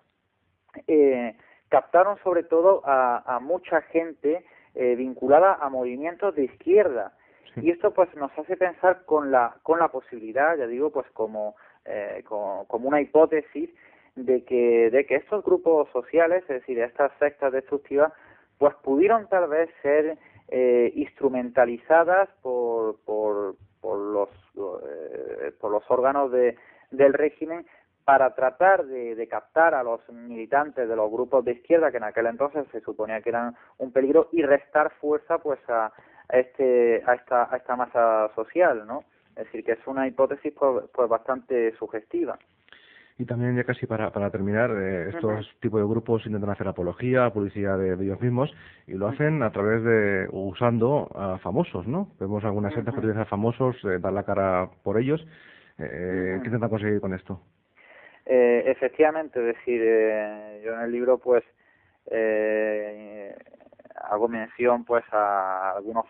eh, 0.88 1.36
captaron 1.70 2.18
sobre 2.24 2.44
todo 2.44 2.82
a, 2.86 3.36
a 3.36 3.40
mucha 3.40 3.82
gente 3.84 4.46
eh, 4.80 4.96
vinculada 4.96 5.56
a 5.56 5.70
movimientos 5.70 6.36
de 6.36 6.44
izquierda. 6.44 7.14
Y 7.56 7.72
esto 7.72 7.92
pues 7.92 8.14
nos 8.16 8.32
hace 8.38 8.56
pensar 8.56 9.06
con 9.06 9.32
la, 9.32 9.56
con 9.64 9.80
la 9.80 9.88
posibilidad, 9.88 10.56
ya 10.56 10.68
digo, 10.68 10.92
pues 10.92 11.10
como, 11.14 11.56
eh, 11.86 12.24
como, 12.28 12.68
como, 12.68 12.88
una 12.88 13.02
hipótesis 13.02 13.72
de 14.18 14.44
que, 14.44 14.90
de 14.90 15.06
que 15.06 15.16
estos 15.16 15.44
grupos 15.44 15.90
sociales, 15.92 16.42
es 16.44 16.62
decir, 16.62 16.80
estas 16.80 17.12
sectas 17.20 17.54
destructivas, 17.54 18.12
pues 18.58 18.74
pudieron 18.84 19.28
tal 19.30 19.48
vez 19.48 19.70
ser 19.82 20.18
eh, 20.50 20.92
instrumentalizadas 20.96 22.28
por, 22.42 23.00
por, 23.06 23.56
por, 23.80 24.00
los, 24.00 24.30
eh, 24.56 25.52
por 25.60 25.72
los 25.72 25.84
órganos 25.90 26.32
de, 26.32 26.56
del 26.90 27.14
régimen 27.14 27.66
para 28.06 28.34
tratar 28.34 28.86
de, 28.86 29.16
de, 29.16 29.28
captar 29.28 29.76
a 29.76 29.84
los 29.84 30.00
militantes 30.10 30.90
de 30.90 30.96
los 30.96 31.12
grupos 31.12 31.46
de 31.46 31.52
izquierda 31.52 31.92
que 31.92 31.98
en 31.98 32.06
aquel 32.06 32.26
entonces 32.28 32.66
se 32.72 32.82
suponía 32.82 33.22
que 33.22 33.30
eran 33.30 33.56
un 33.78 33.92
peligro 33.92 34.30
y 34.32 34.42
restar 34.42 34.94
fuerza 34.94 35.38
pues 35.40 35.60
a, 35.68 35.92
este 36.30 37.04
a 37.06 37.16
esta 37.16 37.54
a 37.54 37.58
esta 37.58 37.76
masa 37.76 38.32
social 38.34 38.88
no 38.88 39.04
es 39.36 39.44
decir 39.44 39.66
que 39.66 39.74
es 39.74 39.88
una 39.88 40.08
hipótesis 40.08 40.54
pues, 40.54 40.86
pues 40.94 41.10
bastante 41.10 41.76
sugestiva 41.76 42.40
y 43.20 43.26
también 43.26 43.56
ya 43.56 43.64
casi 43.64 43.86
para, 43.88 44.12
para 44.12 44.30
terminar, 44.30 44.72
eh, 44.72 45.10
estos 45.10 45.50
tipos 45.60 45.82
de 45.82 45.88
grupos 45.88 46.26
intentan 46.26 46.52
hacer 46.52 46.68
apología, 46.68 47.30
publicidad 47.32 47.78
de, 47.78 47.96
de, 47.96 48.06
ellos 48.06 48.22
mismos 48.22 48.54
y 48.86 48.94
lo 48.94 49.08
hacen 49.08 49.42
a 49.42 49.52
través 49.52 49.84
de 49.84 50.28
usando 50.32 51.10
a 51.16 51.40
famosos, 51.40 51.88
¿no? 51.88 52.10
Vemos 52.20 52.44
algunas 52.44 52.74
sectas 52.74 52.94
que 52.94 53.00
utilizan 53.00 53.26
famosos, 53.26 53.76
eh, 53.86 53.98
dar 54.00 54.14
la 54.14 54.24
cara 54.24 54.70
por 54.84 55.00
ellos. 55.00 55.26
Eh, 55.80 56.40
¿Qué 56.42 56.48
intentan 56.48 56.70
conseguir 56.70 57.02
con 57.02 57.14
esto? 57.14 57.42
Eh, 58.30 58.64
efectivamente, 58.68 59.40
es 59.40 59.56
decir, 59.56 59.82
eh, 59.82 60.62
yo 60.64 60.74
en 60.74 60.82
el 60.82 60.92
libro 60.92 61.18
pues 61.18 61.46
eh, 62.12 63.34
hago 63.96 64.28
mención 64.28 64.84
pues 64.84 65.06
a 65.12 65.78
algunos 65.78 66.06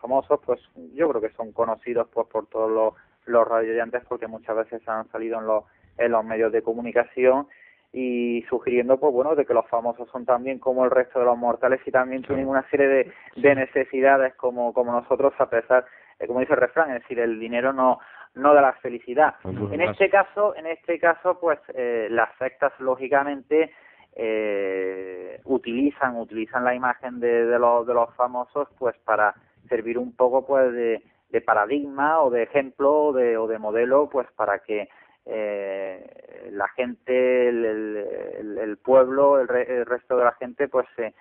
famosos, 0.00 0.40
pues 0.44 0.60
yo 0.94 1.08
creo 1.08 1.20
que 1.20 1.30
son 1.36 1.52
conocidos 1.52 2.08
pues 2.12 2.26
por 2.26 2.48
todos 2.48 2.70
los, 2.70 2.94
los 3.26 3.46
radioyentes 3.46 4.02
porque 4.08 4.26
muchas 4.26 4.56
veces 4.56 4.86
han 4.88 5.08
salido 5.12 5.38
en 5.38 5.46
los, 5.46 5.64
en 6.00 6.12
los 6.12 6.24
medios 6.24 6.52
de 6.52 6.62
comunicación 6.62 7.46
y 7.92 8.42
sugiriendo 8.48 8.98
pues 8.98 9.12
bueno 9.12 9.34
de 9.34 9.44
que 9.44 9.54
los 9.54 9.66
famosos 9.66 10.08
son 10.10 10.24
también 10.24 10.58
como 10.58 10.84
el 10.84 10.90
resto 10.90 11.18
de 11.18 11.24
los 11.24 11.36
mortales 11.36 11.80
y 11.84 11.90
también 11.90 12.22
tienen 12.22 12.46
una 12.46 12.68
serie 12.70 12.86
de, 12.86 13.12
de 13.36 13.54
necesidades 13.54 14.34
como, 14.34 14.72
como 14.72 14.92
nosotros 14.92 15.32
a 15.38 15.50
pesar, 15.50 15.84
eh, 16.18 16.26
como 16.26 16.40
dice 16.40 16.54
el 16.54 16.60
refrán, 16.60 16.90
es 16.90 17.02
decir, 17.02 17.18
el 17.18 17.38
dinero 17.38 17.72
no 17.72 17.98
no 18.34 18.54
da 18.54 18.62
la 18.62 18.74
felicidad. 18.74 19.34
En 19.44 19.80
este 19.80 20.08
caso, 20.08 20.54
en 20.54 20.66
este 20.66 21.00
caso, 21.00 21.40
pues 21.40 21.58
eh, 21.74 22.06
las 22.10 22.30
sectas 22.38 22.72
lógicamente 22.78 23.72
eh, 24.14 25.40
utilizan 25.44 26.16
utilizan 26.16 26.64
la 26.64 26.74
imagen 26.74 27.20
de, 27.20 27.46
de, 27.46 27.58
los, 27.58 27.86
de 27.86 27.94
los 27.94 28.14
famosos 28.14 28.68
pues 28.78 28.96
para 29.04 29.34
servir 29.68 29.98
un 29.98 30.14
poco 30.14 30.46
pues 30.46 30.72
de, 30.72 31.02
de 31.30 31.40
paradigma 31.40 32.20
o 32.20 32.30
de 32.30 32.42
ejemplo 32.42 32.92
o 32.92 33.12
de, 33.12 33.36
o 33.36 33.46
de 33.46 33.58
modelo 33.58 34.08
pues 34.10 34.26
para 34.36 34.58
que 34.60 34.88
eh, 35.26 36.48
la 36.52 36.68
gente 36.68 37.48
el, 37.48 37.64
el, 37.64 38.58
el 38.58 38.76
pueblo 38.78 39.38
el, 39.40 39.48
el, 39.50 39.86
resto 39.86 40.16
de 40.16 40.24
la 40.24 40.32
gente 40.32 40.68
pues 40.68 40.86
se, 40.96 41.14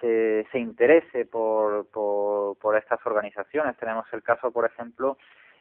se, 0.00 0.46
se 0.52 0.58
interese 0.58 1.24
por, 1.24 1.86
por, 1.90 2.58
por 2.58 2.76
estas 2.76 3.04
organizaciones. 3.06 3.76
Tenemos 3.76 4.06
el 4.12 4.22
caso 4.22 4.50
por 4.52 4.66
ejemplo 4.66 5.16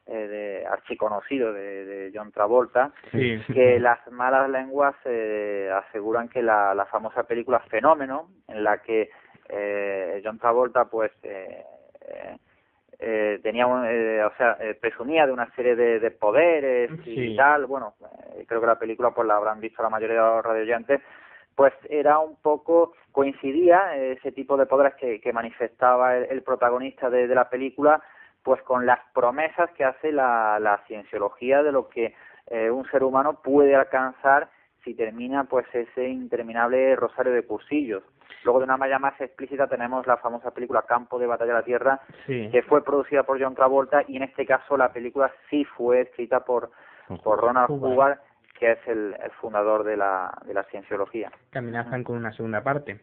eh, 0.08 0.28
de 0.28 0.68
archiconocido 0.68 1.52
de, 1.52 1.86
de 1.86 2.12
John 2.14 2.32
Travolta, 2.32 2.92
que 3.12 3.80
las 3.80 4.06
malas 4.12 4.48
lenguas 4.50 4.96
eh, 5.06 5.72
aseguran 5.74 6.30
que 6.30 6.44
la, 6.44 6.76
la 6.76 6.86
famosa 6.86 7.24
película 7.24 7.60
Fenómeno, 7.62 8.30
en 8.48 8.64
la 8.64 8.78
que 8.84 9.10
eh, 9.50 10.22
John 10.24 10.38
Travolta 10.38 10.86
pues 10.86 11.12
eh, 13.00 13.40
tenía 13.44 13.68
un, 13.68 13.86
eh, 13.86 14.24
o 14.24 14.32
sea 14.38 14.58
eh, 14.60 14.74
presumía 14.80 15.26
de 15.26 15.34
una 15.34 15.50
serie 15.56 15.76
de, 15.76 16.00
de 16.00 16.12
poderes 16.12 16.90
Sí. 17.04 17.34
y 17.34 17.36
tal 17.36 17.66
bueno 17.66 17.94
eh, 18.36 18.46
creo 18.48 18.62
que 18.62 18.68
la 18.68 18.80
película 18.80 19.12
pues 19.12 19.28
la 19.28 19.36
habrán 19.36 19.60
visto 19.60 19.84
la 19.84 19.90
mayoría 19.90 20.16
de 20.16 20.22
los 20.36 20.46
radioyentes 20.46 21.02
pues 21.56 21.74
era 21.90 22.20
un 22.20 22.36
poco 22.42 22.94
coincidía 23.12 23.98
eh, 23.98 24.14
ese 24.14 24.32
tipo 24.32 24.58
de 24.58 24.66
poderes 24.66 24.96
que, 24.96 25.20
que 25.22 25.34
manifestaba 25.34 26.18
el, 26.18 26.26
el 26.30 26.42
protagonista 26.44 27.10
de, 27.10 27.28
de 27.28 27.36
la 27.36 27.50
película 27.50 28.02
pues 28.44 28.62
con 28.62 28.86
las 28.86 29.00
promesas 29.14 29.72
que 29.72 29.84
hace 29.84 30.12
la, 30.12 30.60
la 30.60 30.78
cienciología 30.88 31.64
de 31.64 31.72
lo 31.72 31.90
que 31.90 32.14
eh, 32.48 32.70
un 32.70 32.86
ser 32.92 33.04
humano 33.04 33.42
puede 33.42 33.76
alcanzar 33.76 34.50
si 34.84 34.94
termina 34.94 35.46
pues 35.46 35.66
ese 35.74 36.08
interminable 36.08 36.96
rosario 36.96 37.34
de 37.34 37.42
cursillos. 37.42 38.04
Luego 38.46 38.60
de 38.60 38.66
una 38.66 38.78
manera 38.78 39.00
más 39.00 39.20
explícita 39.20 39.68
tenemos 39.68 40.08
la 40.08 40.18
famosa 40.18 40.52
película 40.52 40.84
Campo 40.88 41.20
de 41.20 41.28
Batalla 41.28 41.52
de 41.54 41.60
la 41.60 41.66
Tierra, 41.66 42.00
Sí. 42.26 42.48
que 42.52 42.62
fue 42.62 42.84
producida 42.86 43.24
por 43.24 43.42
John 43.42 43.56
Travolta 43.56 44.04
y 44.08 44.16
en 44.18 44.24
este 44.24 44.46
caso 44.46 44.78
la 44.78 44.94
película 44.94 45.30
sí 45.50 45.66
fue 45.66 46.02
escrita 46.02 46.42
por, 46.46 46.70
por 47.24 47.42
Ronald 47.42 47.70
Hubbard. 47.72 47.92
Hubbard, 47.94 48.18
que 48.58 48.72
es 48.72 48.80
el, 48.88 49.16
el 49.22 49.32
fundador 49.32 49.84
de 49.84 49.98
la, 49.98 50.32
de 50.46 50.54
la 50.54 50.64
cienciología. 50.66 51.32
que 51.52 51.58
amenazan 51.60 52.04
con 52.04 52.16
una 52.18 52.32
segunda 52.32 52.62
parte. 52.64 53.00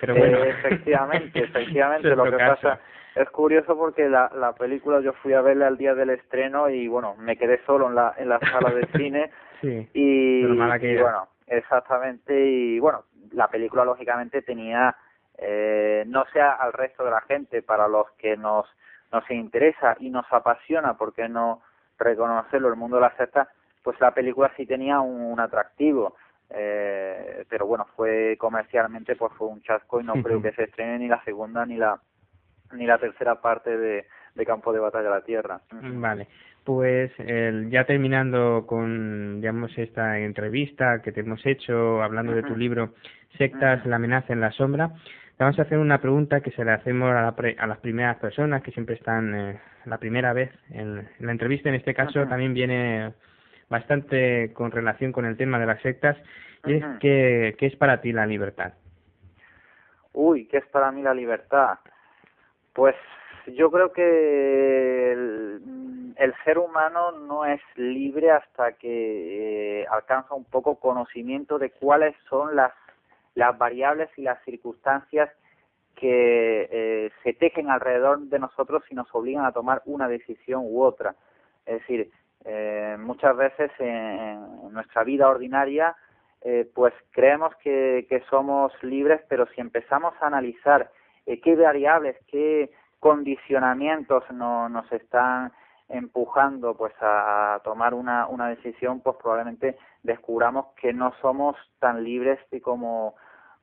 Pero 0.00 0.14
bueno. 0.16 0.38
Eh, 0.38 0.50
efectivamente, 0.50 1.38
efectivamente. 1.44 2.08
Lo 2.14 2.24
que 2.24 2.36
caso. 2.36 2.60
pasa 2.62 2.80
es 3.14 3.30
curioso 3.30 3.76
porque 3.76 4.08
la, 4.08 4.30
la 4.36 4.52
película 4.52 5.00
yo 5.00 5.12
fui 5.14 5.32
a 5.32 5.40
verla 5.40 5.68
el 5.68 5.76
día 5.78 5.94
del 5.94 6.10
estreno 6.10 6.68
y 6.68 6.86
bueno, 6.88 7.14
me 7.18 7.36
quedé 7.36 7.60
solo 7.64 7.88
en 7.88 7.94
la, 7.94 8.14
en 8.18 8.28
la 8.28 8.38
sala 8.40 8.70
de 8.74 8.86
cine 8.96 9.30
Sí. 9.60 9.88
y, 9.94 10.40
y 10.44 10.96
bueno, 10.96 11.28
exactamente 11.46 12.32
y 12.46 12.78
bueno, 12.80 13.04
la 13.32 13.48
película 13.48 13.84
lógicamente 13.84 14.42
tenía 14.42 14.96
eh, 15.38 16.04
no 16.06 16.24
sea 16.32 16.52
al 16.52 16.72
resto 16.72 17.04
de 17.04 17.10
la 17.10 17.22
gente, 17.22 17.62
para 17.62 17.88
los 17.88 18.10
que 18.12 18.36
nos 18.36 18.66
nos 19.12 19.28
interesa 19.30 19.96
y 19.98 20.08
nos 20.08 20.24
apasiona, 20.30 20.96
porque 20.96 21.28
no 21.28 21.62
reconocerlo 21.98 22.68
el 22.68 22.76
mundo 22.76 22.96
de 22.96 23.02
la 23.02 23.16
secta, 23.16 23.48
pues 23.82 24.00
la 24.00 24.12
película 24.12 24.52
sí 24.56 24.66
tenía 24.66 25.00
un, 25.00 25.20
un 25.20 25.40
atractivo. 25.40 26.14
Eh, 26.48 27.44
pero 27.48 27.66
bueno, 27.66 27.86
fue 27.96 28.36
comercialmente 28.38 29.14
pues 29.14 29.32
fue 29.34 29.48
un 29.48 29.62
chasco 29.62 30.00
y 30.00 30.04
no 30.04 30.14
creo 30.22 30.42
que 30.42 30.52
se 30.52 30.64
estrene 30.64 30.98
ni 30.98 31.08
la 31.08 31.22
segunda 31.24 31.64
ni 31.64 31.76
la 31.76 32.00
ni 32.72 32.86
la 32.86 32.98
tercera 32.98 33.40
parte 33.40 33.76
de, 33.76 34.06
de 34.34 34.46
Campo 34.46 34.72
de 34.72 34.80
Batalla 34.80 35.04
de 35.04 35.10
la 35.10 35.24
Tierra. 35.24 35.60
Vale, 35.72 36.28
pues 36.74 37.10
el- 37.18 37.68
ya 37.68 37.84
terminando 37.84 38.64
con, 38.64 39.40
digamos, 39.40 39.76
esta 39.76 40.20
entrevista 40.20 41.02
que 41.02 41.10
te 41.10 41.18
hemos 41.20 41.44
hecho 41.44 42.00
hablando 42.00 42.32
de 42.32 42.44
tu 42.44 42.56
libro 42.56 42.94
Sectas, 43.36 43.84
la 43.86 43.96
amenaza 43.96 44.32
en 44.32 44.40
la 44.40 44.52
sombra, 44.52 44.90
te 45.36 45.42
vamos 45.42 45.58
a 45.58 45.62
hacer 45.62 45.78
una 45.78 46.00
pregunta 46.00 46.42
que 46.42 46.52
se 46.52 46.64
le 46.64 46.70
hacemos 46.70 47.10
a, 47.10 47.22
la 47.22 47.34
pre- 47.34 47.56
a 47.58 47.66
las 47.66 47.78
primeras 47.78 48.18
personas 48.18 48.62
que 48.62 48.70
siempre 48.70 48.94
están 48.94 49.34
eh, 49.34 49.60
la 49.84 49.98
primera 49.98 50.32
vez 50.32 50.52
en, 50.70 51.08
en 51.18 51.26
la 51.26 51.32
entrevista. 51.32 51.68
En 51.68 51.74
este 51.74 51.92
caso 51.92 52.24
también 52.28 52.54
viene 52.54 53.14
bastante 53.68 54.52
con 54.52 54.70
relación 54.70 55.10
con 55.10 55.24
el 55.24 55.36
tema 55.36 55.58
de 55.58 55.66
las 55.66 55.82
sectas 55.82 56.16
y 56.66 56.74
es 56.74 56.84
que, 57.00 57.56
¿qué 57.58 57.66
es 57.66 57.74
para 57.74 58.00
ti 58.00 58.12
la 58.12 58.26
libertad? 58.26 58.74
Uy, 60.12 60.46
¿qué 60.46 60.58
es 60.58 60.66
para 60.66 60.92
mí 60.92 61.02
la 61.02 61.14
libertad? 61.14 61.78
Pues 62.74 62.94
yo 63.46 63.70
creo 63.70 63.92
que 63.92 65.12
el, 65.12 66.34
ser 66.44 66.58
humano 66.58 67.12
no 67.12 67.44
es 67.44 67.60
libre 67.76 68.30
hasta 68.30 68.72
que 68.72 69.82
eh, 69.82 69.86
alcanza 69.90 70.34
un 70.34 70.44
poco 70.44 70.76
conocimiento 70.76 71.58
de 71.58 71.70
cuáles 71.70 72.14
son 72.28 72.56
las, 72.56 72.72
las 73.34 73.56
variables 73.58 74.08
y 74.16 74.22
las 74.22 74.42
circunstancias 74.44 75.30
que 75.96 76.68
eh, 76.70 77.10
se 77.22 77.34
tejen 77.34 77.68
alrededor 77.68 78.20
de 78.20 78.38
nosotros 78.38 78.82
y 78.90 78.94
nos 78.94 79.12
obligan 79.14 79.44
a 79.44 79.52
tomar 79.52 79.82
una 79.84 80.08
decisión 80.08 80.62
u 80.64 80.82
otra. 80.82 81.14
Es 81.66 81.80
decir, 81.80 82.10
eh, 82.44 82.96
muchas 82.98 83.36
veces 83.36 83.70
en, 83.78 83.88
en 84.64 84.72
nuestra 84.72 85.04
vida 85.04 85.28
ordinaria 85.28 85.94
eh, 86.42 86.66
pues 86.74 86.94
creemos 87.10 87.54
que, 87.56 88.06
que 88.08 88.22
somos 88.30 88.72
libres, 88.82 89.20
pero 89.28 89.46
si 89.54 89.60
empezamos 89.60 90.14
a 90.20 90.26
analizar 90.26 90.90
eh, 91.26 91.38
qué 91.40 91.54
variables, 91.54 92.16
qué 92.28 92.70
condicionamientos 93.00 94.22
no, 94.32 94.68
nos 94.68 94.90
están 94.92 95.52
empujando 95.88 96.76
pues 96.76 96.92
a, 97.00 97.60
tomar 97.64 97.94
una, 97.94 98.26
una 98.28 98.48
decisión, 98.48 99.00
pues 99.00 99.16
probablemente 99.16 99.76
descubramos 100.04 100.66
que 100.80 100.92
no 100.92 101.12
somos 101.20 101.56
tan 101.80 102.04
libres 102.04 102.38
como 102.62 103.14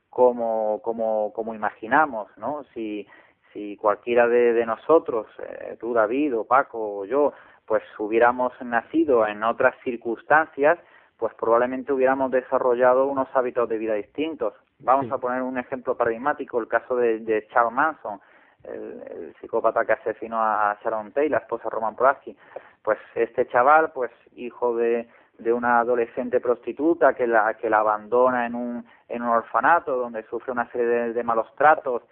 como 0.09 0.81
como 0.83 1.31
como 1.33 1.53
imaginamos, 1.53 2.27
¿no? 2.37 2.63
Si 2.73 3.07
si 3.53 3.77
cualquiera 3.77 4.27
de, 4.27 4.53
de 4.53 4.65
nosotros, 4.65 5.25
eh, 5.39 5.77
tú 5.79 5.93
David 5.93 6.37
o 6.37 6.43
Paco 6.45 6.99
o 6.99 7.05
yo, 7.05 7.33
pues 7.65 7.81
hubiéramos 7.97 8.51
nacido 8.61 9.25
en 9.25 9.41
otras 9.43 9.75
circunstancias, 9.83 10.77
pues 11.17 11.33
probablemente 11.35 11.93
hubiéramos 11.93 12.29
desarrollado 12.31 13.07
unos 13.07 13.27
hábitos 13.33 13.67
de 13.69 13.77
vida 13.77 13.93
distintos. 13.93 14.53
Vamos 14.79 15.05
Sí. 15.05 15.11
a 15.13 15.17
poner 15.17 15.41
un 15.41 15.57
ejemplo 15.57 15.95
paradigmático, 15.95 16.59
el 16.59 16.67
caso 16.67 16.95
de, 16.97 17.19
de 17.19 17.47
Charles 17.47 17.73
Manson, 17.73 18.19
el, 18.67 19.03
el 19.09 19.35
psicópata 19.39 19.85
que 19.85 19.93
asesinó 19.93 20.41
a 20.41 20.77
Sharon 20.83 21.11
Tate, 21.11 21.29
la 21.29 21.39
esposa 21.39 21.65
de 21.65 21.69
Roman 21.71 21.95
Polanski. 21.95 22.35
Pues 22.81 22.97
este 23.15 23.47
chaval, 23.47 23.91
pues 23.91 24.11
hijo 24.35 24.75
de, 24.75 25.07
de 25.39 25.53
una 25.53 25.79
adolescente 25.79 26.39
prostituta 26.39 27.13
que 27.13 27.27
la 27.27 27.53
que 27.55 27.69
la 27.69 27.79
abandona 27.79 28.45
en 28.45 28.55
un 28.55 28.85
en 29.09 29.21
un 29.21 29.29
orfanato 29.29 29.95
donde 29.95 30.23
sufre 30.23 30.51
una 30.51 30.69
serie 30.71 31.13
de, 31.13 31.23
malos 31.23 31.53
tratos 31.55 32.03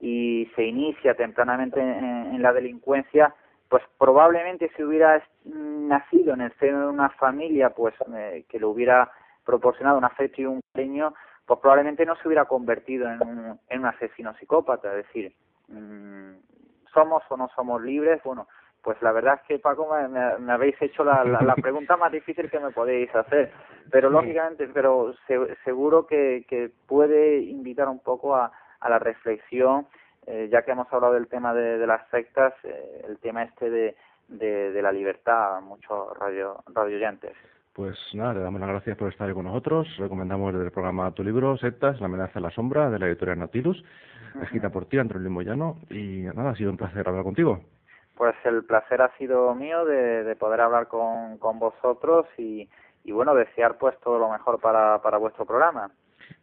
y 0.00 0.50
se 0.54 0.64
inicia 0.64 1.14
tempranamente 1.14 1.80
en, 1.80 2.34
en 2.34 2.42
la 2.42 2.52
delincuencia, 2.52 3.34
pues 3.68 3.82
probablemente 3.98 4.70
si 4.76 4.82
hubiera 4.82 5.22
nacido 5.44 6.34
en 6.34 6.42
el 6.42 6.52
seno 6.58 6.80
de 6.80 6.86
una 6.86 7.10
familia 7.10 7.70
pues 7.70 7.94
eh, 8.14 8.44
que 8.48 8.58
le 8.58 8.66
hubiera 8.66 9.10
proporcionado 9.44 9.98
un 9.98 10.04
afecto 10.04 10.42
y 10.42 10.46
un 10.46 10.60
cariño, 10.72 11.14
pues 11.46 11.60
probablemente 11.60 12.06
no 12.06 12.16
se 12.16 12.28
hubiera 12.28 12.44
convertido 12.46 13.10
en 13.10 13.22
un, 13.22 13.60
en 13.68 13.80
un 13.80 13.86
asesino 13.86 14.34
psicópata, 14.34 14.90
es 14.90 15.06
decir, 15.06 15.34
somos 16.92 17.22
o 17.28 17.36
no 17.36 17.48
somos 17.54 17.82
libres, 17.82 18.22
bueno, 18.24 18.46
pues 18.82 19.00
la 19.02 19.12
verdad 19.12 19.34
es 19.40 19.48
que 19.48 19.58
Paco 19.58 19.88
me, 19.94 20.08
me- 20.08 20.38
me 20.38 20.52
habéis 20.52 20.80
hecho 20.82 21.04
la, 21.04 21.24
la, 21.24 21.40
la 21.42 21.56
pregunta 21.56 21.96
más 21.96 22.12
difícil 22.12 22.50
que 22.50 22.60
me 22.60 22.70
podéis 22.70 23.14
hacer, 23.14 23.50
pero 23.90 24.10
lógicamente, 24.10 24.68
pero 24.68 25.14
se- 25.26 25.56
seguro 25.64 26.06
que, 26.06 26.44
que 26.48 26.70
puede 26.86 27.38
invitar 27.38 27.88
un 27.88 28.00
poco 28.00 28.36
a, 28.36 28.52
a 28.80 28.88
la 28.90 28.98
reflexión, 28.98 29.86
eh, 30.26 30.48
ya 30.50 30.62
que 30.62 30.72
hemos 30.72 30.92
hablado 30.92 31.14
del 31.14 31.28
tema 31.28 31.54
de, 31.54 31.78
de 31.78 31.86
las 31.86 32.06
sectas, 32.10 32.52
eh, 32.64 33.04
el 33.08 33.18
tema 33.18 33.42
este 33.44 33.70
de, 33.70 33.96
de, 34.28 34.70
de 34.72 34.82
la 34.82 34.92
libertad 34.92 35.56
a 35.56 35.60
muchos 35.60 36.16
radio, 36.18 36.62
radioyentes. 36.72 37.32
Pues 37.74 37.98
nada, 38.14 38.34
te 38.34 38.40
damos 38.40 38.60
las 38.60 38.70
gracias 38.70 38.96
por 38.96 39.10
estar 39.10 39.26
ahí 39.28 39.34
con 39.34 39.46
nosotros. 39.46 39.88
Recomendamos 39.98 40.52
desde 40.52 40.66
el 40.66 40.72
programa 40.72 41.10
tu 41.10 41.24
libro, 41.24 41.56
Sectas, 41.56 42.00
La 42.00 42.06
amenaza 42.06 42.38
en 42.38 42.44
la 42.44 42.50
sombra, 42.50 42.88
de 42.88 43.00
la 43.00 43.08
editorial 43.08 43.40
Nautilus, 43.40 43.84
escrita 44.42 44.70
por 44.70 44.86
ti, 44.86 44.96
Antonio 44.98 45.28
Moyano. 45.28 45.78
Y 45.90 46.22
nada, 46.22 46.50
ha 46.50 46.54
sido 46.54 46.70
un 46.70 46.76
placer 46.76 47.08
hablar 47.08 47.24
contigo. 47.24 47.60
Pues 48.16 48.36
el 48.44 48.64
placer 48.64 49.02
ha 49.02 49.10
sido 49.18 49.52
mío 49.56 49.84
de, 49.84 50.22
de 50.22 50.36
poder 50.36 50.60
hablar 50.60 50.86
con, 50.86 51.36
con 51.38 51.58
vosotros 51.58 52.26
y, 52.38 52.68
y 53.02 53.10
bueno, 53.10 53.34
desear 53.34 53.76
pues 53.76 53.98
todo 53.98 54.20
lo 54.20 54.30
mejor 54.30 54.60
para, 54.60 55.02
para 55.02 55.18
vuestro 55.18 55.44
programa. 55.44 55.90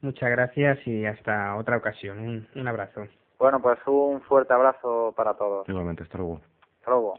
Muchas 0.02 0.30
gracias 0.32 0.86
y 0.86 1.06
hasta 1.06 1.56
otra 1.56 1.78
ocasión. 1.78 2.20
Un, 2.20 2.48
un 2.56 2.68
abrazo. 2.68 3.06
Bueno, 3.40 3.62
pues 3.62 3.80
un 3.88 4.22
fuerte 4.24 4.54
abrazo 4.54 5.14
para 5.16 5.34
todos. 5.36 5.68
Igualmente, 5.70 6.04
hasta 6.04 6.18
luego. 6.18 6.42
Hasta 6.80 6.92
luego. 6.92 7.16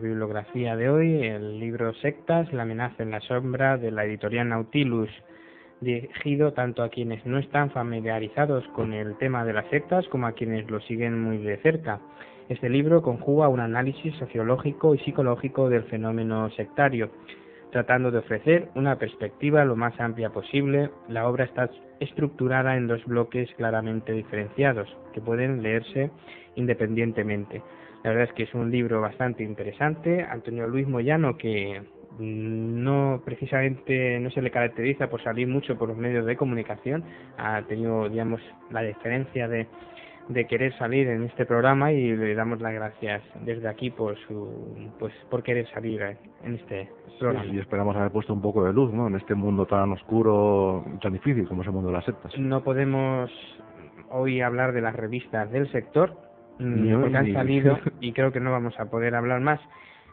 Bibliografía 0.00 0.76
de 0.76 0.88
hoy, 0.88 1.26
el 1.26 1.60
libro 1.60 1.94
Sectas, 1.94 2.52
la 2.52 2.62
amenaza 2.62 3.02
en 3.02 3.10
la 3.10 3.20
sombra 3.20 3.76
de 3.76 3.90
la 3.90 4.04
editorial 4.04 4.48
Nautilus, 4.48 5.10
dirigido 5.80 6.52
tanto 6.52 6.82
a 6.82 6.88
quienes 6.88 7.24
no 7.26 7.38
están 7.38 7.70
familiarizados 7.70 8.66
con 8.68 8.92
el 8.92 9.16
tema 9.18 9.44
de 9.44 9.52
las 9.52 9.68
sectas 9.70 10.06
como 10.08 10.26
a 10.26 10.32
quienes 10.32 10.70
lo 10.70 10.80
siguen 10.80 11.22
muy 11.22 11.38
de 11.38 11.56
cerca. 11.58 12.00
Este 12.48 12.68
libro 12.68 13.02
conjuga 13.02 13.48
un 13.48 13.60
análisis 13.60 14.14
sociológico 14.16 14.94
y 14.94 14.98
psicológico 14.98 15.68
del 15.68 15.84
fenómeno 15.84 16.50
sectario. 16.50 17.10
Tratando 17.70 18.10
de 18.10 18.18
ofrecer 18.18 18.68
una 18.74 18.96
perspectiva 18.98 19.64
lo 19.64 19.76
más 19.76 19.98
amplia 20.00 20.30
posible, 20.30 20.90
la 21.08 21.28
obra 21.28 21.44
está 21.44 21.70
estructurada 22.00 22.76
en 22.76 22.88
dos 22.88 23.04
bloques 23.04 23.48
claramente 23.56 24.12
diferenciados, 24.12 24.88
que 25.12 25.20
pueden 25.20 25.62
leerse 25.62 26.10
independientemente. 26.56 27.62
La 28.02 28.10
verdad 28.10 28.28
es 28.28 28.32
que 28.32 28.44
es 28.44 28.54
un 28.54 28.70
libro 28.70 29.00
bastante 29.00 29.42
interesante. 29.42 30.22
Antonio 30.22 30.66
Luis 30.66 30.88
Moyano, 30.88 31.36
que 31.36 31.82
no 32.18 33.22
precisamente 33.24 34.18
no 34.20 34.30
se 34.30 34.42
le 34.42 34.50
caracteriza 34.50 35.08
por 35.08 35.22
salir 35.22 35.48
mucho 35.48 35.76
por 35.76 35.88
los 35.88 35.96
medios 35.96 36.26
de 36.26 36.36
comunicación, 36.36 37.04
ha 37.36 37.62
tenido, 37.62 38.08
digamos, 38.08 38.40
la 38.70 38.82
diferencia 38.82 39.48
de, 39.48 39.66
de 40.28 40.46
querer 40.46 40.76
salir 40.78 41.08
en 41.08 41.24
este 41.24 41.44
programa 41.44 41.92
y 41.92 42.16
le 42.16 42.34
damos 42.34 42.60
las 42.60 42.72
gracias 42.72 43.22
desde 43.44 43.68
aquí 43.68 43.90
por 43.90 44.16
su 44.26 44.90
pues 44.98 45.12
por 45.28 45.42
querer 45.42 45.68
salir 45.70 46.00
en 46.44 46.54
este 46.54 46.88
programa. 47.18 47.46
y 47.46 47.58
esperamos 47.58 47.96
haber 47.96 48.12
puesto 48.12 48.32
un 48.32 48.40
poco 48.40 48.64
de 48.64 48.72
luz 48.72 48.92
¿no? 48.92 49.08
en 49.08 49.16
este 49.16 49.34
mundo 49.34 49.66
tan 49.66 49.90
oscuro 49.92 50.84
tan 51.02 51.12
difícil 51.12 51.48
como 51.48 51.62
es 51.62 51.68
el 51.68 51.74
mundo 51.74 51.88
de 51.88 51.96
las 51.96 52.04
sectas. 52.04 52.32
No 52.38 52.62
podemos 52.62 53.30
hoy 54.10 54.40
hablar 54.40 54.72
de 54.72 54.80
las 54.80 54.94
revistas 54.94 55.50
del 55.50 55.70
sector, 55.72 56.16
Porque 57.00 57.16
han 57.16 57.32
salido 57.32 57.78
y 58.00 58.12
creo 58.12 58.32
que 58.32 58.40
no 58.40 58.52
vamos 58.52 58.78
a 58.78 58.86
poder 58.86 59.14
hablar 59.14 59.40
más 59.40 59.60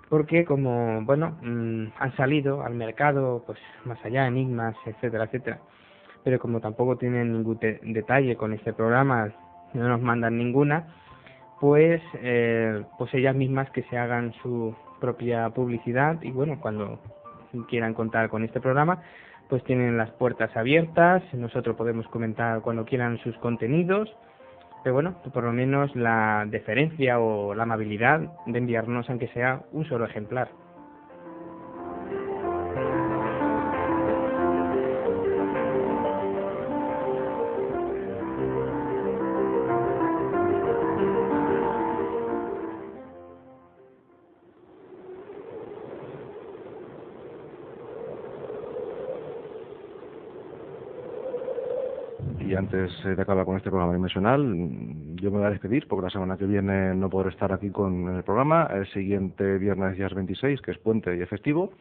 porque 0.10 0.46
como 0.46 1.02
bueno 1.04 1.38
mm, 1.42 1.88
han 2.00 2.16
salido 2.16 2.64
al 2.64 2.74
mercado 2.74 3.44
pues 3.46 3.60
más 3.86 4.04
allá 4.06 4.28
enigmas 4.28 4.76
etcétera 4.86 5.26
etcétera 5.26 5.60
pero 6.24 6.40
como 6.40 6.60
tampoco 6.60 6.98
tienen 6.98 7.34
ningún 7.34 7.60
detalle 7.60 8.36
con 8.36 8.54
este 8.54 8.74
programa 8.74 9.34
no 9.74 9.88
nos 9.88 10.02
mandan 10.02 10.38
ninguna 10.38 10.88
pues 11.60 12.02
eh, 12.16 12.84
pues 12.98 13.14
ellas 13.14 13.36
mismas 13.36 13.70
que 13.72 13.84
se 13.84 13.98
hagan 13.98 14.34
su 14.42 14.76
propia 15.02 15.50
publicidad 15.50 16.22
y 16.22 16.32
bueno 16.32 16.60
cuando 16.62 17.00
quieran 17.68 17.94
contar 17.94 18.30
con 18.30 18.44
este 18.44 18.62
programa 18.62 19.02
pues 19.50 19.64
tienen 19.64 19.98
las 19.98 20.12
puertas 20.12 20.56
abiertas 20.56 21.24
nosotros 21.34 21.76
podemos 21.76 22.08
comentar 22.08 22.62
cuando 22.62 22.86
quieran 22.86 23.18
sus 23.20 23.38
contenidos 23.40 24.10
pero 24.88 24.94
bueno, 24.94 25.18
por 25.34 25.44
lo 25.44 25.52
menos 25.52 25.94
la 25.98 26.46
deferencia 26.48 27.20
o 27.20 27.54
la 27.54 27.64
amabilidad 27.64 28.22
de 28.46 28.58
enviarnos 28.58 29.10
aunque 29.10 29.28
sea 29.34 29.64
un 29.74 29.84
solo 29.84 30.06
ejemplar. 30.06 30.48
Antes 52.88 53.18
de 53.18 53.22
acabar 53.22 53.46
con 53.46 53.58
este 53.58 53.70
programa 53.70 53.94
dimensional, 53.94 54.42
yo 55.16 55.32
me 55.32 55.40
voy 55.40 55.48
a 55.48 55.50
despedir 55.50 55.88
porque 55.88 56.06
la 56.06 56.10
semana 56.10 56.38
que 56.38 56.46
viene 56.46 56.96
no 56.96 57.10
podré 57.10 57.30
estar 57.30 57.52
aquí 57.52 57.70
con 57.70 58.16
el 58.16 58.24
programa. 58.24 58.70
El 58.74 58.88
siguiente 58.88 59.58
viernes 59.58 59.98
ya 59.98 60.08
es 60.08 60.14
26, 60.14 60.62
que 60.62 60.72
es 60.72 60.78
puente 60.78 61.16
y 61.16 61.22
es 61.22 61.30
festivo. 61.30 61.74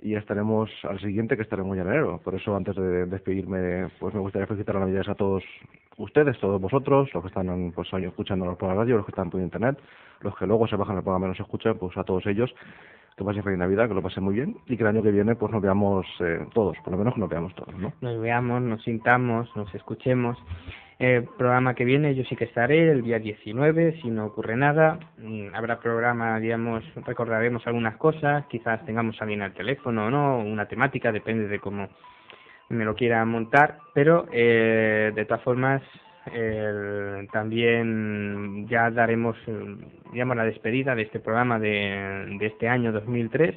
Y 0.00 0.10
ya 0.10 0.18
estaremos 0.18 0.70
al 0.84 1.00
siguiente, 1.00 1.36
que 1.36 1.42
estaremos 1.42 1.76
ya 1.76 1.82
en 1.82 1.88
enero. 1.88 2.20
Por 2.22 2.34
eso, 2.34 2.54
antes 2.54 2.76
de 2.76 3.06
despedirme, 3.06 3.88
pues 3.98 4.14
me 4.14 4.20
gustaría 4.20 4.46
felicitar 4.46 4.76
a 4.76 4.80
Navidades 4.80 5.08
a 5.08 5.14
todos 5.16 5.42
ustedes, 5.96 6.38
todos 6.38 6.60
vosotros, 6.60 7.12
los 7.12 7.22
que 7.24 7.28
están 7.28 7.72
pues, 7.74 7.88
escuchándonos 7.92 8.56
por 8.56 8.68
la 8.68 8.74
radio, 8.76 8.98
los 8.98 9.06
que 9.06 9.12
están 9.12 9.30
por 9.30 9.40
internet, 9.40 9.78
los 10.20 10.36
que 10.36 10.46
luego 10.46 10.68
se 10.68 10.76
bajan 10.76 10.96
el 10.96 11.02
programa 11.02 11.26
y 11.26 11.30
nos 11.30 11.40
escuchan, 11.40 11.76
pues 11.78 11.96
a 11.96 12.04
todos 12.04 12.24
ellos 12.26 12.54
que 13.16 13.24
pasen 13.24 13.42
feliz 13.42 13.58
Navidad, 13.58 13.88
que 13.88 13.94
lo 13.94 14.02
pasen 14.02 14.24
muy 14.24 14.34
bien 14.34 14.58
y 14.66 14.76
que 14.76 14.82
el 14.82 14.88
año 14.88 15.02
que 15.02 15.10
viene 15.10 15.34
pues 15.36 15.50
nos 15.50 15.62
veamos 15.62 16.06
eh, 16.20 16.46
todos, 16.52 16.76
por 16.84 16.92
lo 16.92 16.98
menos 16.98 17.14
que 17.14 17.20
nos 17.20 17.30
veamos 17.30 17.54
todos, 17.54 17.74
¿no? 17.74 17.92
Nos 18.00 18.20
veamos, 18.20 18.60
nos 18.60 18.82
sintamos, 18.82 19.48
nos 19.56 19.74
escuchemos. 19.74 20.36
El 20.98 21.24
programa 21.24 21.74
que 21.74 21.84
viene 21.84 22.14
yo 22.14 22.24
sí 22.24 22.36
que 22.36 22.44
estaré 22.44 22.90
el 22.90 23.02
día 23.02 23.18
19, 23.18 24.00
si 24.00 24.08
no 24.08 24.26
ocurre 24.26 24.56
nada. 24.56 24.98
Mm, 25.18 25.54
habrá 25.54 25.78
programa, 25.80 26.38
digamos, 26.40 26.84
recordaremos 27.06 27.66
algunas 27.66 27.96
cosas, 27.96 28.46
quizás 28.46 28.84
tengamos 28.84 29.20
alguien 29.20 29.42
al 29.42 29.52
teléfono 29.52 30.06
o 30.06 30.10
no, 30.10 30.38
una 30.38 30.66
temática, 30.66 31.12
depende 31.12 31.48
de 31.48 31.58
cómo 31.58 31.88
me 32.68 32.84
lo 32.84 32.94
quiera 32.94 33.24
montar, 33.24 33.78
pero 33.94 34.26
eh, 34.32 35.12
de 35.14 35.24
todas 35.24 35.42
formas 35.42 35.82
eh, 36.32 37.26
también 37.32 38.66
ya 38.68 38.90
daremos 38.90 39.36
digamos 40.12 40.36
la 40.36 40.44
despedida 40.44 40.94
de 40.94 41.02
este 41.02 41.20
programa 41.20 41.58
de, 41.58 42.36
de 42.38 42.46
este 42.46 42.68
año 42.68 42.92
2003 42.92 43.54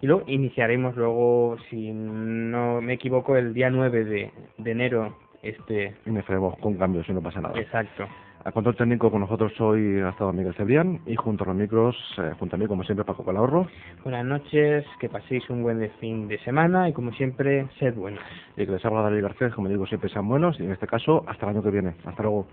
y 0.00 0.06
lo 0.06 0.24
iniciaremos 0.26 0.96
luego 0.96 1.56
si 1.70 1.92
no 1.92 2.80
me 2.80 2.94
equivoco 2.94 3.36
el 3.36 3.54
día 3.54 3.70
9 3.70 4.04
de, 4.04 4.30
de 4.58 4.70
enero 4.70 5.16
este 5.42 5.94
iniciaremos 6.06 6.58
con 6.58 6.76
cambios 6.76 7.06
si 7.06 7.12
no 7.12 7.22
pasa 7.22 7.40
nada. 7.40 7.58
Exacto 7.58 8.08
a 8.44 8.52
control 8.52 8.76
técnico 8.76 9.10
con 9.10 9.20
nosotros 9.20 9.52
hoy 9.60 10.00
ha 10.00 10.10
estado 10.10 10.32
Miguel 10.32 10.54
Cebrián 10.54 11.00
y 11.06 11.14
junto 11.14 11.44
a 11.44 11.48
los 11.48 11.56
micros, 11.56 11.96
eh, 12.18 12.32
junto 12.38 12.56
a 12.56 12.58
mí 12.58 12.66
como 12.66 12.82
siempre 12.84 13.04
Paco 13.04 13.24
Calahorro. 13.24 13.68
Buenas 14.02 14.24
noches, 14.24 14.84
que 14.98 15.08
paséis 15.08 15.48
un 15.50 15.62
buen 15.62 15.90
fin 16.00 16.28
de 16.28 16.38
semana 16.38 16.88
y 16.88 16.92
como 16.92 17.12
siempre, 17.12 17.66
sed 17.78 17.94
buenos. 17.94 18.20
Y 18.56 18.66
que 18.66 18.72
les 18.72 18.84
habla 18.84 19.02
David 19.02 19.22
Garcés, 19.22 19.54
como 19.54 19.68
digo 19.68 19.86
siempre 19.86 20.10
sean 20.10 20.28
buenos 20.28 20.58
y 20.58 20.64
en 20.64 20.72
este 20.72 20.86
caso 20.86 21.24
hasta 21.26 21.46
el 21.46 21.56
año 21.56 21.62
que 21.62 21.70
viene. 21.70 21.94
Hasta 22.04 22.22
luego. 22.22 22.46